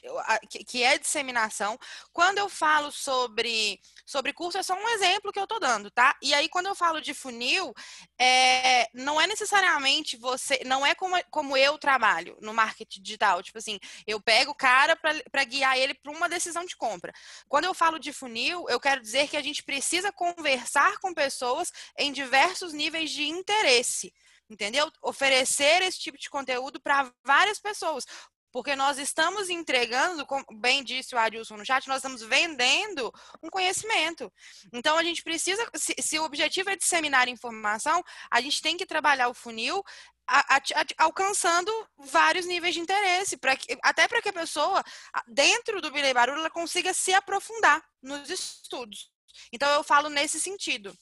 que 0.66 0.84
é 0.84 0.98
disseminação. 0.98 1.78
Quando 2.14 2.38
eu 2.38 2.48
falo 2.48 2.92
sobre, 2.92 3.82
sobre 4.06 4.32
curso, 4.32 4.58
é 4.58 4.64
só 4.64 4.74
um 4.74 4.90
exemplo 4.90 5.34
que 5.34 5.40
eu 5.40 5.48
tô 5.48 5.60
dando, 5.60 5.92
tá? 5.92 6.16
E 6.22 6.34
aí, 6.34 6.48
quando 6.48 6.68
eu 6.68 6.76
falo 6.76 7.02
de 7.02 7.14
funil, 7.14 7.74
é, 8.18 8.90
não 8.94 9.20
é 9.20 9.28
necessariamente 9.28 10.16
você, 10.16 10.62
não 10.66 10.86
é 10.86 10.96
como, 10.96 11.16
como 11.30 11.58
eu 11.58 11.78
trabalho 11.78 12.38
no 12.42 12.54
marketing 12.54 13.02
de 13.02 13.17
digital. 13.18 13.42
Tipo 13.42 13.58
assim, 13.58 13.80
eu 14.06 14.22
pego 14.22 14.52
o 14.52 14.56
cara 14.56 14.96
para 14.96 15.44
guiar 15.44 15.78
ele 15.78 15.94
para 15.96 16.12
uma 16.12 16.30
decisão 16.30 16.64
de 16.64 16.76
compra. 16.78 17.12
Quando 17.50 17.66
eu 17.66 17.74
falo 17.74 17.98
de 17.98 18.14
funil, 18.14 18.66
eu 18.70 18.80
quero 18.80 19.02
dizer 19.02 19.28
que 19.28 19.36
a 19.36 19.42
gente 19.42 19.64
precisa 19.64 20.12
conversar 20.12 21.00
com 21.00 21.14
pessoas 21.14 21.72
em 21.98 22.12
diversos 22.12 22.74
níveis 22.74 23.10
de 23.10 23.28
interesse. 23.28 24.14
entendeu? 24.50 24.90
Oferecer 25.02 25.82
esse 25.82 26.00
tipo 26.00 26.18
de 26.18 26.30
conteúdo 26.30 26.80
para 26.80 27.12
várias 27.26 27.60
pessoas. 27.60 28.06
Porque 28.52 28.76
nós 28.76 28.98
estamos 28.98 29.50
entregando, 29.50 30.26
como 30.26 30.44
bem 30.60 30.84
disse 30.84 31.14
o 31.14 31.18
Adilson 31.18 31.58
no 31.58 31.66
chat, 31.66 31.88
nós 31.88 31.98
estamos 31.98 32.22
vendendo 32.22 33.14
um 33.44 33.50
conhecimento. 33.50 34.32
Então, 34.74 34.98
a 34.98 35.04
gente 35.04 35.24
precisa, 35.24 35.70
se, 35.76 35.94
se 36.00 36.18
o 36.18 36.24
objetivo 36.24 36.70
é 36.70 36.76
disseminar 36.76 37.28
informação, 37.28 38.04
a 38.32 38.40
gente 38.42 38.62
tem 38.62 38.78
que 38.78 38.86
trabalhar 38.86 39.28
o 39.28 39.34
funil 39.34 39.84
a, 40.28 40.56
a, 40.56 40.58
a, 40.58 41.06
alcançando 41.06 41.72
vários 41.98 42.46
níveis 42.46 42.74
de 42.74 42.82
interesse, 42.82 43.38
pra 43.38 43.56
que, 43.56 43.78
até 43.82 44.08
para 44.08 44.22
que 44.22 44.30
a 44.30 44.34
pessoa, 44.34 44.84
dentro 45.28 45.82
do 45.82 45.92
Bilei 45.92 46.14
Barulho, 46.14 46.40
ela 46.40 46.50
consiga 46.50 46.94
se 46.94 47.14
aprofundar 47.14 47.84
nos 48.02 48.30
estudos. 48.30 49.12
Então, 49.52 49.70
eu 49.72 49.84
falo 49.84 50.10
nesse 50.10 50.40
sentido. 50.40 50.98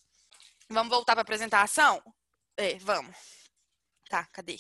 Vamos 0.70 0.90
voltar 0.90 1.14
para 1.14 1.22
a 1.22 1.24
apresentação? 1.24 2.02
É, 2.58 2.78
vamos. 2.80 3.16
Tá, 4.10 4.26
cadê? 4.32 4.60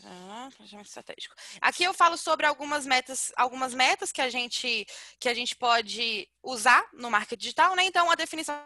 Planejamento 0.00 0.86
estratégico. 0.86 1.34
Aqui 1.60 1.84
eu 1.84 1.94
falo 1.94 2.16
sobre 2.16 2.46
algumas 2.46 2.86
metas, 2.86 3.32
algumas 3.36 3.74
metas 3.74 4.12
que 4.12 4.20
a 4.20 4.28
gente 4.28 4.86
que 5.18 5.28
a 5.28 5.34
gente 5.34 5.56
pode 5.56 6.28
usar 6.42 6.88
no 6.92 7.10
marketing 7.10 7.40
digital, 7.40 7.74
né? 7.74 7.84
Então 7.84 8.10
a 8.10 8.14
definição 8.14 8.56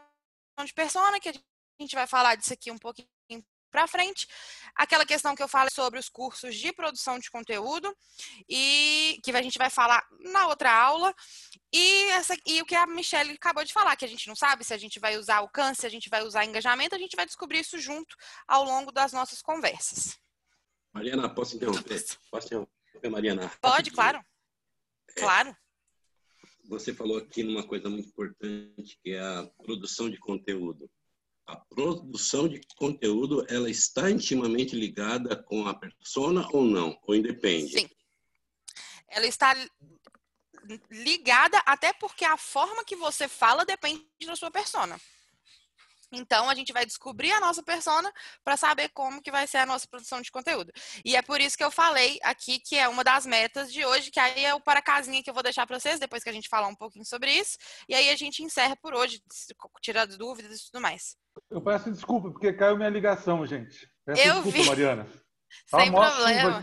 de 0.64 0.74
persona, 0.74 1.20
que 1.20 1.28
a 1.28 1.34
gente 1.80 1.94
vai 1.94 2.06
falar 2.06 2.34
disso 2.36 2.52
aqui 2.52 2.70
um 2.70 2.78
pouquinho 2.78 3.08
para 3.70 3.86
frente. 3.86 4.26
Aquela 4.74 5.06
questão 5.06 5.34
que 5.34 5.42
eu 5.42 5.48
falo 5.48 5.68
sobre 5.72 5.98
os 5.98 6.08
cursos 6.08 6.56
de 6.56 6.72
produção 6.72 7.18
de 7.18 7.30
conteúdo 7.30 7.94
e 8.48 9.18
que 9.22 9.30
a 9.30 9.42
gente 9.42 9.58
vai 9.58 9.70
falar 9.70 10.04
na 10.20 10.48
outra 10.48 10.72
aula. 10.72 11.14
E, 11.72 12.04
essa, 12.10 12.36
e 12.44 12.60
o 12.60 12.66
que 12.66 12.74
a 12.74 12.86
Michelle 12.86 13.32
acabou 13.32 13.64
de 13.64 13.72
falar, 13.72 13.96
que 13.96 14.04
a 14.04 14.08
gente 14.08 14.26
não 14.28 14.34
sabe 14.34 14.64
se 14.64 14.74
a 14.74 14.78
gente 14.78 14.98
vai 14.98 15.16
usar 15.16 15.36
alcance, 15.36 15.82
se 15.82 15.86
a 15.86 15.90
gente 15.90 16.10
vai 16.10 16.22
usar 16.22 16.44
engajamento, 16.44 16.94
a 16.94 16.98
gente 16.98 17.16
vai 17.16 17.24
descobrir 17.24 17.60
isso 17.60 17.78
junto 17.78 18.16
ao 18.46 18.64
longo 18.64 18.90
das 18.90 19.12
nossas 19.12 19.40
conversas. 19.40 20.18
Mariana, 20.92 21.28
posso 21.28 21.56
interromper? 21.56 22.04
Posso 22.30 22.46
interromper, 22.46 23.10
Mariana? 23.10 23.52
Pode, 23.60 23.90
claro. 23.90 24.18
É, 25.16 25.20
claro. 25.20 25.56
Você 26.68 26.94
falou 26.94 27.18
aqui 27.18 27.42
numa 27.42 27.66
coisa 27.66 27.88
muito 27.88 28.08
importante, 28.08 28.98
que 29.02 29.10
é 29.10 29.20
a 29.20 29.48
produção 29.62 30.08
de 30.10 30.18
conteúdo. 30.18 30.90
A 31.46 31.56
produção 31.56 32.48
de 32.48 32.60
conteúdo, 32.76 33.44
ela 33.48 33.68
está 33.68 34.10
intimamente 34.10 34.76
ligada 34.76 35.36
com 35.42 35.66
a 35.66 35.74
persona 35.74 36.46
ou 36.52 36.64
não? 36.64 36.96
Ou 37.02 37.14
independe? 37.14 37.72
Sim. 37.72 37.88
Ela 39.08 39.26
está 39.26 39.52
ligada 40.90 41.58
até 41.66 41.92
porque 41.92 42.24
a 42.24 42.36
forma 42.36 42.84
que 42.84 42.94
você 42.94 43.26
fala 43.26 43.64
depende 43.64 44.06
da 44.24 44.36
sua 44.36 44.50
persona. 44.50 45.00
Então, 46.12 46.48
a 46.48 46.54
gente 46.54 46.72
vai 46.72 46.84
descobrir 46.84 47.32
a 47.32 47.40
nossa 47.40 47.62
persona 47.62 48.12
para 48.44 48.56
saber 48.56 48.88
como 48.90 49.22
que 49.22 49.30
vai 49.30 49.46
ser 49.46 49.58
a 49.58 49.66
nossa 49.66 49.86
produção 49.86 50.20
de 50.20 50.30
conteúdo. 50.30 50.72
E 51.04 51.16
é 51.16 51.22
por 51.22 51.40
isso 51.40 51.56
que 51.56 51.64
eu 51.64 51.70
falei 51.70 52.18
aqui 52.22 52.58
que 52.58 52.76
é 52.76 52.88
uma 52.88 53.04
das 53.04 53.26
metas 53.26 53.72
de 53.72 53.84
hoje, 53.84 54.10
que 54.10 54.20
aí 54.20 54.44
é 54.44 54.54
o 54.54 54.60
para 54.60 54.82
casinha 54.82 55.22
que 55.22 55.30
eu 55.30 55.34
vou 55.34 55.42
deixar 55.42 55.66
para 55.66 55.78
vocês, 55.78 56.00
depois 56.00 56.22
que 56.22 56.30
a 56.30 56.32
gente 56.32 56.48
falar 56.48 56.68
um 56.68 56.74
pouquinho 56.74 57.04
sobre 57.04 57.32
isso. 57.32 57.56
E 57.88 57.94
aí 57.94 58.10
a 58.10 58.16
gente 58.16 58.42
encerra 58.42 58.76
por 58.76 58.94
hoje, 58.94 59.22
tirar 59.80 60.06
dúvidas 60.06 60.60
e 60.60 60.66
tudo 60.66 60.80
mais. 60.80 61.16
Eu 61.50 61.62
peço 61.62 61.90
desculpa, 61.90 62.30
porque 62.30 62.52
caiu 62.52 62.76
minha 62.76 62.90
ligação, 62.90 63.46
gente. 63.46 63.88
Peço 64.04 64.20
eu 64.20 64.42
desculpa, 64.42 64.58
vi. 64.58 64.68
Mariana. 64.68 65.06
Sem 65.66 65.90
problema. 65.90 66.62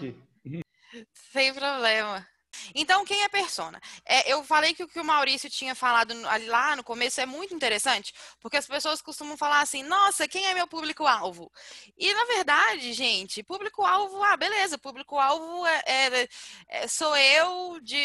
Sem 1.31 1.53
problema. 1.53 2.27
Então, 2.75 3.05
quem 3.05 3.23
é 3.23 3.29
persona? 3.29 3.79
É, 4.05 4.31
eu 4.31 4.43
falei 4.43 4.73
que 4.73 4.83
o 4.83 4.87
que 4.87 4.99
o 4.99 5.05
Maurício 5.05 5.49
tinha 5.49 5.75
falado 5.75 6.13
lá 6.47 6.75
no 6.75 6.83
começo 6.83 7.19
é 7.21 7.25
muito 7.25 7.53
interessante, 7.53 8.13
porque 8.39 8.57
as 8.57 8.67
pessoas 8.67 9.01
costumam 9.01 9.37
falar 9.37 9.61
assim: 9.61 9.83
nossa, 9.83 10.27
quem 10.27 10.45
é 10.45 10.53
meu 10.53 10.67
público-alvo? 10.67 11.51
E, 11.97 12.13
na 12.13 12.25
verdade, 12.25 12.93
gente, 12.93 13.43
público-alvo, 13.43 14.21
ah, 14.23 14.37
beleza, 14.37 14.77
público-alvo 14.77 15.65
é, 15.65 15.83
é, 15.85 16.27
é, 16.69 16.87
sou 16.87 17.15
eu 17.17 17.79
de. 17.81 17.97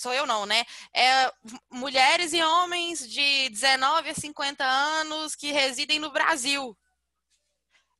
Sou 0.00 0.12
eu 0.12 0.26
não, 0.26 0.44
né? 0.44 0.64
É, 0.94 1.32
mulheres 1.70 2.32
e 2.32 2.42
homens 2.42 3.08
de 3.08 3.48
19 3.50 4.10
a 4.10 4.14
50 4.14 4.64
anos 4.64 5.36
que 5.36 5.52
residem 5.52 6.00
no 6.00 6.10
Brasil. 6.10 6.76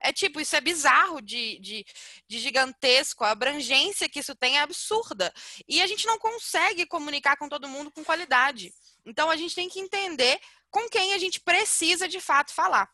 É 0.03 0.13
tipo, 0.13 0.41
isso 0.41 0.57
é 0.57 0.61
bizarro 0.61 1.21
de, 1.21 1.59
de, 1.61 1.87
de, 2.29 2.39
gigantesco. 2.39 3.25
A 3.25 3.31
abrangência 3.31 4.09
que 4.09 4.21
isso 4.21 4.35
tem 4.35 4.59
é 4.59 4.61
absurda. 4.61 5.33
E 5.69 5.81
a 5.81 5.87
gente 5.87 6.07
não 6.07 6.19
consegue 6.19 6.87
comunicar 6.87 7.37
com 7.37 7.49
todo 7.49 7.69
mundo 7.69 7.91
com 7.91 8.05
qualidade. 8.05 8.73
Então 9.05 9.31
a 9.31 9.37
gente 9.37 9.55
tem 9.55 9.69
que 9.69 9.81
entender 9.81 10.41
com 10.71 10.89
quem 10.89 11.13
a 11.15 11.19
gente 11.19 11.41
precisa 11.41 12.09
de 12.09 12.21
fato 12.21 12.53
falar. 12.53 12.89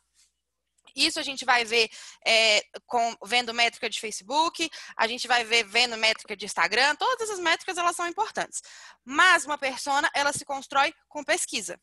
Isso 0.97 1.21
a 1.21 1.23
gente 1.23 1.45
vai 1.45 1.65
ver 1.65 1.89
é, 2.27 2.63
com, 2.87 3.15
vendo 3.25 3.55
métrica 3.55 3.89
de 3.89 4.01
Facebook, 4.01 4.69
a 4.97 5.07
gente 5.07 5.29
vai 5.29 5.45
ver 5.45 5.65
vendo 5.65 5.97
métrica 5.97 6.37
de 6.37 6.45
Instagram, 6.45 6.97
todas 6.97 7.29
essas 7.29 7.41
métricas 7.41 7.79
elas 7.79 7.95
são 7.95 8.07
importantes. 8.07 8.63
Mas 9.05 9.45
uma 9.45 9.59
persona, 9.59 10.11
ela 10.15 10.33
se 10.33 10.45
constrói 10.45 10.93
com 11.09 11.23
pesquisa. 11.23 11.81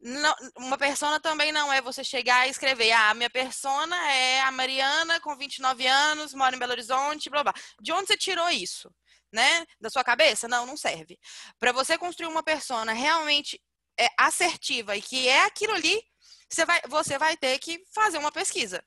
Não, 0.00 0.34
uma 0.56 0.78
persona 0.78 1.20
também 1.20 1.52
não 1.52 1.70
é 1.70 1.82
você 1.82 2.02
chegar 2.02 2.46
e 2.46 2.50
escrever, 2.50 2.90
ah, 2.92 3.12
minha 3.12 3.28
persona 3.28 3.96
é 4.10 4.40
a 4.40 4.50
Mariana 4.50 5.20
com 5.20 5.36
29 5.36 5.86
anos, 5.86 6.32
mora 6.32 6.56
em 6.56 6.58
Belo 6.58 6.72
Horizonte, 6.72 7.28
blá 7.28 7.42
blá. 7.42 7.52
De 7.80 7.92
onde 7.92 8.06
você 8.06 8.16
tirou 8.16 8.48
isso? 8.48 8.90
Né? 9.30 9.64
Da 9.80 9.90
sua 9.90 10.02
cabeça? 10.02 10.48
Não, 10.48 10.64
não 10.64 10.76
serve. 10.76 11.18
Para 11.58 11.70
você 11.72 11.98
construir 11.98 12.28
uma 12.28 12.42
persona 12.42 12.92
realmente 12.92 13.60
é, 13.98 14.08
assertiva 14.18 14.96
e 14.96 15.02
que 15.02 15.28
é 15.28 15.44
aquilo 15.44 15.74
ali, 15.74 16.02
você 16.50 16.64
vai, 16.64 16.80
você 16.88 17.18
vai 17.18 17.36
ter 17.36 17.58
que 17.58 17.82
fazer 17.94 18.18
uma 18.18 18.32
pesquisa. 18.32 18.82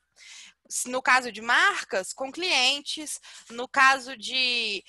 No 0.86 1.00
caso 1.00 1.30
de 1.30 1.40
marcas, 1.40 2.12
com 2.12 2.32
clientes, 2.32 3.20
no 3.50 3.68
caso 3.68 4.16
de 4.16 4.82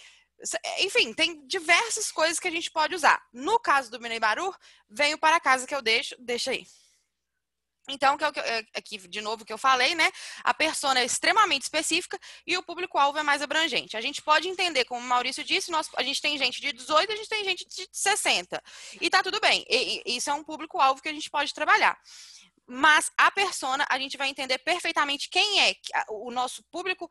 enfim, 0.80 1.14
tem 1.14 1.46
diversas 1.48 2.12
coisas 2.12 2.40
que 2.40 2.48
a 2.48 2.52
gente 2.52 2.70
pode 2.72 2.96
usar. 2.96 3.22
No 3.34 3.60
caso 3.60 3.90
do 3.90 4.00
Minei 4.00 4.20
Baru, 4.20 4.54
venho 4.90 5.18
para 5.18 5.40
casa 5.40 5.66
que 5.66 5.76
eu 5.76 5.82
deixo, 5.82 6.16
deixa 6.20 6.52
aí. 6.52 6.66
Então, 7.88 8.18
que 8.18 8.24
é 8.24 8.28
o 8.28 8.34
que 8.34 8.40
é, 8.40 8.66
aqui 8.74 8.98
de 8.98 9.22
novo 9.22 9.46
que 9.46 9.54
eu 9.54 9.58
falei, 9.58 9.94
né? 9.94 10.12
A 10.44 10.54
persona 10.54 11.00
é 11.02 11.06
extremamente 11.06 11.64
específica 11.64 12.20
e 12.46 12.58
o 12.58 12.64
público-alvo 12.64 13.20
é 13.20 13.24
mais 13.24 13.42
abrangente. 13.42 13.96
A 13.96 14.02
gente 14.02 14.22
pode 14.22 14.48
entender, 14.48 14.86
como 14.86 15.02
o 15.02 15.04
Maurício 15.04 15.44
disse, 15.44 15.70
nós, 15.70 15.88
a 15.96 16.04
gente 16.04 16.22
tem 16.22 16.38
gente 16.38 16.60
de 16.60 16.74
18, 16.74 17.12
a 17.12 17.16
gente 17.16 17.30
tem 17.30 17.44
gente 17.44 17.66
de 17.68 17.88
60. 17.92 18.62
E 19.00 19.10
tá 19.10 19.22
tudo 19.22 19.40
bem. 19.40 19.64
E, 19.70 20.02
e, 20.06 20.18
isso 20.18 20.30
é 20.30 20.34
um 20.34 20.44
público-alvo 20.44 21.02
que 21.02 21.10
a 21.10 21.14
gente 21.14 21.30
pode 21.30 21.54
trabalhar. 21.54 21.98
Mas 22.68 23.12
a 23.16 23.30
persona, 23.30 23.86
a 23.88 24.00
gente 24.00 24.18
vai 24.18 24.30
entender 24.30 24.58
perfeitamente 24.58 25.30
quem 25.30 25.62
é 25.62 25.76
o 26.10 26.32
nosso 26.32 26.64
público 26.72 27.08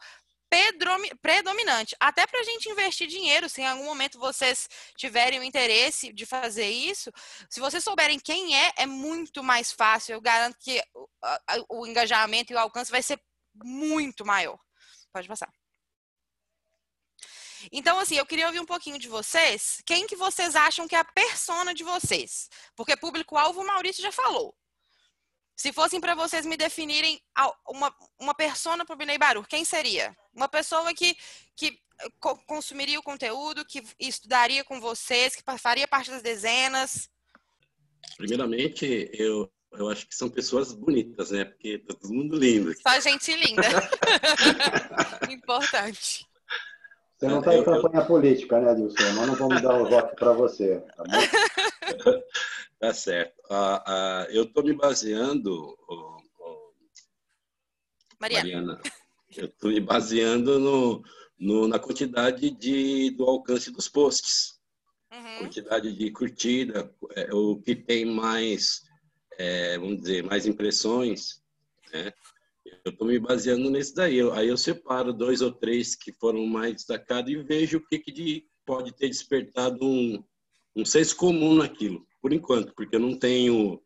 predominante. 1.20 1.96
Até 2.00 2.26
para 2.26 2.40
a 2.40 2.44
gente 2.44 2.68
investir 2.68 3.06
dinheiro, 3.06 3.48
se 3.48 3.60
em 3.60 3.66
algum 3.66 3.84
momento 3.84 4.18
vocês 4.18 4.68
tiverem 4.96 5.40
o 5.40 5.44
interesse 5.44 6.12
de 6.12 6.26
fazer 6.26 6.68
isso, 6.68 7.10
se 7.48 7.60
vocês 7.60 7.82
souberem 7.82 8.18
quem 8.18 8.56
é, 8.56 8.72
é 8.76 8.86
muito 8.86 9.42
mais 9.42 9.72
fácil. 9.72 10.14
Eu 10.14 10.20
garanto 10.20 10.56
que 10.58 10.82
o, 11.68 11.86
engajamento 11.86 12.52
e 12.52 12.56
o 12.56 12.58
alcance 12.58 12.90
vai 12.90 13.02
ser 13.02 13.20
muito 13.54 14.24
maior. 14.24 14.58
Pode 15.12 15.28
passar. 15.28 15.52
Então, 17.72 17.98
assim, 17.98 18.16
eu 18.16 18.26
queria 18.26 18.46
ouvir 18.46 18.60
um 18.60 18.66
pouquinho 18.66 18.98
de 18.98 19.08
vocês. 19.08 19.82
Quem 19.86 20.06
que 20.06 20.16
vocês 20.16 20.54
acham 20.54 20.86
que 20.86 20.94
é 20.94 20.98
a 20.98 21.04
persona 21.04 21.72
de 21.72 21.82
vocês? 21.82 22.48
Porque 22.76 22.96
público-alvo 22.96 23.62
o 23.62 23.66
Maurício 23.66 24.02
já 24.02 24.12
falou. 24.12 24.54
Se 25.56 25.72
fossem 25.72 26.00
para 26.00 26.14
vocês 26.14 26.44
me 26.44 26.56
definirem 26.56 27.20
uma, 27.68 27.94
uma 28.18 28.34
persona 28.34 28.84
para 28.84 28.94
o 28.94 28.96
Binei 28.96 29.18
Baru, 29.18 29.44
quem 29.44 29.64
seria? 29.64 30.14
Uma 30.34 30.48
pessoa 30.48 30.92
que, 30.92 31.16
que 31.54 31.78
consumiria 32.46 32.98
o 32.98 33.02
conteúdo, 33.02 33.64
que 33.64 33.82
estudaria 33.98 34.64
com 34.64 34.80
vocês, 34.80 35.36
que 35.36 35.42
faria 35.58 35.86
parte 35.86 36.10
das 36.10 36.22
dezenas? 36.22 37.08
Primeiramente, 38.16 39.08
eu, 39.12 39.50
eu 39.72 39.88
acho 39.88 40.06
que 40.06 40.14
são 40.14 40.28
pessoas 40.28 40.72
bonitas, 40.72 41.30
né? 41.30 41.44
Porque 41.44 41.78
tá 41.78 41.94
todo 41.94 42.12
mundo 42.12 42.36
lindo. 42.36 42.74
Só 42.80 43.00
gente 43.00 43.34
linda. 43.36 43.62
Importante. 45.30 46.26
Você 47.16 47.28
não 47.28 47.38
está 47.38 47.54
em 47.54 47.64
campanha 47.64 48.04
política, 48.04 48.60
né, 48.60 48.74
Dilson? 48.74 49.12
Nós 49.12 49.26
não 49.28 49.36
vamos 49.36 49.62
dar 49.62 49.80
o 49.80 49.88
voto 49.88 50.16
para 50.16 50.32
você, 50.32 50.80
tá 50.96 51.04
bom? 51.04 52.22
Tá 52.84 52.92
certo. 52.92 53.34
Uh, 53.48 53.80
uh, 53.80 54.30
eu 54.30 54.42
estou 54.42 54.62
me 54.62 54.74
baseando, 54.74 55.74
oh, 55.88 56.18
oh, 56.38 56.72
Mariana. 58.20 58.44
Mariana. 58.44 58.80
eu 59.34 59.46
estou 59.46 59.70
me 59.70 59.80
baseando 59.80 60.58
no, 60.58 61.02
no, 61.38 61.66
na 61.66 61.78
quantidade 61.78 62.50
de, 62.50 63.08
do 63.12 63.24
alcance 63.24 63.70
dos 63.70 63.88
posts. 63.88 64.60
Uhum. 65.10 65.38
Quantidade 65.38 65.96
de 65.96 66.10
curtida, 66.10 66.94
é, 67.16 67.32
o 67.32 67.56
que 67.56 67.74
tem 67.74 68.04
mais, 68.04 68.82
é, 69.38 69.78
vamos 69.78 70.02
dizer, 70.02 70.22
mais 70.22 70.44
impressões, 70.44 71.40
né? 71.90 72.12
Eu 72.84 72.92
estou 72.92 73.06
me 73.06 73.18
baseando 73.18 73.70
nesse 73.70 73.94
daí. 73.94 74.18
Eu, 74.18 74.34
aí 74.34 74.48
eu 74.48 74.58
separo 74.58 75.10
dois 75.10 75.40
ou 75.40 75.50
três 75.50 75.94
que 75.94 76.12
foram 76.12 76.44
mais 76.44 76.74
destacados 76.74 77.32
e 77.32 77.42
vejo 77.42 77.78
o 77.78 77.86
que, 77.86 77.98
que 77.98 78.12
de, 78.12 78.46
pode 78.66 78.94
ter 78.94 79.08
despertado 79.08 79.86
um, 79.86 80.22
um 80.76 80.84
senso 80.84 81.16
comum 81.16 81.54
naquilo 81.54 82.06
por 82.24 82.32
enquanto, 82.32 82.74
porque 82.74 82.96
eu 82.96 83.00
não 83.00 83.18
tenho 83.18 83.78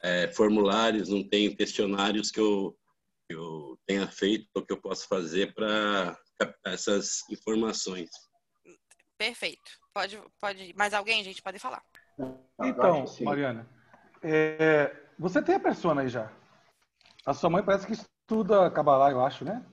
é, 0.00 0.28
formulários, 0.28 1.08
não 1.08 1.28
tenho 1.28 1.56
questionários 1.56 2.30
que 2.30 2.38
eu, 2.38 2.78
eu 3.28 3.76
tenha 3.84 4.06
feito 4.06 4.48
ou 4.54 4.64
que 4.64 4.72
eu 4.72 4.80
posso 4.80 5.08
fazer 5.08 5.52
para 5.54 6.16
captar 6.38 6.72
essas 6.72 7.28
informações. 7.28 8.10
Perfeito. 9.18 9.72
Pode, 9.92 10.22
pode. 10.40 10.72
Mais 10.76 10.94
alguém, 10.94 11.24
gente? 11.24 11.42
Pode 11.42 11.58
falar. 11.58 11.82
Então, 12.62 13.06
Mariana, 13.22 13.68
é, 14.22 14.94
você 15.18 15.42
tem 15.42 15.56
a 15.56 15.60
persona 15.60 16.02
aí 16.02 16.08
já. 16.08 16.30
A 17.26 17.34
sua 17.34 17.50
mãe 17.50 17.64
parece 17.64 17.88
que 17.88 17.94
estuda 17.94 18.70
Kabbalah, 18.70 19.10
eu 19.10 19.20
acho, 19.20 19.44
né? 19.44 19.66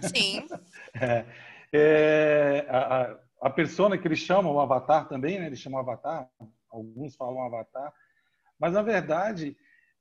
Sim. 0.00 0.46
é, 0.98 1.26
é, 1.70 2.66
a, 2.70 3.02
a, 3.02 3.18
a 3.42 3.50
persona 3.50 3.98
que 3.98 4.08
eles 4.08 4.20
chamam, 4.20 4.54
o 4.54 4.60
avatar 4.60 5.06
também, 5.06 5.38
né? 5.38 5.48
Eles 5.48 5.58
chamam 5.58 5.78
avatar, 5.78 6.30
alguns 6.76 7.16
falam 7.16 7.42
avatar. 7.42 7.92
Mas, 8.58 8.72
na 8.72 8.82
verdade, 8.82 9.56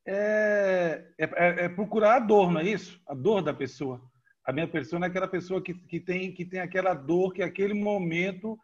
é, 0.06 1.06
é, 1.18 1.24
é, 1.24 1.66
é, 1.66 1.70
procurar 1.70 2.16
a 2.16 2.20
dor, 2.20 2.52
não 2.52 2.62
é 2.62 2.64
isso? 2.64 3.02
A 3.08 3.14
dor 3.14 3.42
da 3.42 3.54
pessoa. 3.54 4.02
A 4.46 4.54
minha 4.54 4.68
persona 4.68 5.06
é 5.06 5.10
aquela 5.10 5.28
pessoa 5.28 5.62
que, 5.62 5.74
que, 5.74 6.00
tem, 6.00 6.32
que 6.32 6.46
tem 6.46 6.60
aquela 6.60 6.94
dor, 6.94 7.34
que 7.34 7.42
aquele 7.42 7.74
momento 7.74 8.58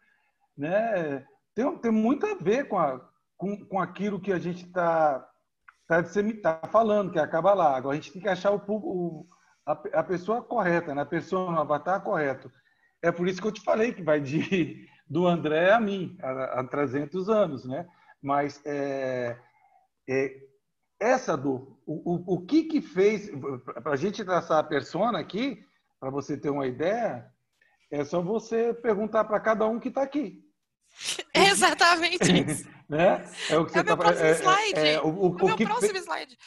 né, 0.56 1.26
tem, 1.54 1.78
tem 1.78 1.90
muito 1.90 2.24
a 2.26 2.34
ver 2.34 2.68
com, 2.68 2.78
a, 2.78 3.00
com, 3.36 3.64
com 3.66 3.80
aquilo 3.80 4.20
que 4.20 4.32
a 4.32 4.38
gente 4.38 4.64
está 4.64 5.28
tá, 5.88 6.02
tá 6.42 6.68
falando, 6.68 7.10
que 7.10 7.18
acaba 7.18 7.52
lá. 7.52 7.76
Agora, 7.76 7.96
a 7.96 8.00
gente 8.00 8.12
tem 8.12 8.22
que 8.22 8.28
achar 8.28 8.52
o, 8.52 8.62
o 8.68 9.26
a, 9.66 9.72
a, 9.72 10.02
pessoa 10.04 10.42
correta, 10.42 10.94
né? 10.94 11.02
a 11.02 11.06
pessoa 11.06 11.50
no 11.50 11.58
avatar 11.58 12.00
correto. 12.02 12.50
É 13.02 13.10
por 13.10 13.26
isso 13.26 13.40
que 13.40 13.46
eu 13.46 13.52
te 13.52 13.62
falei 13.62 13.92
que 13.92 14.02
vai 14.02 14.20
de 14.20 14.86
do 15.08 15.26
André 15.26 15.72
a 15.72 15.80
mim, 15.80 16.16
há 16.22 16.64
300 16.64 17.28
anos, 17.28 17.66
né? 17.66 17.86
Mas 18.22 18.60
é, 18.64 19.36
é, 20.08 20.36
essa 21.00 21.36
dor, 21.36 21.78
o, 21.84 22.14
o, 22.14 22.34
o 22.34 22.46
que 22.46 22.64
que 22.64 22.80
fez, 22.80 23.28
para 23.82 23.92
a 23.92 23.96
gente 23.96 24.24
traçar 24.24 24.58
a 24.58 24.64
persona 24.64 25.18
aqui, 25.18 25.64
para 25.98 26.10
você 26.10 26.36
ter 26.36 26.50
uma 26.50 26.66
ideia, 26.66 27.26
é 27.90 28.04
só 28.04 28.22
você 28.22 28.72
perguntar 28.72 29.24
para 29.24 29.40
cada 29.40 29.66
um 29.66 29.80
que 29.80 29.88
está 29.88 30.02
aqui. 30.02 30.40
É 31.34 31.44
exatamente 31.50 32.24
isso. 32.48 32.68
né? 32.88 33.28
É 33.50 33.58
o 33.58 33.66
que 33.66 33.72
é 33.72 33.74
você 33.74 33.78
é 33.80 33.82
tá, 33.82 33.96
próximo 33.96 34.26
é, 34.26 34.32
slide. 34.32 34.80
É, 34.80 34.92
é, 34.94 35.00
o, 35.00 35.06
o, 35.06 35.38
é 35.38 35.42
o 35.42 35.46
meu 35.46 35.56
que 35.56 35.64
próximo 35.64 35.98
slide. 35.98 36.38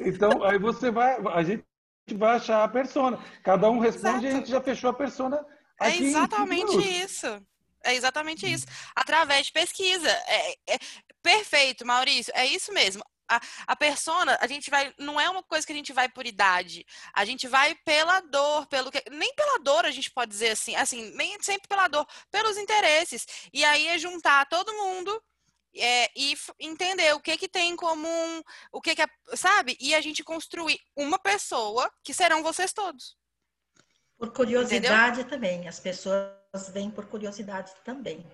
Então, 0.00 0.42
aí 0.44 0.58
você 0.58 0.90
vai, 0.90 1.18
a 1.32 1.42
gente 1.42 1.64
vai 2.16 2.36
achar 2.36 2.64
a 2.64 2.68
persona. 2.68 3.18
Cada 3.42 3.70
um 3.70 3.78
responde 3.78 4.08
Exato. 4.08 4.26
e 4.26 4.28
a 4.28 4.32
gente 4.32 4.50
já 4.50 4.60
fechou 4.60 4.90
a 4.90 4.94
persona. 4.94 5.44
É 5.80 5.96
exatamente 5.96 6.76
isso. 6.78 7.26
É 7.84 7.94
exatamente 7.94 8.50
isso. 8.50 8.66
Através 8.94 9.46
de 9.46 9.52
pesquisa. 9.52 10.10
É, 10.10 10.52
é, 10.74 10.78
perfeito, 11.22 11.86
Maurício. 11.86 12.32
É 12.34 12.46
isso 12.46 12.72
mesmo 12.72 13.04
a, 13.28 13.40
a 13.66 13.76
persona, 13.76 14.38
a 14.40 14.46
gente 14.46 14.70
vai, 14.70 14.92
não 14.98 15.20
é 15.20 15.28
uma 15.28 15.42
coisa 15.42 15.66
que 15.66 15.72
a 15.72 15.76
gente 15.76 15.92
vai 15.92 16.08
por 16.08 16.26
idade. 16.26 16.84
A 17.12 17.24
gente 17.24 17.46
vai 17.46 17.74
pela 17.84 18.20
dor, 18.20 18.66
pelo 18.66 18.90
que, 18.90 19.02
nem 19.10 19.32
pela 19.34 19.58
dor 19.58 19.84
a 19.84 19.90
gente 19.90 20.10
pode 20.10 20.30
dizer 20.30 20.50
assim, 20.50 20.74
assim, 20.74 21.12
nem 21.14 21.36
sempre 21.42 21.68
pela 21.68 21.86
dor, 21.88 22.06
pelos 22.30 22.56
interesses. 22.56 23.26
E 23.52 23.64
aí 23.64 23.86
é 23.88 23.98
juntar 23.98 24.48
todo 24.48 24.72
mundo 24.72 25.22
é, 25.76 26.10
e 26.16 26.34
entender 26.58 27.14
o 27.14 27.20
que 27.20 27.36
que 27.36 27.48
tem 27.48 27.70
em 27.70 27.76
comum, 27.76 28.42
o 28.72 28.80
que 28.80 28.94
que 28.96 29.02
é, 29.02 29.06
sabe? 29.34 29.76
E 29.78 29.94
a 29.94 30.00
gente 30.00 30.24
construir 30.24 30.80
uma 30.96 31.18
pessoa 31.18 31.90
que 32.02 32.14
serão 32.14 32.42
vocês 32.42 32.72
todos. 32.72 33.16
Por 34.16 34.32
curiosidade 34.32 35.20
Entendeu? 35.20 35.30
também, 35.30 35.68
as 35.68 35.78
pessoas 35.78 36.37
vêm 36.72 36.90
por 36.90 37.06
curiosidade 37.06 37.72
também. 37.84 38.26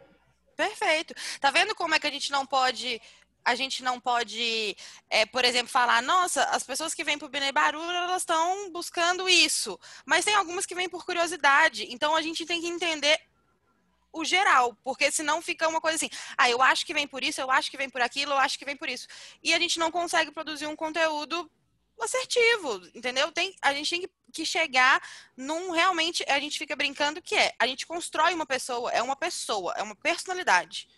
Perfeito. 0.56 1.14
Tá 1.40 1.50
vendo 1.50 1.74
como 1.74 1.94
é 1.94 1.98
que 1.98 2.06
a 2.06 2.10
gente 2.10 2.30
não 2.30 2.46
pode 2.46 3.00
a 3.44 3.54
gente 3.54 3.82
não 3.82 4.00
pode, 4.00 4.74
é, 5.10 5.26
por 5.26 5.44
exemplo, 5.44 5.68
falar, 5.68 6.00
nossa, 6.02 6.42
as 6.44 6.64
pessoas 6.64 6.94
que 6.94 7.04
vêm 7.04 7.18
para 7.18 7.26
o 7.26 7.28
Bnei 7.28 7.52
Baru, 7.52 7.78
elas 7.78 8.22
estão 8.22 8.72
buscando 8.72 9.28
isso. 9.28 9.78
Mas 10.06 10.24
tem 10.24 10.34
algumas 10.34 10.64
que 10.64 10.74
vêm 10.74 10.88
por 10.88 11.04
curiosidade. 11.04 11.86
Então 11.90 12.16
a 12.16 12.22
gente 12.22 12.46
tem 12.46 12.58
que 12.58 12.66
entender 12.66 13.20
o 14.10 14.24
geral, 14.24 14.74
porque 14.82 15.10
senão 15.10 15.42
fica 15.42 15.68
uma 15.68 15.80
coisa 15.80 15.96
assim, 15.96 16.08
ah, 16.38 16.48
eu 16.48 16.62
acho 16.62 16.86
que 16.86 16.94
vem 16.94 17.06
por 17.06 17.22
isso, 17.22 17.40
eu 17.40 17.50
acho 17.50 17.70
que 17.70 17.76
vem 17.76 17.90
por 17.90 18.00
aquilo, 18.00 18.32
eu 18.32 18.38
acho 18.38 18.58
que 18.58 18.64
vem 18.64 18.76
por 18.76 18.88
isso. 18.88 19.08
E 19.42 19.52
a 19.52 19.58
gente 19.58 19.78
não 19.78 19.90
consegue 19.90 20.30
produzir 20.30 20.66
um 20.66 20.76
conteúdo 20.76 21.50
assertivo, 22.04 22.80
entendeu? 22.94 23.32
Tem, 23.32 23.54
a 23.62 23.72
gente 23.72 23.90
tem 23.90 24.00
que, 24.02 24.10
que 24.32 24.46
chegar 24.46 25.02
num 25.36 25.70
realmente, 25.70 26.24
a 26.28 26.38
gente 26.38 26.58
fica 26.58 26.76
brincando 26.76 27.22
que 27.22 27.34
é, 27.34 27.54
a 27.58 27.66
gente 27.66 27.86
constrói 27.86 28.34
uma 28.34 28.46
pessoa, 28.46 28.90
é 28.90 29.02
uma 29.02 29.16
pessoa, 29.16 29.72
é 29.76 29.82
uma 29.82 29.96
personalidade 29.96 30.88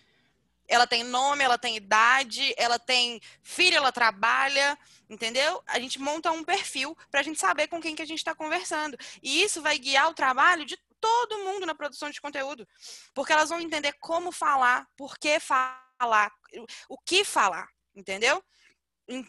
ela 0.69 0.87
tem 0.87 1.05
nome, 1.05 1.45
ela 1.45 1.59
tem 1.59 1.77
idade, 1.77 2.55
ela 2.57 2.79
tem 2.79 3.21
filho, 3.43 3.77
ela 3.77 3.93
trabalha, 3.93 4.79
entendeu? 5.09 5.63
A 5.67 5.79
gente 5.79 6.01
monta 6.01 6.33
um 6.33 6.45
perfil 6.45 6.97
para 7.11 7.21
a 7.21 7.23
gente 7.23 7.39
saber 7.39 7.69
com 7.69 7.81
quem 7.81 7.95
que 7.95 8.03
a 8.03 8.07
gente 8.07 8.19
está 8.19 8.35
conversando. 8.35 8.97
E 9.23 9.43
isso 9.43 9.63
vai 9.63 9.79
guiar 9.79 10.09
o 10.11 10.15
trabalho 10.15 10.65
de 10.65 10.77
todo 11.01 11.39
mundo 11.39 11.67
na 11.67 11.75
produção 11.75 12.11
de 12.11 12.21
conteúdo. 12.21 12.67
Porque 13.15 13.33
elas 13.33 13.51
vão 13.51 13.61
entender 13.61 13.93
como 14.01 14.33
falar, 14.33 14.87
por 14.97 15.19
que 15.19 15.39
falar, 15.39 16.33
o 16.89 16.99
que 16.99 17.25
falar, 17.25 17.69
entendeu? 17.95 18.43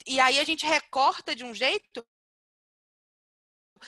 E 0.05 0.19
aí 0.19 0.39
a 0.39 0.43
gente 0.43 0.65
recorta 0.65 1.35
de 1.35 1.43
um 1.43 1.53
jeito 1.53 2.05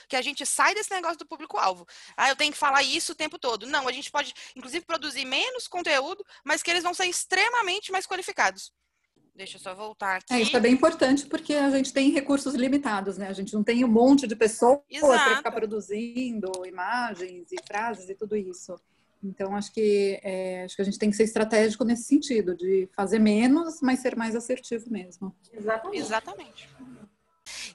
que 0.08 0.16
a 0.16 0.22
gente 0.22 0.46
sai 0.46 0.74
desse 0.74 0.92
negócio 0.92 1.18
do 1.18 1.26
público-alvo. 1.26 1.86
Ah, 2.16 2.28
eu 2.28 2.36
tenho 2.36 2.52
que 2.52 2.58
falar 2.58 2.82
isso 2.82 3.12
o 3.12 3.16
tempo 3.16 3.38
todo. 3.38 3.66
Não, 3.66 3.88
a 3.88 3.92
gente 3.92 4.10
pode, 4.10 4.32
inclusive, 4.54 4.84
produzir 4.84 5.24
menos 5.24 5.66
conteúdo, 5.66 6.24
mas 6.44 6.62
que 6.62 6.70
eles 6.70 6.82
vão 6.82 6.94
ser 6.94 7.06
extremamente 7.06 7.90
mais 7.90 8.06
qualificados. 8.06 8.72
Deixa 9.34 9.56
eu 9.56 9.60
só 9.60 9.74
voltar 9.74 10.16
aqui. 10.16 10.34
É, 10.34 10.40
isso 10.40 10.56
é 10.56 10.60
bem 10.60 10.74
importante 10.74 11.26
porque 11.26 11.54
a 11.54 11.70
gente 11.70 11.92
tem 11.92 12.10
recursos 12.10 12.54
limitados, 12.54 13.16
né? 13.16 13.28
A 13.28 13.32
gente 13.32 13.54
não 13.54 13.64
tem 13.64 13.84
um 13.84 13.88
monte 13.88 14.26
de 14.26 14.36
pessoas 14.36 14.82
para 14.90 15.36
ficar 15.36 15.52
produzindo 15.52 16.50
imagens 16.66 17.50
e 17.50 17.56
frases 17.66 18.08
e 18.10 18.14
tudo 18.14 18.36
isso. 18.36 18.78
Então, 19.22 19.54
acho 19.54 19.72
que, 19.72 20.18
é, 20.22 20.64
acho 20.64 20.74
que 20.74 20.82
a 20.82 20.84
gente 20.84 20.98
tem 20.98 21.10
que 21.10 21.16
ser 21.16 21.24
estratégico 21.24 21.84
nesse 21.84 22.04
sentido, 22.04 22.56
de 22.56 22.88
fazer 22.94 23.18
menos, 23.18 23.80
mas 23.82 24.00
ser 24.00 24.16
mais 24.16 24.34
assertivo 24.34 24.90
mesmo. 24.90 25.36
Exatamente. 25.52 26.00
Exatamente. 26.00 26.68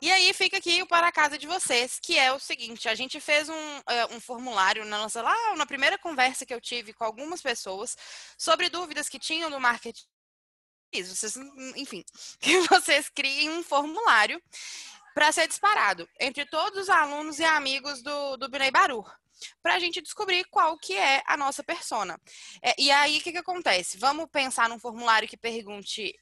E 0.02 0.12
aí 0.12 0.34
fica 0.34 0.58
aqui 0.58 0.82
o 0.82 0.88
para 0.88 1.12
casa 1.12 1.38
de 1.38 1.48
vocês, 1.48 2.00
que 2.00 2.18
é 2.18 2.32
o 2.32 2.40
seguinte: 2.40 2.90
a 2.90 2.96
gente 2.96 3.20
fez 3.20 3.48
um, 3.50 3.82
é, 3.88 4.06
um 4.08 4.20
formulário 4.20 4.86
na 4.86 4.98
nossa 4.98 5.22
lá 5.22 5.56
na 5.56 5.66
primeira 5.66 5.98
conversa 5.98 6.46
que 6.46 6.54
eu 6.54 6.62
tive 6.62 6.94
com 6.94 7.04
algumas 7.04 7.42
pessoas 7.42 7.96
sobre 8.38 8.70
dúvidas 8.70 9.10
que 9.10 9.20
tinham 9.20 9.50
no 9.50 9.60
marketing. 9.60 10.06
Vocês, 10.94 11.36
enfim, 11.76 12.04
que 12.40 12.60
vocês 12.68 13.10
criem 13.10 13.50
um 13.50 13.64
formulário 13.64 14.42
para 15.14 15.32
ser 15.32 15.48
disparado 15.48 16.08
entre 16.20 16.46
todos 16.46 16.84
os 16.84 16.90
alunos 16.90 17.40
e 17.40 17.44
amigos 17.44 18.02
do, 18.02 18.38
do 18.38 18.50
Binei 18.50 18.72
Baru 18.72 19.06
para 19.62 19.76
a 19.76 19.80
gente 19.80 20.02
descobrir 20.02 20.46
qual 20.46 20.78
que 20.78 20.96
é 20.96 21.24
a 21.26 21.38
nossa 21.38 21.64
persona. 21.64 22.20
É, 22.62 22.74
e 22.78 22.92
aí, 22.92 23.18
o 23.18 23.22
que, 23.22 23.32
que 23.32 23.38
acontece? 23.38 23.98
Vamos 23.98 24.28
pensar 24.32 24.70
num 24.70 24.80
formulário 24.80 25.28
que 25.28 25.38
pergunte 25.38 26.14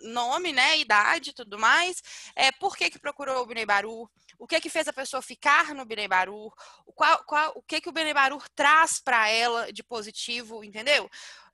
nome, 0.00 0.52
né, 0.52 0.78
idade 0.78 1.30
e 1.30 1.32
tudo 1.32 1.58
mais, 1.58 2.02
é, 2.34 2.50
por 2.52 2.76
que 2.76 2.90
que 2.90 2.98
procurou 2.98 3.42
o 3.42 3.46
Binei 3.46 3.64
Baru, 3.64 4.10
o 4.38 4.46
que 4.46 4.60
que 4.60 4.68
fez 4.68 4.88
a 4.88 4.92
pessoa 4.92 5.22
ficar 5.22 5.74
no 5.74 5.84
Binei 5.84 6.08
Baru, 6.08 6.52
qual, 6.94 7.24
qual, 7.24 7.52
o 7.56 7.62
que 7.62 7.80
que 7.80 7.88
o 7.88 7.92
Binei 7.92 8.14
Baru 8.14 8.42
traz 8.54 9.00
para 9.00 9.28
ela 9.28 9.72
de 9.72 9.82
positivo, 9.82 10.64
entendeu? 10.64 11.08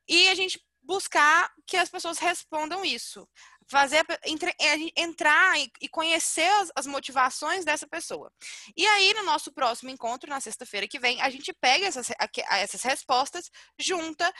E 0.07 0.27
a 0.29 0.35
gente 0.35 0.63
buscar 0.81 1.51
que 1.67 1.77
as 1.77 1.89
pessoas 1.89 2.17
respondam 2.17 2.83
isso 2.83 3.27
fazer 3.69 4.03
entre, 4.25 4.49
é, 4.59 5.01
entrar 5.01 5.59
e 5.59 5.87
conhecer 5.89 6.49
as, 6.61 6.71
as, 6.75 6.87
motivações 6.87 7.63
dessa 7.63 7.87
pessoa. 7.87 8.31
E 8.75 8.85
aí, 8.85 9.13
no 9.13 9.23
nosso 9.23 9.53
próximo 9.53 9.91
encontro, 9.91 10.29
na 10.29 10.39
sexta-feira 10.39 10.87
que 10.87 10.99
vem, 10.99 11.21
a 11.21 11.29
gente 11.29 11.53
pega 11.53 11.85
essas, 11.85 12.09
essas 12.51 12.81
respostas, 12.81 13.51
junta 13.79 14.31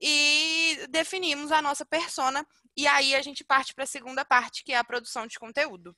e 0.00 0.86
definimos 0.88 1.50
a 1.50 1.60
nossa 1.60 1.84
persona. 1.84 2.46
E 2.76 2.86
aí 2.86 3.14
a 3.14 3.22
gente 3.22 3.44
parte 3.44 3.74
para 3.74 3.84
a 3.84 3.88
segunda 3.88 4.24
parte, 4.24 4.62
que 4.62 4.72
é 4.72 4.78
a 4.78 4.84
produção 4.84 5.26
de 5.26 5.38
conteúdo. 5.38 5.94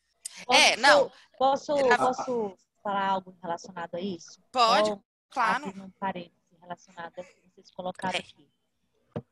Posso, 0.47 0.59
é, 0.59 0.77
não. 0.77 1.13
Posso, 1.37 1.75
posso 1.75 2.57
falar 2.83 3.07
algo 3.09 3.37
relacionado 3.43 3.97
a 3.97 4.01
isso? 4.01 4.41
Pode, 4.51 4.91
Ou, 4.91 5.05
claro. 5.31 5.69
Um 5.69 5.91
parênteses 5.99 6.33
relacionado 6.61 7.19
a 7.19 7.25
que 7.25 7.35
vocês 7.55 7.71
colocaram 7.71 8.17
é. 8.17 8.21
aqui. 8.21 8.49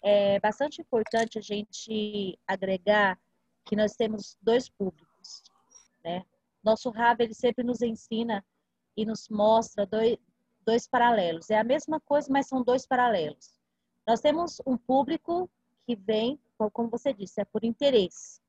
É 0.02 0.40
bastante 0.40 0.80
importante 0.80 1.38
a 1.38 1.42
gente 1.42 2.38
agregar 2.46 3.18
que 3.66 3.76
nós 3.76 3.94
temos 3.94 4.38
dois 4.40 4.68
públicos, 4.68 5.42
né? 6.02 6.24
Nosso 6.62 6.88
Rab, 6.90 7.22
ele 7.22 7.34
sempre 7.34 7.64
nos 7.64 7.82
ensina 7.82 8.44
e 8.96 9.04
nos 9.04 9.28
mostra 9.28 9.84
dois, 9.84 10.16
dois 10.64 10.88
paralelos. 10.88 11.50
É 11.50 11.58
a 11.58 11.64
mesma 11.64 12.00
coisa, 12.00 12.28
mas 12.30 12.48
são 12.48 12.62
dois 12.62 12.86
paralelos. 12.86 13.60
Nós 14.06 14.20
temos 14.20 14.60
um 14.64 14.76
público 14.76 15.50
que 15.84 15.96
vem, 15.96 16.40
como 16.72 16.88
você 16.88 17.12
disse, 17.12 17.40
é 17.40 17.44
por 17.44 17.64
interesse. 17.64 18.40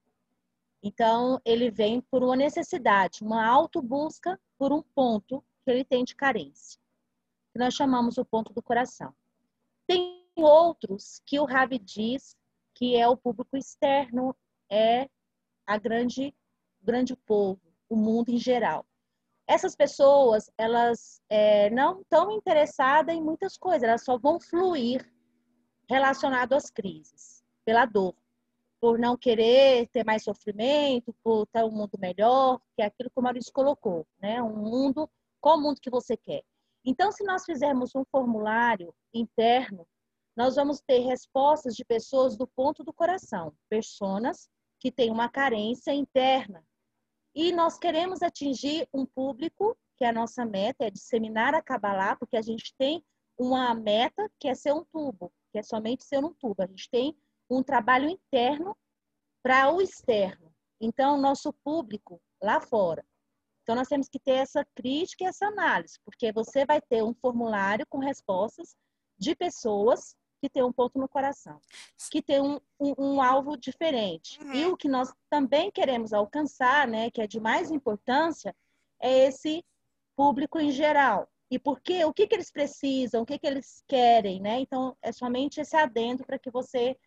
Então, 0.82 1.42
ele 1.44 1.70
vem 1.72 2.00
por 2.00 2.24
uma 2.24 2.36
necessidade, 2.36 3.24
uma 3.24 3.46
autobusca 3.46 4.40
por 4.58 4.72
um 4.72 4.82
ponto 4.82 5.44
que 5.64 5.72
ele 5.72 5.84
tem 5.84 6.04
de 6.04 6.16
carência, 6.16 6.80
que 7.52 7.60
nós 7.60 7.74
chamamos 7.74 8.18
o 8.18 8.26
ponto 8.26 8.54
do 8.54 8.62
coração. 8.62 9.14
Tem 9.88 10.24
outros 10.36 11.22
que 11.26 11.40
o 11.40 11.46
Rabi 11.46 11.80
diz 11.80 12.38
que 12.74 12.96
é 12.96 13.08
o 13.08 13.18
público 13.18 13.58
externo 13.58 14.36
é 14.70 15.08
a 15.66 15.78
grande, 15.78 16.34
grande 16.82 17.16
povo, 17.16 17.62
o 17.90 17.96
mundo 17.96 18.30
em 18.30 18.38
geral. 18.38 18.86
essas 19.50 19.76
pessoas, 19.76 20.52
elas 20.58 21.22
é, 21.30 21.70
não 21.70 22.02
estão 22.02 22.30
interessadas 22.32 23.16
em 23.16 23.22
muitas 23.22 23.58
coisas, 23.58 23.84
elas 23.84 24.04
só 24.04 24.18
vão 24.18 24.40
fluir 24.40 25.10
relacionado 25.90 26.54
às 26.54 26.70
crises, 26.70 27.42
pela 27.64 27.86
dor, 27.86 28.14
por 28.80 29.00
não 29.00 29.18
querer 29.18 29.88
ter 29.88 30.06
mais 30.06 30.24
sofrimento, 30.24 31.16
por 31.24 31.48
ter 31.48 31.64
um 31.64 31.72
mundo 31.72 31.98
melhor, 31.98 32.60
que 32.76 32.82
é 32.82 32.86
aquilo 32.86 33.10
que 33.10 33.20
o 33.20 33.24
Maurício 33.24 33.54
colocou, 33.54 34.06
né? 34.22 34.42
Um 34.42 34.56
mundo, 34.56 35.10
qual 35.40 35.60
mundo 35.60 35.80
que 35.82 35.90
você 35.90 36.18
quer? 36.18 36.44
Então, 36.86 37.12
se 37.12 37.24
nós 37.24 37.46
fizermos 37.46 37.96
um 37.96 38.04
formulário 38.06 38.94
interno, 39.14 39.88
nós 40.36 40.56
vamos 40.56 40.80
ter 40.82 41.00
respostas 41.00 41.74
de 41.76 41.84
pessoas 41.84 42.38
do 42.38 42.46
ponto 42.48 42.84
do 42.84 42.94
coração, 42.94 43.54
personas 43.70 44.50
que 44.80 44.92
têm 44.92 45.12
uma 45.12 45.30
carência 45.30 45.94
interna. 45.94 46.64
E 47.36 47.52
nós 47.52 47.78
queremos 47.78 48.22
atingir 48.22 48.88
um 48.94 49.06
público, 49.06 49.78
que 49.98 50.04
é 50.04 50.10
a 50.10 50.14
nossa 50.14 50.46
meta, 50.46 50.86
é 50.86 50.90
disseminar 50.90 51.54
a 51.54 51.62
Kabbalah, 51.62 52.16
porque 52.16 52.38
a 52.38 52.42
gente 52.42 52.74
tem 52.78 53.04
uma 53.38 53.74
meta 53.74 54.30
que 54.40 54.48
é 54.48 54.56
ser 54.56 54.74
um 54.74 54.84
tubo, 54.84 55.32
que 55.52 55.60
é 55.60 55.64
somente 55.64 56.04
ser 56.04 56.24
um 56.24 56.34
tubo. 56.34 56.64
A 56.64 56.68
gente 56.68 56.90
tem 56.90 57.16
um 57.50 57.62
trabalho 57.62 58.10
interno 58.10 58.76
para 59.44 59.72
o 59.72 59.82
externo. 59.82 60.54
Então, 60.82 61.20
nosso 61.20 61.54
público 61.64 62.22
lá 62.42 62.60
fora. 62.60 63.06
Então, 63.62 63.76
nós 63.76 63.88
temos 63.88 64.08
que 64.08 64.20
ter 64.20 64.36
essa 64.36 64.66
crítica 64.76 65.24
e 65.24 65.28
essa 65.28 65.48
análise, 65.48 66.00
porque 66.06 66.32
você 66.32 66.66
vai 66.66 66.82
ter 66.82 67.04
um 67.04 67.14
formulário 67.14 67.86
com 67.88 68.00
respostas 68.00 68.76
de 69.18 69.36
pessoas 69.36 70.16
que 70.42 70.50
tem 70.50 70.64
um 70.64 70.72
ponto 70.72 71.00
no 71.00 71.08
coração, 71.08 71.60
que 72.12 72.22
tem 72.22 72.40
um, 72.40 72.60
um, 72.80 72.94
um 72.98 73.22
alvo 73.22 73.58
diferente. 73.58 74.40
Uhum. 74.42 74.54
E 74.54 74.66
o 74.66 74.78
que 74.78 74.88
nós 74.88 75.14
também 75.30 75.72
queremos 75.72 76.14
alcançar, 76.14 76.88
né, 76.88 77.10
que 77.10 77.22
é 77.22 77.28
de 77.28 77.40
mais 77.40 77.72
importância, 77.72 78.56
é 79.00 79.28
esse 79.28 79.64
público 80.16 80.60
em 80.60 80.72
geral. 80.72 81.28
E 81.50 81.58
por 81.58 81.80
quê? 81.80 82.04
O 82.04 82.14
que, 82.14 82.28
que 82.28 82.36
eles 82.36 82.52
precisam, 82.52 83.22
o 83.22 83.26
que, 83.26 83.40
que 83.40 83.48
eles 83.48 83.84
querem, 83.88 84.42
né? 84.42 84.60
Então, 84.60 84.98
é 85.02 85.12
somente 85.12 85.62
esse 85.62 85.76
adendo 85.78 86.26
para 86.26 86.38
que 86.38 86.52
você, 86.52 86.98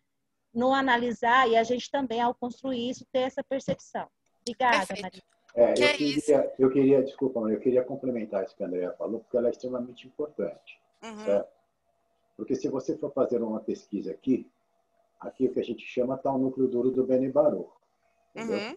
no 0.53 0.73
analisar, 0.73 1.47
e 1.47 1.55
a 1.55 1.63
gente 1.63 1.91
também, 1.91 2.19
ao 2.19 2.33
construir 2.33 2.89
isso, 2.89 3.05
ter 3.11 3.19
essa 3.19 3.43
percepção. 3.43 4.07
Obrigada, 4.41 4.87
Perfeito. 4.87 5.01
Maria. 5.03 5.21
É, 5.53 5.71
eu, 5.71 5.73
queria, 5.73 6.53
eu 6.57 6.71
queria, 6.71 7.03
desculpa, 7.03 7.39
eu 7.41 7.59
queria 7.59 7.83
complementar 7.83 8.43
isso 8.43 8.55
que 8.55 8.63
a 8.63 8.67
Andrea 8.67 8.93
falou, 8.93 9.19
porque 9.19 9.37
ela 9.37 9.47
é 9.47 9.51
extremamente 9.51 10.07
importante. 10.07 10.79
Uhum. 11.03 11.25
Certo? 11.25 11.60
Porque 12.35 12.55
se 12.55 12.67
você 12.67 12.97
for 12.97 13.11
fazer 13.11 13.41
uma 13.41 13.59
pesquisa 13.59 14.11
aqui, 14.11 14.49
aqui 15.19 15.47
o 15.47 15.53
que 15.53 15.59
a 15.59 15.63
gente 15.63 15.85
chama 15.85 16.15
está 16.15 16.31
o 16.31 16.37
núcleo 16.37 16.67
duro 16.67 16.91
do 16.91 17.05
Beni 17.05 17.29
Baruch. 17.29 17.71
Uhum. 18.35 18.75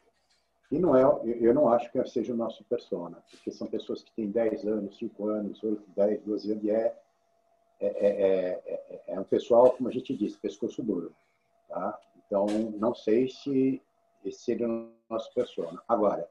E 0.70 0.78
não 0.78 0.96
é, 0.96 1.02
eu 1.40 1.55
não 1.55 1.68
acho 1.68 1.90
que 1.92 2.05
seja 2.07 2.32
o 2.32 2.36
nosso 2.36 2.64
persona, 2.64 3.22
porque 3.30 3.50
são 3.50 3.66
pessoas 3.66 4.02
que 4.02 4.12
têm 4.12 4.30
10 4.30 4.66
anos, 4.66 4.98
5 4.98 5.28
anos, 5.28 5.62
8, 5.62 5.82
10, 5.94 6.22
12 6.22 6.52
anos, 6.52 6.64
e 6.64 6.70
é, 6.70 6.96
é, 7.80 7.88
é, 7.90 9.02
é, 9.09 9.20
um 9.20 9.24
pessoal, 9.24 9.70
como 9.72 9.88
a 9.88 9.92
gente 9.92 10.16
disse, 10.16 10.38
pescoço 10.38 10.82
duro. 10.82 11.14
Tá? 11.68 11.98
Então, 12.26 12.46
não 12.78 12.94
sei 12.94 13.28
se 13.28 13.82
esse 14.24 14.40
seria 14.40 14.68
o 14.68 14.90
nosso 15.09 15.32
persona. 15.34 15.82
Agora, 15.86 16.28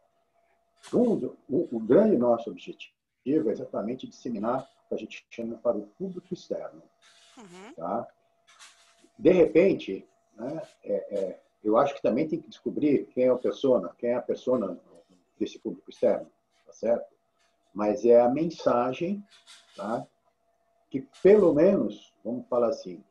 um, 0.93 1.27
o, 1.47 1.69
o 1.71 1.79
grande 1.79 2.17
nosso 2.17 2.49
objetivo 2.49 3.49
é 3.49 3.51
exatamente 3.51 4.07
disseminar 4.07 4.67
que 4.93 5.03
a 5.03 5.05
gente 5.05 5.25
chama 5.29 5.57
para 5.57 5.77
o 5.77 5.87
público 5.87 6.33
externo. 6.33 6.81
Uhum. 7.37 7.73
Tá? 7.75 8.07
De 9.17 9.31
repente, 9.31 10.07
né, 10.35 10.61
é, 10.83 10.93
é, 10.93 11.39
eu 11.63 11.77
acho 11.77 11.95
que 11.95 12.01
também 12.01 12.27
tem 12.27 12.39
que 12.39 12.49
descobrir 12.49 13.05
quem 13.07 13.25
é 13.25 13.29
a 13.29 13.37
persona, 13.37 13.93
quem 13.97 14.11
é 14.11 14.15
a 14.15 14.21
persona 14.21 14.77
desse 15.39 15.59
público 15.59 15.89
externo, 15.89 16.29
tá 16.65 16.73
certo? 16.73 17.13
Mas 17.73 18.05
é 18.05 18.19
a 18.19 18.29
mensagem, 18.29 19.23
tá? 19.75 20.05
Que 20.89 21.01
pelo 21.21 21.53
menos, 21.53 22.13
vamos 22.23 22.47
falar 22.47 22.69
assim, 22.69 23.03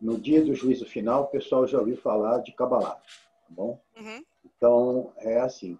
no 0.00 0.18
dia 0.18 0.44
do 0.44 0.54
juízo 0.54 0.84
final, 0.84 1.24
o 1.24 1.28
pessoal 1.28 1.66
já 1.66 1.78
ouviu 1.78 1.96
falar 1.96 2.38
de 2.38 2.52
Kabbalah, 2.52 2.96
tá 2.96 3.48
bom? 3.50 3.80
Uhum. 3.96 4.24
Então, 4.44 5.12
é 5.18 5.38
assim, 5.38 5.78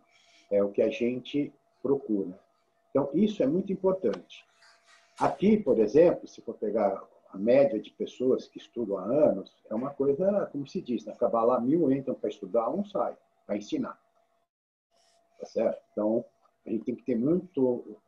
é 0.50 0.62
o 0.62 0.70
que 0.70 0.82
a 0.82 0.90
gente 0.90 1.53
procura. 1.82 2.38
Então, 2.90 3.11
isso 3.14 3.42
é 3.42 3.46
muito 3.46 3.72
importante. 3.72 4.44
Aqui, 5.19 5.57
por 5.57 5.79
exemplo, 5.79 6.27
se 6.27 6.41
for 6.43 6.55
pegar 6.55 7.03
a 7.33 7.39
média 7.39 7.81
de 7.81 7.91
pessoas 7.91 8.47
que 8.47 8.59
estudam 8.59 8.99
há 8.99 9.05
anos 9.05 9.55
é 9.71 9.75
uma 9.75 9.91
coisa, 9.91 10.47
como 10.53 10.67
se 10.67 10.81
diz, 10.81 11.05
né? 11.05 11.13
acabar 11.13 11.45
lá 11.45 11.61
mil 11.61 11.91
entram 11.91 12.15
para 12.15 12.29
estudar, 12.29 12.69
um 12.69 12.85
sai 12.85 13.17
para 13.47 13.57
ensinar. 13.57 13.99
Tá 15.41 15.47
certo? 15.47 15.83
Então, 15.93 16.25
a 16.67 16.71
gente 16.71 16.85
tem 16.85 16.95
que 16.95 17.03
ter 17.03 17.17
muito. 17.17 17.99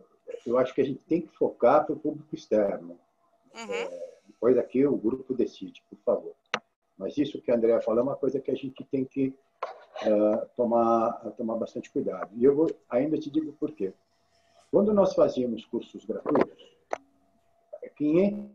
Eu 0.46 0.58
acho 0.58 0.74
que 0.74 0.80
a 0.80 0.84
gente 0.84 1.02
tem 1.04 1.22
que 1.22 1.34
focar 1.36 1.84
para 1.84 1.94
o 1.94 1.98
público 1.98 2.34
externo. 2.34 2.98
Uhum. 3.54 3.72
É, 3.72 4.14
depois 4.26 4.58
aqui 4.58 4.86
o 4.86 4.96
grupo 4.96 5.34
decide, 5.34 5.82
por 5.88 5.98
favor. 5.98 6.34
Mas 6.96 7.16
isso 7.18 7.40
que 7.40 7.50
a 7.50 7.56
Andrea 7.56 7.80
falou 7.80 8.00
é 8.00 8.02
uma 8.04 8.16
coisa 8.16 8.40
que 8.40 8.50
a 8.50 8.54
gente 8.54 8.84
tem 8.84 9.04
que 9.04 9.34
uh, 10.02 10.46
tomar, 10.56 11.12
tomar 11.36 11.56
bastante 11.56 11.90
cuidado. 11.90 12.30
E 12.36 12.44
eu 12.44 12.54
vou, 12.54 12.70
ainda 12.88 13.18
te 13.18 13.30
digo 13.30 13.52
por 13.54 13.72
quê. 13.72 13.92
Quando 14.70 14.92
nós 14.92 15.14
fazíamos 15.14 15.64
cursos 15.64 16.04
gratuitos, 16.04 16.73
500 17.90 18.54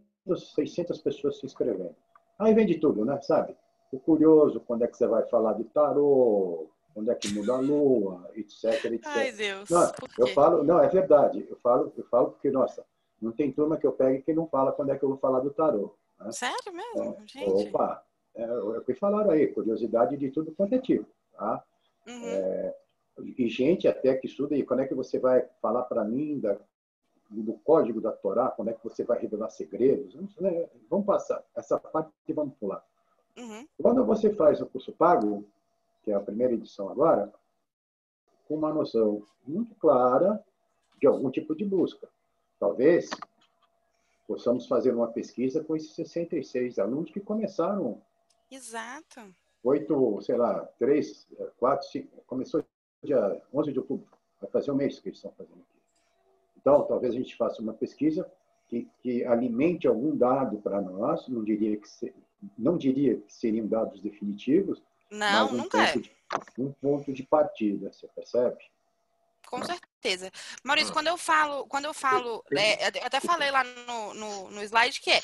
600 0.56 1.02
pessoas 1.02 1.40
se 1.40 1.46
inscrevendo. 1.46 1.96
Aí 2.38 2.54
vem 2.54 2.66
de 2.66 2.80
tudo, 2.80 3.04
né? 3.04 3.20
Sabe? 3.22 3.56
O 3.92 4.00
curioso, 4.00 4.60
quando 4.62 4.84
é 4.84 4.88
que 4.88 4.96
você 4.96 5.08
vai 5.08 5.26
falar 5.28 5.54
de 5.54 5.64
tarô, 5.66 6.70
quando 6.94 7.12
é 7.12 7.16
que 7.16 7.34
muda 7.34 7.54
a 7.54 7.60
lua, 7.60 8.30
etc, 8.36 8.86
etc. 8.86 9.06
Ai, 9.06 9.32
Deus. 9.32 9.70
Não, 9.70 9.92
eu 10.18 10.28
falo, 10.28 10.64
não, 10.64 10.80
é 10.80 10.88
verdade. 10.88 11.46
Eu 11.50 11.58
falo, 11.58 11.92
eu 11.98 12.04
falo 12.06 12.32
porque, 12.32 12.52
nossa, 12.52 12.86
não 13.22 13.32
tem 13.32 13.52
turma 13.52 13.78
que 13.78 13.88
eu 13.88 13.92
pegue 13.92 14.22
que 14.22 14.34
não 14.34 14.48
fala 14.48 14.72
quando 14.72 14.92
é 14.92 14.98
que 14.98 15.04
eu 15.04 15.10
vou 15.10 15.18
falar 15.18 15.40
do 15.40 15.52
tarô. 15.52 15.96
Né? 16.20 16.32
Sério 16.32 16.74
mesmo? 16.74 17.18
É, 17.18 17.28
gente? 17.28 17.70
Opa, 17.70 18.04
é, 18.36 18.44
é 18.44 18.54
o 18.54 18.82
que 18.82 18.94
falaram 18.94 19.32
aí, 19.32 19.48
curiosidade 19.48 20.18
de 20.18 20.30
tudo 20.30 20.52
quanto 20.52 20.76
é 20.76 20.80
tipo, 20.80 21.08
tá? 21.34 21.64
Uhum. 22.08 22.26
É, 22.26 22.76
e 23.38 23.50
gente 23.50 23.88
até 23.88 24.16
que 24.16 24.28
estuda, 24.28 24.56
e 24.56 24.64
quando 24.64 24.82
é 24.82 24.88
que 24.88 24.96
você 24.96 25.20
vai 25.20 25.46
falar 25.62 25.84
para 25.84 26.06
mim 26.06 26.40
da 26.40 26.58
do 27.30 27.54
código 27.60 28.02
da 28.02 28.12
Torá, 28.12 28.50
quando 28.50 28.70
é 28.70 28.74
que 28.74 28.84
você 28.84 29.04
vai 29.04 29.20
revelar 29.20 29.50
segredos. 29.50 30.16
Né? 30.38 30.68
Vamos 30.90 31.06
passar 31.06 31.44
essa 31.56 31.80
parte 31.80 32.12
e 32.28 32.34
vamos 32.34 32.56
pular. 32.56 32.84
Uhum. 33.38 33.68
Quando 33.82 34.04
você 34.06 34.34
faz 34.34 34.60
o 34.62 34.66
curso 34.66 34.92
pago, 34.94 35.46
que 36.04 36.12
é 36.12 36.16
a 36.16 36.20
primeira 36.20 36.54
edição 36.54 36.90
agora, 36.90 37.32
com 38.48 38.56
uma 38.56 38.74
noção 38.74 39.24
muito 39.48 39.76
clara 39.76 40.44
de 41.00 41.08
algum 41.08 41.30
tipo 41.30 41.56
de 41.56 41.64
busca. 41.64 42.10
Talvez 42.60 43.10
possamos 44.28 44.68
fazer 44.68 44.94
uma 44.94 45.08
pesquisa 45.08 45.64
com 45.64 45.76
esses 45.76 45.94
66 45.94 46.80
alunos 46.80 47.12
que 47.12 47.20
começaram. 47.20 48.02
Exato. 48.52 49.22
Oito, 49.64 50.22
sei 50.22 50.36
lá, 50.36 50.66
três, 50.78 51.28
quatro, 51.58 51.88
cinco, 51.88 52.22
começou 52.26 52.64
dia 53.04 53.42
11 53.54 53.72
de 53.72 53.80
outubro. 53.80 54.08
Vai 54.42 54.50
fazer 54.50 54.72
um 54.72 54.76
mês 54.76 55.00
que 55.00 55.10
eles 55.10 55.18
estão 55.18 55.32
fazendo 55.32 55.62
aqui. 55.62 55.79
Então, 56.60 56.84
talvez 56.84 57.14
a 57.14 57.18
gente 57.18 57.36
faça 57.36 57.62
uma 57.62 57.74
pesquisa 57.74 58.30
que, 58.68 58.88
que 59.02 59.26
alimente 59.26 59.88
algum 59.88 60.16
dado 60.16 60.58
para 60.60 60.82
nós, 60.82 61.28
não 61.28 61.44
diria 61.44 61.78
que 61.78 61.88
se, 61.88 62.14
não 62.58 62.78
diria 62.78 63.16
que 63.16 63.34
seriam 63.34 63.66
dados 63.66 64.00
definitivos, 64.02 64.82
não, 65.10 65.46
mas 65.46 65.52
um 65.52 65.58
nunca 65.58 65.82
é. 65.82 65.94
ponto, 65.94 66.02
de, 66.02 66.12
um 66.60 66.72
ponto 66.74 67.14
de 67.14 67.24
partida, 67.24 67.92
você 67.92 68.08
percebe? 68.08 68.58
Com 69.48 69.64
certeza. 69.66 70.32
Maurício, 70.64 70.94
quando 70.94 71.08
eu 71.08 71.18
falo, 71.18 71.66
quando 71.66 71.86
eu 71.86 71.94
falo, 71.94 72.44
é, 72.52 72.88
eu 73.00 73.04
até 73.04 73.20
falei 73.20 73.50
lá 73.50 73.64
no, 73.64 74.14
no, 74.14 74.52
no 74.52 74.62
slide 74.62 75.02
que 75.02 75.10
é 75.10 75.20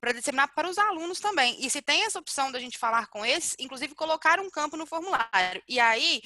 para 0.00 0.12
disseminar 0.12 0.54
para 0.54 0.68
os 0.68 0.78
alunos 0.78 1.18
também. 1.18 1.56
E 1.58 1.68
se 1.68 1.82
tem 1.82 2.04
essa 2.04 2.20
opção 2.20 2.52
da 2.52 2.60
gente 2.60 2.78
falar 2.78 3.08
com 3.08 3.26
eles, 3.26 3.56
inclusive 3.58 3.92
colocar 3.96 4.38
um 4.38 4.48
campo 4.48 4.76
no 4.76 4.86
formulário. 4.86 5.60
E 5.68 5.80
aí 5.80 6.22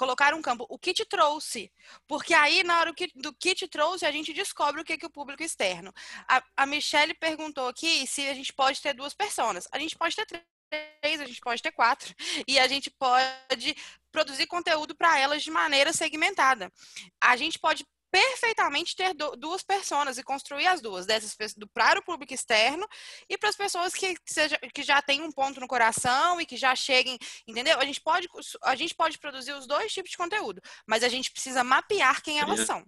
colocar 0.00 0.32
um 0.32 0.40
campo, 0.40 0.64
o 0.70 0.78
que 0.78 0.94
te 0.94 1.04
trouxe? 1.04 1.70
Porque 2.08 2.32
aí, 2.32 2.64
na 2.64 2.80
hora 2.80 2.94
do 3.16 3.34
que 3.34 3.54
te 3.54 3.68
trouxe, 3.68 4.06
a 4.06 4.10
gente 4.10 4.32
descobre 4.32 4.80
o 4.80 4.84
que 4.84 4.94
é, 4.94 4.96
que 4.96 5.04
o 5.04 5.10
público 5.10 5.42
externo. 5.42 5.92
A, 6.26 6.42
a 6.56 6.64
Michelle 6.64 7.12
perguntou 7.12 7.68
aqui 7.68 8.06
se 8.06 8.26
a 8.26 8.32
gente 8.32 8.50
pode 8.50 8.80
ter 8.80 8.94
duas 8.94 9.12
pessoas. 9.12 9.68
A 9.70 9.78
gente 9.78 9.94
pode 9.98 10.16
ter 10.16 10.24
três, 10.24 11.20
a 11.20 11.26
gente 11.26 11.42
pode 11.42 11.60
ter 11.60 11.72
quatro. 11.72 12.14
E 12.48 12.58
a 12.58 12.66
gente 12.66 12.90
pode 12.90 13.76
produzir 14.10 14.46
conteúdo 14.46 14.94
para 14.94 15.18
elas 15.18 15.42
de 15.42 15.50
maneira 15.50 15.92
segmentada. 15.92 16.72
A 17.20 17.36
gente 17.36 17.58
pode 17.58 17.84
perfeitamente 18.10 18.96
ter 18.96 19.14
duas 19.14 19.62
pessoas 19.62 20.18
e 20.18 20.22
construir 20.22 20.66
as 20.66 20.80
duas, 20.80 21.06
dessas 21.06 21.36
para 21.72 22.00
o 22.00 22.04
público 22.04 22.34
externo 22.34 22.86
e 23.28 23.38
para 23.38 23.48
as 23.48 23.56
pessoas 23.56 23.94
que, 23.94 24.14
seja, 24.26 24.58
que 24.74 24.82
já 24.82 25.00
têm 25.00 25.22
um 25.22 25.32
ponto 25.32 25.60
no 25.60 25.68
coração 25.68 26.40
e 26.40 26.46
que 26.46 26.56
já 26.56 26.74
cheguem, 26.74 27.18
entendeu? 27.46 27.78
A 27.78 27.84
gente, 27.84 28.00
pode, 28.00 28.28
a 28.64 28.74
gente 28.74 28.94
pode 28.94 29.18
produzir 29.18 29.52
os 29.52 29.66
dois 29.66 29.92
tipos 29.92 30.10
de 30.10 30.16
conteúdo, 30.16 30.60
mas 30.86 31.02
a 31.02 31.08
gente 31.08 31.30
precisa 31.30 31.62
mapear 31.62 32.22
quem 32.22 32.40
elas 32.40 32.60
são. 32.66 32.84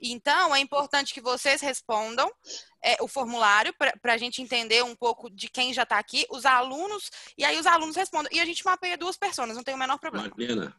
Então, 0.00 0.54
é 0.54 0.60
importante 0.60 1.12
que 1.12 1.20
vocês 1.20 1.60
respondam 1.60 2.30
é, 2.82 2.96
o 3.00 3.06
formulário 3.06 3.74
para 3.74 4.14
a 4.14 4.16
gente 4.16 4.40
entender 4.40 4.82
um 4.82 4.96
pouco 4.96 5.28
de 5.30 5.48
quem 5.48 5.74
já 5.74 5.82
está 5.82 5.98
aqui, 5.98 6.26
os 6.30 6.46
alunos, 6.46 7.10
e 7.36 7.44
aí 7.44 7.58
os 7.58 7.66
alunos 7.66 7.96
respondem. 7.96 8.34
E 8.34 8.40
a 8.40 8.44
gente 8.46 8.64
mapeia 8.64 8.96
duas 8.96 9.16
pessoas, 9.16 9.54
não 9.54 9.62
tem 9.62 9.74
o 9.74 9.78
menor 9.78 9.98
problema. 9.98 10.30
Mariana, 10.30 10.74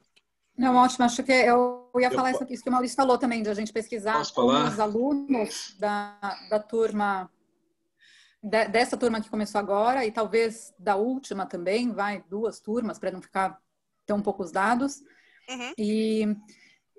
Não, 0.61 0.75
ótimo. 0.75 1.03
Acho 1.05 1.23
que 1.23 1.31
eu 1.31 1.89
ia 1.99 2.07
Eu 2.07 2.11
falar 2.11 2.31
isso, 2.31 2.45
que 2.45 2.69
o 2.69 2.71
Maurício 2.71 2.95
falou 2.95 3.17
também, 3.17 3.41
de 3.41 3.49
a 3.49 3.53
gente 3.55 3.73
pesquisar 3.73 4.21
os 4.21 4.79
alunos 4.79 5.75
da, 5.79 6.19
da 6.51 6.59
turma, 6.59 7.31
de- 8.43 8.67
dessa 8.67 8.95
turma 8.95 9.19
que 9.19 9.29
começou 9.29 9.57
agora, 9.57 10.05
e 10.05 10.11
talvez 10.11 10.71
da 10.77 10.95
última 10.95 11.47
também, 11.47 11.91
vai, 11.91 12.23
duas 12.29 12.59
turmas, 12.59 12.99
para 12.99 13.09
não 13.09 13.23
ficar 13.23 13.59
tão 14.05 14.21
poucos 14.21 14.51
dados. 14.51 15.01
Uhum. 15.49 15.73
E, 15.79 16.27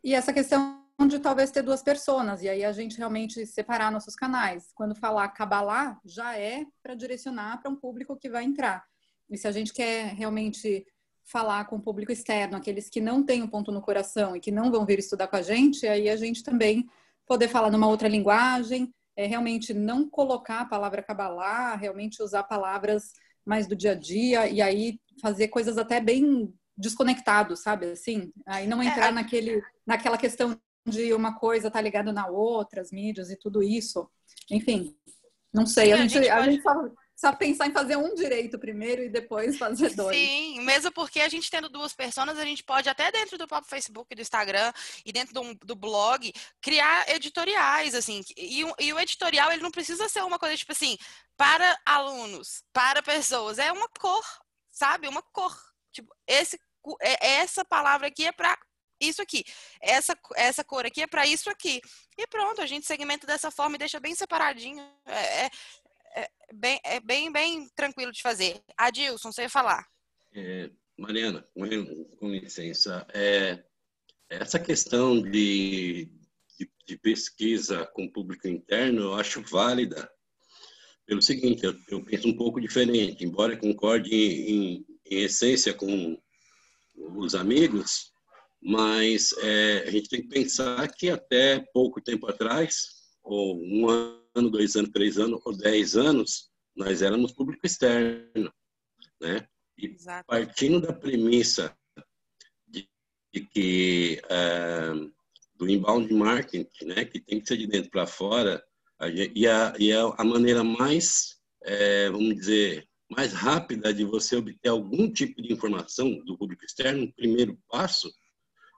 e 0.02 0.12
essa 0.12 0.32
questão 0.32 0.82
de 1.08 1.20
talvez 1.20 1.52
ter 1.52 1.62
duas 1.62 1.84
personas, 1.84 2.42
e 2.42 2.48
aí 2.48 2.64
a 2.64 2.72
gente 2.72 2.98
realmente 2.98 3.46
separar 3.46 3.92
nossos 3.92 4.16
canais. 4.16 4.72
Quando 4.74 4.96
falar 4.96 5.28
Kabbalah, 5.28 6.00
já 6.04 6.36
é 6.36 6.66
para 6.82 6.96
direcionar 6.96 7.62
para 7.62 7.70
um 7.70 7.76
público 7.76 8.16
que 8.16 8.28
vai 8.28 8.42
entrar. 8.42 8.84
E 9.30 9.38
se 9.38 9.46
a 9.46 9.52
gente 9.52 9.72
quer 9.72 10.14
realmente 10.14 10.84
falar 11.24 11.64
com 11.66 11.76
o 11.76 11.80
público 11.80 12.12
externo, 12.12 12.56
aqueles 12.56 12.88
que 12.88 13.00
não 13.00 13.22
têm 13.24 13.42
um 13.42 13.48
ponto 13.48 13.70
no 13.72 13.80
coração 13.80 14.34
e 14.36 14.40
que 14.40 14.50
não 14.50 14.70
vão 14.70 14.84
vir 14.84 14.98
estudar 14.98 15.28
com 15.28 15.36
a 15.36 15.42
gente, 15.42 15.86
aí 15.86 16.08
a 16.08 16.16
gente 16.16 16.42
também 16.42 16.86
poder 17.26 17.48
falar 17.48 17.70
numa 17.70 17.86
outra 17.86 18.08
linguagem, 18.08 18.92
é 19.16 19.26
realmente 19.26 19.72
não 19.72 20.08
colocar 20.08 20.60
a 20.60 20.64
palavra 20.66 21.02
Kabbalah, 21.02 21.76
realmente 21.76 22.22
usar 22.22 22.42
palavras 22.44 23.12
mais 23.44 23.66
do 23.66 23.76
dia 23.76 23.92
a 23.92 23.94
dia 23.94 24.48
e 24.48 24.60
aí 24.60 24.98
fazer 25.20 25.48
coisas 25.48 25.78
até 25.78 26.00
bem 26.00 26.52
desconectados, 26.76 27.60
sabe? 27.62 27.86
Assim, 27.92 28.32
aí 28.46 28.66
não 28.66 28.82
entrar 28.82 29.08
É. 29.08 29.12
naquele, 29.12 29.62
naquela 29.86 30.18
questão 30.18 30.58
de 30.86 31.12
uma 31.12 31.38
coisa 31.38 31.68
estar 31.68 31.78
tá 31.78 31.82
ligada 31.82 32.12
na 32.12 32.26
outra, 32.26 32.80
as 32.80 32.90
mídias 32.90 33.30
e 33.30 33.36
tudo 33.36 33.62
isso. 33.62 34.08
Enfim, 34.50 34.96
não 35.52 35.66
sei. 35.66 35.86
Sim, 35.86 35.92
a 35.92 35.94
a 35.94 35.98
gente, 35.98 36.12
gente 36.14 36.28
a 36.28 36.36
pode- 36.36 36.50
gente 36.52 36.62
só, 37.22 37.32
pensar 37.34 37.66
em 37.68 37.72
fazer 37.72 37.96
um 37.96 38.14
direito 38.14 38.58
primeiro 38.58 39.02
e 39.02 39.08
depois 39.08 39.56
fazer 39.56 39.90
dois. 39.96 40.16
Sim, 40.16 40.60
mesmo 40.62 40.90
porque 40.92 41.20
a 41.20 41.28
gente 41.28 41.50
tendo 41.50 41.68
duas 41.68 41.94
pessoas, 41.94 42.36
a 42.38 42.44
gente 42.44 42.62
pode 42.64 42.88
até 42.88 43.10
dentro 43.12 43.38
do 43.38 43.46
próprio 43.46 43.70
Facebook, 43.70 44.08
e 44.12 44.16
do 44.16 44.20
Instagram 44.22 44.72
e 45.06 45.12
dentro 45.12 45.32
do, 45.32 45.54
do 45.64 45.74
blog 45.76 46.32
criar 46.60 47.08
editoriais, 47.08 47.94
assim. 47.94 48.22
E, 48.36 48.64
o- 48.64 48.74
e 48.78 48.92
o 48.92 48.98
editorial 49.00 49.52
ele 49.52 49.62
não 49.62 49.70
precisa 49.70 50.08
ser 50.08 50.22
uma 50.24 50.38
coisa 50.38 50.56
tipo 50.56 50.72
assim 50.72 50.96
para 51.36 51.78
alunos, 51.86 52.62
para 52.72 53.02
pessoas, 53.02 53.58
é 53.58 53.70
uma 53.72 53.88
cor, 53.88 54.24
sabe? 54.70 55.08
Uma 55.08 55.22
cor. 55.22 55.56
Tipo, 55.92 56.14
esse 56.26 56.58
é- 57.00 57.26
essa 57.40 57.64
palavra 57.64 58.08
aqui 58.08 58.26
é 58.26 58.32
para 58.32 58.58
isso 59.00 59.20
aqui. 59.20 59.44
Essa 59.80 60.16
essa 60.36 60.62
cor 60.62 60.86
aqui 60.86 61.02
é 61.02 61.06
para 61.06 61.26
isso 61.26 61.50
aqui. 61.50 61.80
E 62.16 62.26
pronto, 62.26 62.60
a 62.60 62.66
gente 62.66 62.86
segmenta 62.86 63.26
dessa 63.26 63.50
forma 63.50 63.74
e 63.76 63.78
deixa 63.78 63.98
bem 63.98 64.14
separadinho. 64.14 64.82
É, 65.06 65.46
é- 65.46 65.50
é 66.14 66.28
bem, 66.52 66.80
é 66.84 67.00
bem, 67.00 67.32
bem 67.32 67.68
tranquilo 67.74 68.12
de 68.12 68.22
fazer. 68.22 68.62
Adilson, 68.76 69.32
você 69.32 69.42
ia 69.42 69.50
falar. 69.50 69.86
É, 70.34 70.70
Mariana, 70.96 71.44
com, 71.54 72.04
com 72.16 72.28
licença, 72.30 73.06
é, 73.12 73.62
essa 74.28 74.58
questão 74.58 75.20
de, 75.20 76.08
de, 76.58 76.70
de 76.86 76.96
pesquisa 76.96 77.86
com 77.86 78.08
público 78.08 78.48
interno 78.48 79.02
eu 79.02 79.14
acho 79.14 79.42
válida 79.42 80.10
pelo 81.06 81.20
seguinte, 81.20 81.64
eu, 81.64 81.74
eu 81.88 82.02
penso 82.04 82.28
um 82.28 82.36
pouco 82.36 82.60
diferente, 82.60 83.24
embora 83.24 83.56
concorde 83.56 84.14
em, 84.14 84.76
em, 84.76 84.86
em 85.10 85.22
essência 85.22 85.74
com 85.74 86.18
os 86.94 87.34
amigos, 87.34 88.12
mas 88.60 89.32
é, 89.38 89.84
a 89.86 89.90
gente 89.90 90.08
tem 90.08 90.22
que 90.22 90.28
pensar 90.28 90.88
que 90.92 91.10
até 91.10 91.60
pouco 91.72 92.00
tempo 92.00 92.28
atrás, 92.28 92.86
ou 93.22 93.60
um 93.60 93.88
ano, 93.88 94.21
dois 94.34 94.76
anos, 94.76 94.90
três 94.90 95.18
anos, 95.18 95.40
ou 95.44 95.56
dez 95.56 95.96
anos, 95.96 96.50
nós 96.74 97.02
éramos 97.02 97.32
público 97.32 97.66
externo, 97.66 98.52
né? 99.20 99.46
Exato. 99.78 100.26
partindo 100.26 100.80
da 100.80 100.92
premissa 100.92 101.76
de, 102.68 102.88
de 103.32 103.40
que 103.40 104.20
é, 104.28 104.92
do 105.56 105.68
inbound 105.68 106.12
marketing, 106.12 106.68
né, 106.84 107.04
que 107.04 107.20
tem 107.20 107.40
que 107.40 107.46
ser 107.46 107.56
de 107.56 107.66
dentro 107.66 107.90
para 107.90 108.06
fora, 108.06 108.62
a 108.98 109.10
gente, 109.10 109.32
e, 109.34 109.46
a, 109.46 109.74
e 109.78 109.92
a, 109.92 110.02
a 110.18 110.24
maneira 110.24 110.62
mais, 110.62 111.40
é, 111.64 112.08
vamos 112.10 112.34
dizer, 112.34 112.86
mais 113.10 113.32
rápida 113.32 113.92
de 113.92 114.04
você 114.04 114.36
obter 114.36 114.68
algum 114.68 115.10
tipo 115.10 115.42
de 115.42 115.52
informação 115.52 116.12
do 116.24 116.36
público 116.36 116.64
externo, 116.64 117.04
o 117.04 117.12
primeiro 117.12 117.58
passo, 117.68 118.12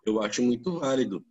eu 0.07 0.23
acho 0.23 0.43
muito 0.43 0.79
válido. 0.79 1.25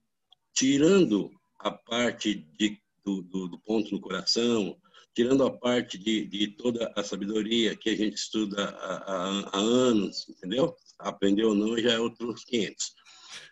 Tirando 0.53 1.32
a 1.59 1.71
parte 1.71 2.36
de, 2.57 2.82
do, 3.03 3.21
do, 3.21 3.47
do 3.47 3.59
ponto 3.59 3.91
no 3.91 3.99
coração, 3.99 4.77
tirando 5.13 5.43
a 5.43 5.51
parte 5.51 5.97
de, 5.97 6.25
de, 6.25 6.47
toda 6.47 6.91
a 6.95 7.03
sabedoria 7.03 7.75
que 7.75 7.89
a 7.89 7.95
gente 7.95 8.15
estuda 8.15 8.63
há, 8.63 8.95
há, 8.95 9.49
há, 9.53 9.59
anos, 9.59 10.27
entendeu? 10.29 10.75
Aprendeu 10.99 11.49
ou 11.49 11.55
não 11.55 11.77
já 11.77 11.93
é 11.93 11.99
outros 11.99 12.43
500. 12.45 12.93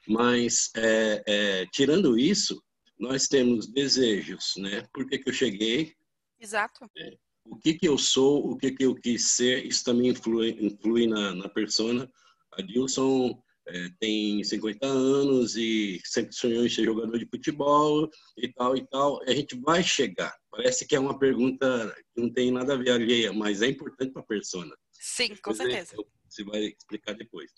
Mas, 0.07 0.71
é, 0.75 1.23
é, 1.27 1.65
tirando 1.67 2.17
isso, 2.17 2.61
nós 2.99 3.27
temos 3.27 3.67
desejos, 3.67 4.53
né? 4.57 4.87
Por 4.93 5.07
que, 5.07 5.17
que 5.19 5.29
eu 5.29 5.33
cheguei? 5.33 5.93
Exato. 6.39 6.89
É, 6.97 7.17
o 7.45 7.57
que, 7.57 7.73
que 7.73 7.87
eu 7.87 7.97
sou, 7.97 8.51
o 8.51 8.57
que, 8.57 8.71
que 8.71 8.85
eu 8.85 8.95
quis 8.95 9.31
ser, 9.31 9.65
isso 9.65 9.83
também 9.83 10.09
influi, 10.09 10.57
influi 10.59 11.07
na, 11.07 11.33
na 11.33 11.49
persona. 11.49 12.09
A 12.53 12.61
Dilson 12.61 13.41
é, 13.68 13.89
tem 13.99 14.43
50 14.43 14.86
anos 14.86 15.55
e 15.55 16.01
sempre 16.03 16.34
sonhou 16.34 16.66
em 16.66 16.70
ser 16.70 16.86
jogador 16.86 17.18
de 17.18 17.28
futebol 17.28 18.09
e 18.38 18.51
tal 18.51 18.76
e 18.76 18.88
tal. 18.88 19.22
A 19.24 19.32
gente 19.32 19.55
vai 19.59 19.84
chegar. 19.84 20.36
Parece 20.49 20.86
que 20.86 20.95
é 20.95 20.99
uma 20.99 21.18
pergunta 21.18 21.95
que 22.14 22.22
não 22.22 22.32
tem 22.32 22.51
nada 22.51 22.74
a 22.74 22.78
ver 22.78 22.91
alheia, 22.91 23.32
mas 23.32 23.62
é 23.62 23.68
importante 23.68 24.12
para 24.12 24.22
a 24.22 24.26
persona. 24.26 24.76
Sim, 24.91 25.36
com 25.36 25.53
certeza. 25.53 25.95
Você 26.28 26.43
vai 26.43 26.66
explicar 26.66 27.14
depois. 27.14 27.51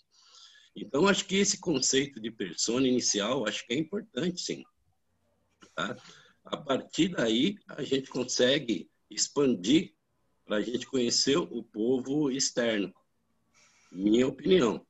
Então, 0.76 1.06
acho 1.06 1.24
que 1.26 1.36
esse 1.36 1.58
conceito 1.58 2.20
de 2.20 2.30
persona 2.30 2.86
inicial, 2.86 3.46
acho 3.46 3.64
que 3.66 3.74
é 3.74 3.78
importante, 3.78 4.40
sim. 4.40 4.64
Tá? 5.74 5.96
A 6.44 6.56
partir 6.56 7.08
daí, 7.08 7.56
a 7.68 7.82
gente 7.82 8.10
consegue 8.10 8.90
expandir 9.10 9.94
para 10.44 10.56
a 10.56 10.60
gente 10.60 10.86
conhecer 10.86 11.38
o 11.38 11.62
povo 11.62 12.30
externo. 12.30 12.92
Minha 13.90 14.26
opinião. 14.26 14.84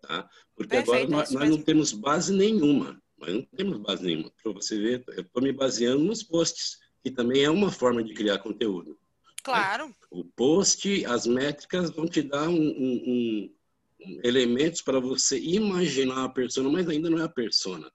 Tá? 0.00 0.28
Porque 0.54 0.76
Perfeito, 0.76 0.92
agora 0.92 1.08
nós, 1.08 1.30
nós 1.30 1.50
não 1.50 1.62
temos 1.62 1.92
base 1.92 2.32
nenhuma. 2.32 3.00
Nós 3.18 3.34
não 3.34 3.42
temos 3.42 3.78
base 3.78 4.02
nenhuma. 4.02 4.32
Para 4.42 4.52
você 4.52 4.78
ver, 4.78 5.04
eu 5.08 5.22
estou 5.22 5.42
me 5.42 5.52
baseando 5.52 6.02
nos 6.02 6.22
posts, 6.22 6.78
que 7.02 7.10
também 7.10 7.44
é 7.44 7.50
uma 7.50 7.70
forma 7.70 8.02
de 8.02 8.14
criar 8.14 8.38
conteúdo. 8.38 8.98
Claro. 9.42 9.88
Né? 9.88 9.94
O 10.10 10.24
post, 10.24 11.04
as 11.04 11.26
métricas 11.26 11.90
vão 11.90 12.06
te 12.06 12.22
dar 12.22 12.48
um, 12.48 12.54
um, 12.54 13.54
um, 14.00 14.20
elementos 14.24 14.82
para 14.82 15.00
você 15.00 15.38
imaginar 15.38 16.24
a 16.24 16.28
persona, 16.28 16.68
mas 16.70 16.88
ainda 16.88 17.10
não 17.10 17.18
é 17.18 17.24
a 17.24 17.28
persona. 17.28 17.90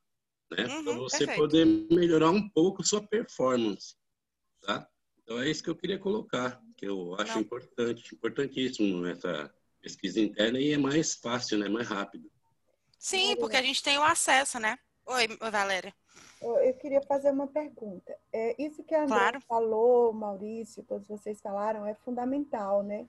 Né? 0.51 0.65
Uhum, 0.67 0.83
para 0.83 0.93
você 0.97 1.25
perfeito. 1.25 1.39
poder 1.39 1.65
melhorar 1.91 2.29
um 2.29 2.47
pouco 2.49 2.83
sua 2.83 3.05
performance. 3.05 3.95
Tá? 4.61 4.87
Então 5.23 5.39
é 5.39 5.49
isso 5.49 5.63
que 5.63 5.69
eu 5.69 5.75
queria 5.75 5.97
colocar, 5.97 6.61
que 6.77 6.87
eu 6.87 7.15
acho 7.15 7.33
Não. 7.33 7.41
importante, 7.41 8.13
importantíssimo 8.13 9.05
essa 9.07 9.51
pesquisa 9.85 10.19
interna 10.19 10.59
e 10.59 10.73
é 10.73 10.77
mais 10.79 11.13
fácil, 11.13 11.59
né? 11.59 11.69
mais 11.69 11.87
rápido. 11.87 12.27
Sim, 12.97 13.35
porque 13.37 13.55
a 13.55 13.61
gente 13.61 13.83
tem 13.83 13.99
o 13.99 14.03
acesso, 14.03 14.59
né? 14.59 14.79
Oi, 15.05 15.27
Valéria. 15.51 15.93
Eu 16.41 16.73
queria 16.73 17.01
fazer 17.03 17.29
uma 17.29 17.45
pergunta. 17.45 18.15
É, 18.33 18.59
isso 18.61 18.83
que 18.83 18.95
a 18.95 19.03
André 19.03 19.13
Claro. 19.13 19.41
falou, 19.41 20.11
Maurício, 20.11 20.83
todos 20.83 21.07
vocês 21.07 21.39
falaram, 21.39 21.85
é 21.85 21.93
fundamental, 21.93 22.81
né? 22.81 23.07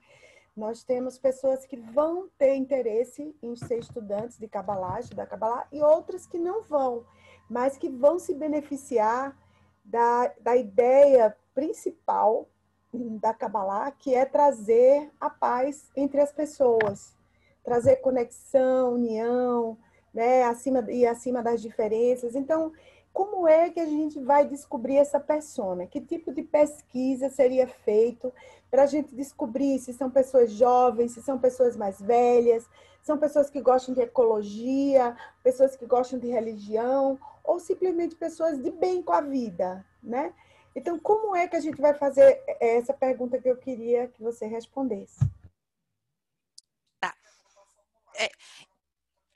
Nós 0.55 0.83
temos 0.83 1.17
pessoas 1.17 1.65
que 1.65 1.77
vão 1.77 2.29
ter 2.37 2.55
interesse 2.55 3.35
em 3.41 3.55
ser 3.55 3.79
estudantes 3.79 4.37
de 4.37 4.47
Kabbalah, 4.47 4.99
da 5.15 5.25
Kabbalah, 5.25 5.67
e 5.71 5.81
outras 5.81 6.27
que 6.27 6.37
não 6.37 6.63
vão, 6.63 7.05
mas 7.49 7.75
que 7.77 7.89
vão 7.89 8.19
se 8.19 8.35
beneficiar 8.35 9.35
da, 9.83 10.27
da 10.39 10.55
ideia 10.55 11.35
principal 11.55 12.47
da 12.93 13.33
Kabbalah, 13.33 13.91
que 13.91 14.13
é 14.13 14.25
trazer 14.25 15.11
a 15.19 15.29
paz 15.29 15.89
entre 15.95 16.21
as 16.21 16.31
pessoas, 16.31 17.15
trazer 17.63 17.97
conexão, 17.97 18.93
união, 18.93 19.77
né, 20.13 20.43
acima 20.43 20.85
e 20.89 21.05
acima 21.05 21.43
das 21.43 21.61
diferenças. 21.61 22.35
Então, 22.35 22.71
como 23.13 23.47
é 23.47 23.69
que 23.69 23.79
a 23.79 23.85
gente 23.85 24.19
vai 24.19 24.47
descobrir 24.47 24.97
essa 24.97 25.19
persona? 25.19 25.87
Que 25.87 25.99
tipo 25.99 26.31
de 26.31 26.43
pesquisa 26.43 27.29
seria 27.29 27.67
feito 27.67 28.31
para 28.69 28.83
a 28.83 28.85
gente 28.85 29.15
descobrir 29.15 29.79
se 29.79 29.91
são 29.93 30.09
pessoas 30.09 30.51
jovens, 30.51 31.13
se 31.13 31.21
são 31.21 31.37
pessoas 31.39 31.75
mais 31.75 31.99
velhas, 31.99 32.69
são 33.01 33.17
pessoas 33.17 33.49
que 33.49 33.61
gostam 33.61 33.95
de 33.95 34.01
ecologia, 34.01 35.15
pessoas 35.43 35.75
que 35.75 35.85
gostam 35.85 36.19
de 36.19 36.27
religião, 36.27 37.17
ou 37.43 37.59
simplesmente 37.59 38.15
pessoas 38.15 38.61
de 38.61 38.69
bem 38.69 39.01
com 39.01 39.13
a 39.13 39.21
vida, 39.21 39.85
né? 40.03 40.33
Então, 40.77 40.99
como 40.99 41.35
é 41.35 41.47
que 41.47 41.55
a 41.55 41.59
gente 41.59 41.81
vai 41.81 41.95
fazer 41.95 42.39
essa 42.59 42.93
pergunta 42.93 43.41
que 43.41 43.49
eu 43.49 43.57
queria 43.57 44.07
que 44.09 44.21
você 44.21 44.45
respondesse? 44.45 45.17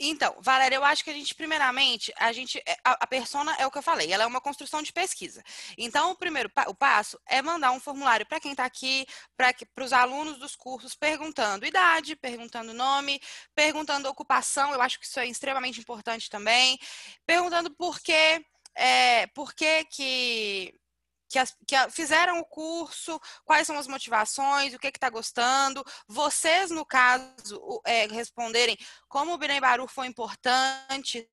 Então, 0.04 0.36
Valéria, 0.40 0.76
eu 0.76 0.84
acho 0.84 1.04
que 1.04 1.10
a 1.10 1.14
gente, 1.14 1.34
primeiramente, 1.34 2.14
a 2.18 2.32
gente, 2.32 2.60
é, 2.60 2.76
a, 2.84 3.04
a 3.04 3.08
persona 3.08 3.56
é 3.58 3.66
o 3.66 3.72
que 3.72 3.78
eu 3.78 3.84
falei, 3.84 4.12
ela 4.12 4.24
é 4.24 4.28
uma 4.28 4.42
construção 4.42 4.84
de 4.84 4.94
pesquisa. 4.94 5.44
Então, 5.78 6.12
o 6.12 6.16
primeiro 6.16 6.50
pa, 6.50 6.66
o 6.68 6.76
passo 6.76 7.20
é 7.28 7.42
mandar 7.42 7.72
um 7.72 7.80
formulário 7.80 8.26
para 8.26 8.40
quem 8.40 8.52
está 8.52 8.66
aqui, 8.66 9.06
para 9.36 9.84
os 9.84 9.94
alunos 9.94 10.38
dos 10.38 10.56
cursos, 10.56 10.96
perguntando 10.96 11.66
idade, 11.66 12.16
perguntando 12.16 12.74
nome, 12.74 13.20
perguntando 13.56 14.10
ocupação, 14.10 14.74
eu 14.74 14.82
acho 14.82 15.00
que 15.00 15.06
isso 15.06 15.20
é 15.20 15.28
extremamente 15.28 15.80
importante 15.80 16.30
também, 16.30 16.80
perguntando 17.26 17.72
por 17.72 18.00
que, 18.00 18.46
é, 18.76 19.28
por 19.28 19.54
que 19.54 19.86
que 19.86 20.82
que, 21.32 21.40
as, 21.40 21.56
que 21.66 21.76
fizeram 21.90 22.40
o 22.40 22.46
curso, 22.46 23.20
quais 23.46 23.66
são 23.66 23.80
as 23.80 23.88
motivações, 23.88 24.74
o 24.74 24.80
que 24.80 24.88
está 24.88 25.10
gostando. 25.10 25.84
Vocês, 26.08 26.70
no 26.70 26.86
caso, 26.86 27.82
é, 27.86 28.06
responderem 28.08 28.78
como 29.08 29.34
o 29.34 29.38
Birem 29.38 29.62
Baru 29.62 29.88
foi 29.88 30.08
importante, 30.08 31.28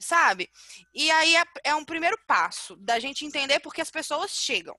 sabe? 0.00 0.48
E 0.94 1.10
aí 1.10 1.36
é, 1.36 1.44
é 1.64 1.74
um 1.74 1.84
primeiro 1.84 2.16
passo 2.26 2.76
da 2.76 2.98
gente 3.00 3.26
entender 3.26 3.60
porque 3.60 3.80
as 3.80 3.90
pessoas 3.90 4.30
chegam. 4.30 4.78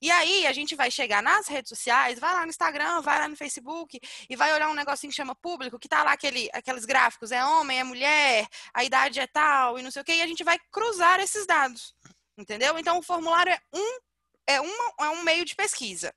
E 0.00 0.10
aí 0.10 0.46
a 0.46 0.52
gente 0.52 0.76
vai 0.76 0.90
chegar 0.90 1.22
nas 1.22 1.48
redes 1.48 1.70
sociais, 1.70 2.20
vai 2.20 2.32
lá 2.32 2.42
no 2.42 2.50
Instagram, 2.50 3.00
vai 3.00 3.18
lá 3.18 3.28
no 3.28 3.36
Facebook 3.36 3.98
e 4.28 4.36
vai 4.36 4.52
olhar 4.52 4.68
um 4.68 4.74
negocinho 4.74 5.10
que 5.10 5.16
chama 5.16 5.34
público, 5.34 5.78
que 5.78 5.88
tá 5.88 6.04
lá 6.04 6.12
aquele, 6.12 6.48
aqueles 6.52 6.84
gráficos, 6.84 7.32
é 7.32 7.44
homem, 7.44 7.80
é 7.80 7.84
mulher, 7.84 8.46
a 8.72 8.84
idade 8.84 9.18
é 9.18 9.26
tal 9.26 9.78
e 9.78 9.82
não 9.82 9.90
sei 9.90 10.02
o 10.02 10.04
quê, 10.04 10.14
e 10.14 10.22
a 10.22 10.26
gente 10.26 10.44
vai 10.44 10.58
cruzar 10.70 11.18
esses 11.18 11.46
dados. 11.46 11.94
Entendeu? 12.36 12.78
Então, 12.78 12.98
o 12.98 13.02
formulário 13.02 13.52
é 13.52 13.60
um, 13.72 13.98
é 14.46 14.60
uma, 14.60 14.94
é 15.00 15.08
um 15.10 15.22
meio 15.22 15.44
de 15.44 15.54
pesquisa. 15.54 16.14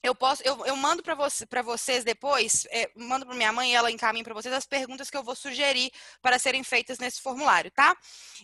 Eu 0.00 0.14
posso, 0.14 0.42
eu, 0.44 0.64
eu 0.64 0.76
mando 0.76 1.02
para 1.02 1.16
você, 1.16 1.44
vocês 1.64 2.04
depois, 2.04 2.66
é, 2.70 2.88
mando 2.94 3.26
para 3.26 3.34
minha 3.34 3.52
mãe 3.52 3.72
e 3.72 3.74
ela 3.74 3.90
encaminha 3.90 4.22
para 4.22 4.32
vocês 4.32 4.54
as 4.54 4.64
perguntas 4.64 5.10
que 5.10 5.16
eu 5.16 5.24
vou 5.24 5.34
sugerir 5.34 5.90
para 6.22 6.38
serem 6.38 6.62
feitas 6.62 7.00
nesse 7.00 7.20
formulário, 7.20 7.70
tá? 7.72 7.96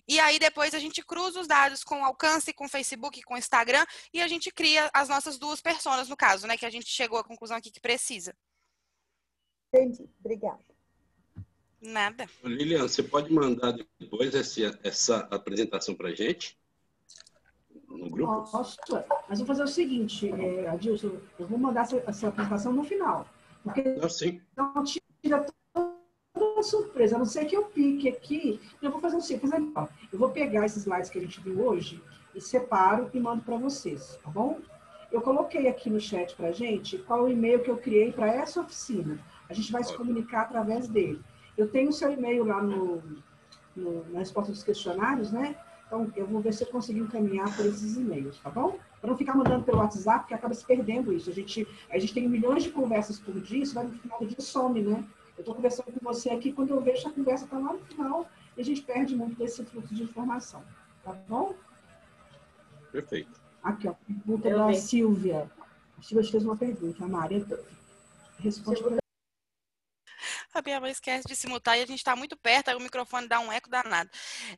E 0.08 0.18
aí 0.18 0.40
depois 0.40 0.74
a 0.74 0.80
gente 0.80 1.00
cruza 1.04 1.40
os 1.40 1.46
dados 1.46 1.84
com 1.84 2.04
alcance, 2.04 2.52
com 2.52 2.68
Facebook, 2.68 3.22
com 3.22 3.36
Instagram 3.36 3.86
e 4.12 4.20
a 4.20 4.26
gente 4.26 4.50
cria 4.50 4.90
as 4.92 5.08
nossas 5.08 5.38
duas 5.38 5.60
personas 5.60 6.08
no 6.08 6.16
caso, 6.16 6.46
né? 6.48 6.56
Que 6.56 6.66
a 6.66 6.70
gente 6.70 6.88
chegou 6.88 7.18
à 7.18 7.24
conclusão 7.24 7.56
aqui 7.56 7.70
que 7.70 7.80
precisa. 7.80 8.34
Entendi, 9.72 10.10
obrigada. 10.18 10.73
Nada. 11.84 12.26
Lilian, 12.42 12.88
você 12.88 13.02
pode 13.02 13.30
mandar 13.30 13.76
depois 14.00 14.34
essa, 14.34 14.78
essa 14.82 15.18
apresentação 15.30 15.94
para 15.94 16.08
a 16.08 16.14
gente? 16.14 16.58
No 17.86 18.08
grupo? 18.08 18.50
Posso, 18.50 18.78
mas 19.28 19.38
vou 19.38 19.46
fazer 19.46 19.64
o 19.64 19.68
seguinte, 19.68 20.30
é, 20.32 20.66
Adilson, 20.68 21.18
eu 21.38 21.46
vou 21.46 21.58
mandar 21.58 21.82
essa, 21.82 22.02
essa 22.06 22.28
apresentação 22.28 22.72
no 22.72 22.84
final. 22.84 23.28
Porque 23.62 23.82
Não, 23.82 24.08
sim. 24.08 24.40
Então, 24.52 24.82
tira 25.22 25.46
toda 25.74 26.60
a 26.60 26.62
surpresa. 26.62 27.16
A 27.16 27.18
não 27.18 27.26
ser 27.26 27.44
que 27.44 27.54
eu 27.54 27.66
pique 27.66 28.08
aqui, 28.08 28.58
eu 28.80 28.90
vou 28.90 29.00
fazer 29.00 29.16
o 29.16 29.20
seguinte, 29.20 29.52
eu 30.10 30.18
vou 30.18 30.30
pegar 30.30 30.64
esses 30.64 30.86
slides 30.86 31.10
que 31.10 31.18
a 31.18 31.22
gente 31.22 31.38
viu 31.40 31.60
hoje 31.66 32.02
e 32.34 32.40
separo 32.40 33.10
e 33.12 33.20
mando 33.20 33.42
para 33.42 33.56
vocês, 33.56 34.18
tá 34.22 34.30
bom? 34.30 34.58
Eu 35.12 35.20
coloquei 35.20 35.68
aqui 35.68 35.90
no 35.90 36.00
chat 36.00 36.34
para 36.34 36.50
gente 36.50 36.96
qual 36.98 37.24
o 37.24 37.30
e-mail 37.30 37.62
que 37.62 37.70
eu 37.70 37.76
criei 37.76 38.10
para 38.10 38.26
essa 38.26 38.62
oficina. 38.62 39.18
A 39.48 39.52
gente 39.52 39.70
vai 39.70 39.84
se 39.84 39.94
comunicar 39.94 40.42
através 40.42 40.88
dele. 40.88 41.22
Eu 41.56 41.68
tenho 41.68 41.90
o 41.90 41.92
seu 41.92 42.12
e-mail 42.12 42.44
lá 42.44 42.62
no, 42.62 43.02
no, 43.76 44.04
na 44.10 44.18
resposta 44.18 44.52
dos 44.52 44.62
questionários, 44.62 45.30
né? 45.30 45.56
Então, 45.86 46.10
eu 46.16 46.26
vou 46.26 46.40
ver 46.40 46.52
se 46.52 46.64
eu 46.64 46.68
consigo 46.68 46.98
encaminhar 46.98 47.54
por 47.56 47.64
esses 47.66 47.96
e-mails, 47.96 48.38
tá 48.38 48.50
bom? 48.50 48.78
Para 49.00 49.10
não 49.10 49.16
ficar 49.16 49.36
mandando 49.36 49.64
pelo 49.64 49.78
WhatsApp, 49.78 50.20
porque 50.20 50.34
acaba 50.34 50.54
se 50.54 50.64
perdendo 50.64 51.12
isso. 51.12 51.30
A 51.30 51.32
gente, 51.32 51.68
a 51.90 51.98
gente 51.98 52.14
tem 52.14 52.28
milhões 52.28 52.64
de 52.64 52.70
conversas 52.70 53.18
por 53.18 53.38
dia, 53.40 53.62
isso 53.62 53.74
vai 53.74 53.84
no 53.84 53.92
final 53.92 54.18
do 54.18 54.26
dia 54.26 54.40
some, 54.40 54.82
né? 54.82 55.04
Eu 55.36 55.42
estou 55.42 55.54
conversando 55.54 55.92
com 55.92 56.00
você 56.02 56.30
aqui, 56.30 56.52
quando 56.52 56.70
eu 56.70 56.80
vejo 56.80 57.06
a 57.06 57.12
conversa 57.12 57.44
está 57.44 57.58
lá 57.58 57.72
no 57.72 57.78
final, 57.80 58.28
e 58.56 58.60
a 58.60 58.64
gente 58.64 58.82
perde 58.82 59.14
muito 59.14 59.36
desse 59.36 59.64
fluxo 59.64 59.94
de 59.94 60.02
informação. 60.02 60.62
Tá 61.04 61.12
bom? 61.28 61.54
Perfeito. 62.90 63.40
Aqui, 63.62 63.88
ó, 63.88 63.94
pergunta 64.06 64.48
eu 64.48 64.58
da 64.58 64.66
vi. 64.68 64.76
Silvia. 64.76 65.50
A 65.98 66.02
Silvia 66.02 66.30
fez 66.30 66.44
uma 66.44 66.56
pergunta, 66.56 67.04
a 67.04 67.08
Maria 67.08 67.44
responde 68.38 68.82
para 68.82 69.03
a 70.58 70.62
minha 70.62 70.80
mãe 70.80 70.90
esquece 70.90 71.26
de 71.26 71.36
se 71.36 71.46
mutar 71.46 71.78
e 71.78 71.82
a 71.82 71.86
gente 71.86 71.98
está 71.98 72.14
muito 72.14 72.36
perto, 72.36 72.68
aí 72.68 72.76
o 72.76 72.80
microfone 72.80 73.28
dá 73.28 73.40
um 73.40 73.52
eco 73.52 73.68
danado. 73.68 74.10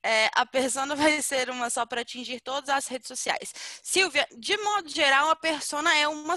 É, 0.03 0.30
a 0.34 0.44
persona 0.44 0.94
vai 0.97 1.20
ser 1.22 1.51
uma 1.51 1.70
só 1.70 1.86
para 1.86 2.03
atingir 2.03 2.40
todas 2.40 2.68
as 2.70 2.86
redes 2.86 3.09
sociais. 3.09 3.53
Silvia, 3.82 4.26
de 4.36 4.57
modo 4.59 4.88
geral, 4.88 5.30
a 5.30 5.36
persona 5.36 5.97
é 5.97 6.07
uma 6.09 6.36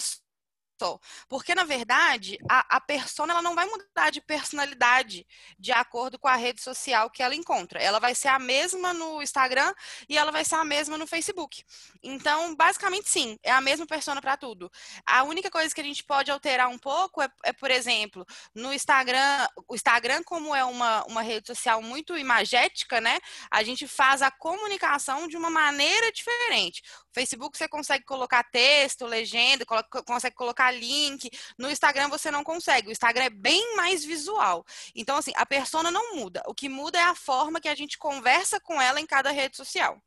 porque, 1.28 1.56
na 1.56 1.64
verdade, 1.64 2.38
a, 2.50 2.78
a 2.78 2.82
persona 2.82 3.34
ela 3.34 3.42
não 3.42 3.56
vai 3.56 3.66
mudar 3.66 4.10
de 4.12 4.22
personalidade 4.22 5.26
de 5.58 5.72
acordo 5.72 6.18
com 6.18 6.28
a 6.28 6.36
rede 6.36 6.62
social 6.62 7.10
que 7.10 7.24
ela 7.24 7.36
encontra. 7.36 7.80
Ela 7.82 8.00
vai 8.00 8.16
ser 8.16 8.30
a 8.30 8.40
mesma 8.40 8.94
no 8.94 9.22
Instagram 9.22 9.74
e 10.08 10.18
ela 10.18 10.32
vai 10.32 10.46
ser 10.46 10.56
a 10.56 10.64
mesma 10.64 10.98
no 10.98 11.08
Facebook. 11.08 11.64
Então, 12.02 12.56
basicamente, 12.56 13.10
sim, 13.10 13.38
é 13.44 13.52
a 13.52 13.62
mesma 13.62 13.86
persona 13.86 14.22
para 14.22 14.38
tudo. 14.38 14.72
A 15.06 15.24
única 15.24 15.50
coisa 15.50 15.74
que 15.74 15.82
a 15.82 15.84
gente 15.84 16.04
pode 16.04 16.32
alterar 16.32 16.70
um 16.70 16.78
pouco 16.78 17.22
é, 17.22 17.30
é, 17.44 17.54
por 17.54 17.72
exemplo, 17.72 18.26
no 18.54 18.74
Instagram, 18.74 19.48
o 19.68 19.76
Instagram, 19.76 20.24
como 20.24 20.56
é 20.56 20.64
uma, 20.64 21.04
uma 21.06 21.22
rede 21.22 21.48
social 21.48 21.82
muito 21.82 22.18
imagética, 22.18 23.02
né? 23.02 23.20
A 23.52 23.64
gente 23.64 23.88
faz 23.88 24.22
a 24.22 24.32
comunicação 24.32 25.28
de 25.28 25.36
uma 25.36 25.50
maneira 25.50 26.12
diferente. 26.12 26.82
O 27.12 27.14
Facebook 27.14 27.58
você 27.58 27.68
consegue 27.68 28.06
colocar 28.06 28.44
texto, 28.44 29.06
legenda, 29.06 29.66
consegue 30.06 30.36
colocar 30.36 30.69
link. 30.72 31.30
No 31.58 31.70
Instagram 31.70 32.10
você 32.10 32.32
não 32.32 32.44
consegue. 32.44 32.90
O 32.90 32.92
Instagram 32.92 33.26
é 33.26 33.30
bem 33.30 33.76
mais 33.76 34.04
visual. 34.04 34.66
Então, 34.96 35.18
assim, 35.18 35.32
a 35.36 35.46
persona 35.46 35.92
não 35.92 36.16
muda. 36.16 36.42
O 36.48 36.54
que 36.54 36.70
muda 36.70 36.98
é 36.98 37.04
a 37.04 37.16
forma 37.16 37.60
que 37.60 37.68
a 37.68 37.76
gente 37.76 37.98
conversa 37.98 38.60
com 38.60 38.82
ela 38.82 39.00
em 39.00 39.06
cada 39.06 39.32
rede 39.32 39.58
social. 39.58 40.02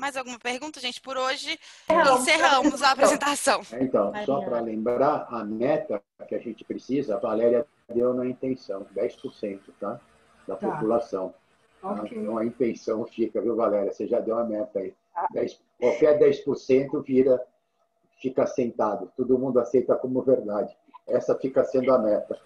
Mais 0.00 0.16
alguma 0.16 0.38
pergunta, 0.38 0.80
gente? 0.80 0.98
Por 0.98 1.18
hoje, 1.18 1.58
encerramos 2.18 2.82
a 2.82 2.92
apresentação. 2.92 3.60
Então, 3.78 4.10
só 4.24 4.40
para 4.40 4.58
lembrar, 4.60 5.26
a 5.30 5.44
meta 5.44 6.02
que 6.26 6.34
a 6.34 6.38
gente 6.38 6.64
precisa, 6.64 7.16
a 7.16 7.18
Valéria 7.18 7.66
deu 7.86 8.14
na 8.14 8.26
intenção, 8.26 8.86
10%, 8.96 9.60
tá? 9.78 10.00
Da 10.48 10.56
tá. 10.56 10.70
população. 10.70 11.34
Okay. 11.82 12.18
Então, 12.18 12.38
a 12.38 12.44
intenção 12.46 13.04
fica, 13.04 13.42
viu, 13.42 13.54
Valéria? 13.54 13.92
Você 13.92 14.06
já 14.06 14.20
deu 14.20 14.38
a 14.38 14.44
meta 14.44 14.78
aí. 14.78 14.94
10, 15.32 15.52
ah. 15.52 15.64
qualquer 15.78 16.18
10% 16.18 17.02
vira 17.04 17.38
fica 18.20 18.46
sentado, 18.46 19.10
todo 19.16 19.38
mundo 19.38 19.58
aceita 19.58 19.96
como 19.96 20.22
verdade. 20.22 20.76
Essa 21.06 21.34
fica 21.34 21.64
sendo 21.64 21.92
a 21.92 21.98
meta. 21.98 22.38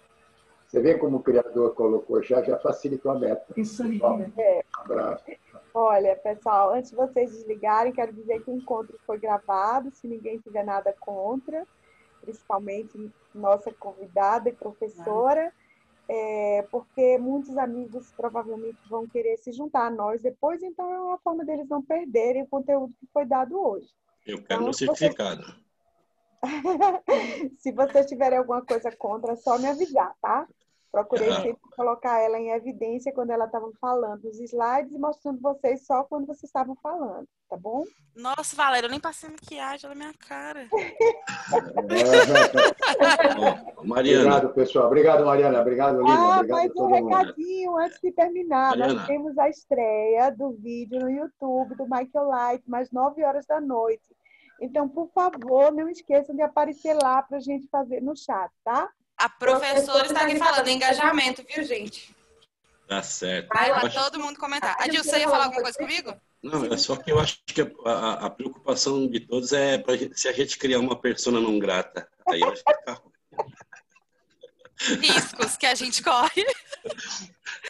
Você 0.67 0.81
vê 0.81 0.97
como 0.97 1.17
o 1.17 1.23
criador 1.23 1.75
colocou 1.75 2.21
já, 2.23 2.41
já 2.41 2.57
facilitou 2.57 3.11
a 3.11 3.19
meta. 3.19 3.45
Isso 3.55 3.83
aí. 3.83 4.01
É. 4.37 4.63
Um 4.77 4.81
abraço. 4.81 5.25
Olha, 5.73 6.15
pessoal, 6.15 6.73
antes 6.73 6.91
de 6.91 6.95
vocês 6.95 7.31
desligarem, 7.31 7.93
quero 7.93 8.13
dizer 8.13 8.41
que 8.43 8.49
o 8.49 8.55
encontro 8.55 8.97
foi 9.05 9.19
gravado, 9.19 9.91
se 9.91 10.07
ninguém 10.07 10.39
tiver 10.39 10.63
nada 10.63 10.93
contra, 10.99 11.67
principalmente 12.21 13.11
nossa 13.33 13.71
convidada 13.73 14.49
e 14.49 14.53
professora, 14.53 15.51
é, 16.07 16.65
porque 16.71 17.17
muitos 17.17 17.57
amigos 17.57 18.11
provavelmente 18.13 18.77
vão 18.89 19.07
querer 19.07 19.37
se 19.37 19.51
juntar 19.51 19.87
a 19.87 19.91
nós 19.91 20.21
depois, 20.21 20.63
então 20.63 20.91
é 20.93 20.99
uma 20.99 21.17
forma 21.17 21.43
deles 21.43 21.67
não 21.67 21.81
perderem 21.81 22.43
o 22.43 22.47
conteúdo 22.47 22.93
que 22.99 23.07
foi 23.13 23.25
dado 23.25 23.59
hoje. 23.59 23.87
Eu 24.25 24.37
quero 24.37 24.45
então, 24.45 24.63
meu 24.63 24.73
certificado. 24.73 25.43
Você... 25.43 25.64
Se 27.59 27.71
vocês 27.71 28.05
tiverem 28.05 28.37
alguma 28.37 28.65
coisa 28.65 28.91
contra, 28.97 29.33
é 29.33 29.35
só 29.35 29.57
me 29.57 29.67
avisar, 29.67 30.13
tá? 30.21 30.47
Procurei 30.95 31.29
sempre 31.29 31.59
colocar 31.75 32.21
ela 32.21 32.39
em 32.39 32.51
evidência 32.51 33.11
quando 33.11 33.31
ela 33.31 33.47
estava 33.47 33.69
falando 33.81 34.23
os 34.29 34.39
slides 34.39 34.93
e 34.93 34.97
mostrando 34.97 35.41
vocês 35.41 35.85
só 35.85 36.05
quando 36.05 36.25
vocês 36.25 36.45
estavam 36.45 36.73
falando, 36.81 37.27
tá 37.49 37.57
bom? 37.57 37.83
Nossa, 38.15 38.55
Valéria, 38.55 38.87
eu 38.87 38.91
nem 38.91 39.01
passei 39.01 39.29
maquiagem 39.29 39.89
na 39.89 39.95
minha 39.95 40.13
cara. 40.13 40.69
Mariana. 43.83 44.21
Obrigado, 44.21 44.53
pessoal. 44.53 44.87
Obrigado, 44.87 45.25
Mariana. 45.25 45.59
Obrigado, 45.59 45.97
Lívia. 45.97 46.13
Ah, 46.13 46.39
Obrigado 46.39 46.57
mais 46.57 46.71
um 46.77 46.87
recadinho 46.87 47.71
mundo. 47.71 47.81
antes 47.81 47.99
de 48.01 48.13
terminar. 48.13 48.69
Mariana. 48.69 48.93
Nós 48.93 49.05
temos 49.05 49.37
a 49.37 49.49
estreia 49.49 50.29
do 50.29 50.53
vídeo 50.53 51.01
no 51.01 51.09
YouTube 51.09 51.75
do 51.75 51.83
Michael 51.83 52.29
Light, 52.29 52.63
mais 52.69 52.89
9 52.89 53.21
horas 53.21 53.45
da 53.45 53.59
noite. 53.59 54.15
Então, 54.61 54.87
por 54.87 55.09
favor, 55.11 55.71
não 55.71 55.89
esqueçam 55.89 56.35
de 56.35 56.41
aparecer 56.41 56.93
lá 56.93 57.21
para 57.21 57.37
a 57.37 57.41
gente 57.41 57.67
fazer 57.67 58.01
no 58.01 58.15
chat, 58.15 58.51
tá? 58.63 58.89
A 59.17 59.29
professora 59.29 60.05
está 60.05 60.21
aqui 60.21 60.37
falando 60.37 60.67
engajamento, 60.67 61.43
viu, 61.47 61.63
gente? 61.63 62.15
Tá 62.87 63.01
certo. 63.01 63.47
Vai 63.49 63.69
lá, 63.69 63.77
acho... 63.77 64.03
todo 64.03 64.19
mundo 64.19 64.37
comentar. 64.37 64.75
Adil, 64.79 65.03
você 65.03 65.19
ia 65.19 65.29
falar 65.29 65.45
alguma 65.45 65.63
coisa 65.63 65.77
comigo? 65.77 66.13
Não, 66.43 66.65
é 66.65 66.77
só 66.77 66.95
que 66.95 67.11
eu 67.11 67.19
acho 67.19 67.41
que 67.45 67.61
a, 67.61 67.89
a, 67.89 68.25
a 68.25 68.29
preocupação 68.29 69.07
de 69.07 69.19
todos 69.19 69.51
é 69.51 69.79
pra, 69.79 69.95
se 70.13 70.27
a 70.27 70.31
gente 70.31 70.57
criar 70.57 70.79
uma 70.79 70.95
persona 70.99 71.39
não 71.41 71.57
grata. 71.57 72.07
Aí 72.27 72.39
vai 72.39 72.55
ficar 72.55 73.01
Riscos 74.79 75.57
que 75.57 75.65
a 75.65 75.75
gente 75.75 76.03
corre. 76.03 76.43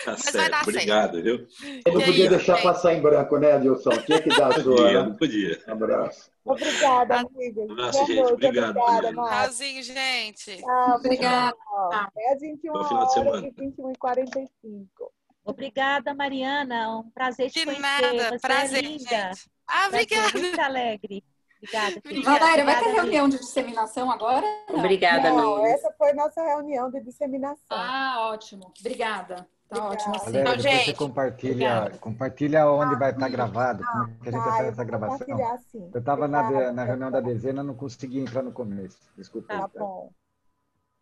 Tá 0.04 0.12
Mas 0.12 0.22
certo. 0.22 0.38
vai 0.38 0.50
dar 0.50 0.62
Obrigado, 0.64 1.22
viu? 1.24 1.48
Eu 1.86 1.94
não 1.94 2.02
podia 2.02 2.26
isso, 2.26 2.30
deixar 2.30 2.56
gente. 2.56 2.64
passar 2.64 2.94
em 2.94 3.02
branco, 3.02 3.38
né, 3.38 3.54
Adilson? 3.54 3.92
Tinha 4.06 4.22
que 4.22 4.30
dar 4.30 4.52
a 4.54 4.58
Não 4.58 4.64
podia, 4.64 4.64
sua. 4.64 5.04
não 5.04 5.16
podia. 5.16 5.64
Um 5.68 5.72
abraço. 5.72 6.32
Obrigada, 6.44 7.16
amigos. 7.22 7.70
Abraço, 7.72 7.92
Boa 7.98 8.06
gente. 8.08 8.16
noite. 8.20 8.34
Obrigado. 8.34 8.76
Tchauzinho, 9.14 9.84
gente. 9.84 10.58
Tchau, 10.58 10.96
Obrigada. 10.98 11.56
pessoal. 11.56 12.12
É 12.18 12.34
às 12.34 12.42
21 12.42 12.74
Bom 12.74 12.84
final 12.84 13.06
de 13.08 13.14
semana. 13.14 13.32
horas 13.38 13.44
e 13.46 13.62
21 13.62 13.92
e 13.92 13.96
45. 13.98 15.12
Obrigada, 15.46 16.14
Mariana. 16.16 16.98
Um 16.98 17.10
prazer 17.12 17.50
te 17.52 17.60
De 17.60 17.66
conhecer. 17.66 17.82
nada. 17.82 18.30
Você 18.30 18.40
Prazer, 18.40 18.80
é 18.80 18.82
linda. 18.82 18.98
gente. 19.00 19.50
Ah, 19.68 19.90
Prazer, 19.90 20.02
obrigada. 20.02 20.40
Muito 20.40 20.60
alegre. 20.62 21.24
Obrigada. 21.66 22.02
querida. 22.02 22.30
Valéria, 22.40 22.66
vai 22.66 22.74
ter 22.76 22.80
Obrigada, 22.82 23.02
reunião 23.02 23.30
de 23.30 23.38
disseminação 23.40 24.12
agora? 24.12 24.46
Não. 24.70 24.80
Obrigada, 24.80 25.30
Não, 25.32 25.66
essa 25.66 25.92
foi 25.98 26.14
nossa 26.14 26.42
reunião 26.42 26.90
de 26.92 27.02
disseminação. 27.02 27.78
Ah, 27.78 28.30
ótimo. 28.32 28.72
Obrigada. 28.80 29.48
Tá 29.68 29.78
Obrigada. 29.78 29.94
ótimo 29.94 30.16
assim. 30.16 30.26
Valéria, 30.26 30.42
Então, 30.42 30.58
depois 30.58 30.62
você 30.80 30.86
gente, 30.86 30.98
compartilha, 30.98 31.52
obrigada. 31.78 31.98
compartilha 31.98 32.68
onde 32.70 32.96
vai 33.00 33.12
estar 33.12 33.30
gravado, 33.30 33.84
como 33.84 34.04
é 34.04 34.08
que 34.24 34.30
a 34.30 34.32
gente 34.32 34.44
Tá, 34.44 34.52
fazer 34.52 34.68
essa 34.70 34.84
gravação. 34.84 35.28
sim. 35.72 35.90
Eu 35.94 36.00
estava 36.00 36.28
na, 36.28 36.42
Obrigada, 36.44 36.74
na 36.74 36.84
reunião 36.84 37.12
da 37.12 37.20
dezena, 37.20 37.64
não 37.64 37.74
consegui 37.74 38.20
entrar 38.20 38.44
no 38.44 38.52
começo. 38.52 39.00
Desculpa. 39.18 39.48
Tá 39.48 39.68
tá? 39.68 39.80
bom. 39.80 40.12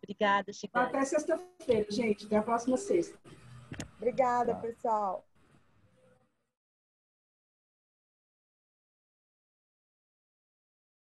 Obrigada, 0.02 0.52
Chicane. 0.52 0.86
Até 0.86 1.04
sexta-feira, 1.04 1.86
gente. 1.90 2.26
Até 2.26 2.36
a 2.36 2.42
próxima 2.42 2.76
sexta. 2.76 3.18
Obrigada, 3.98 4.54
Tá. 4.54 4.60
pessoal. 4.60 5.24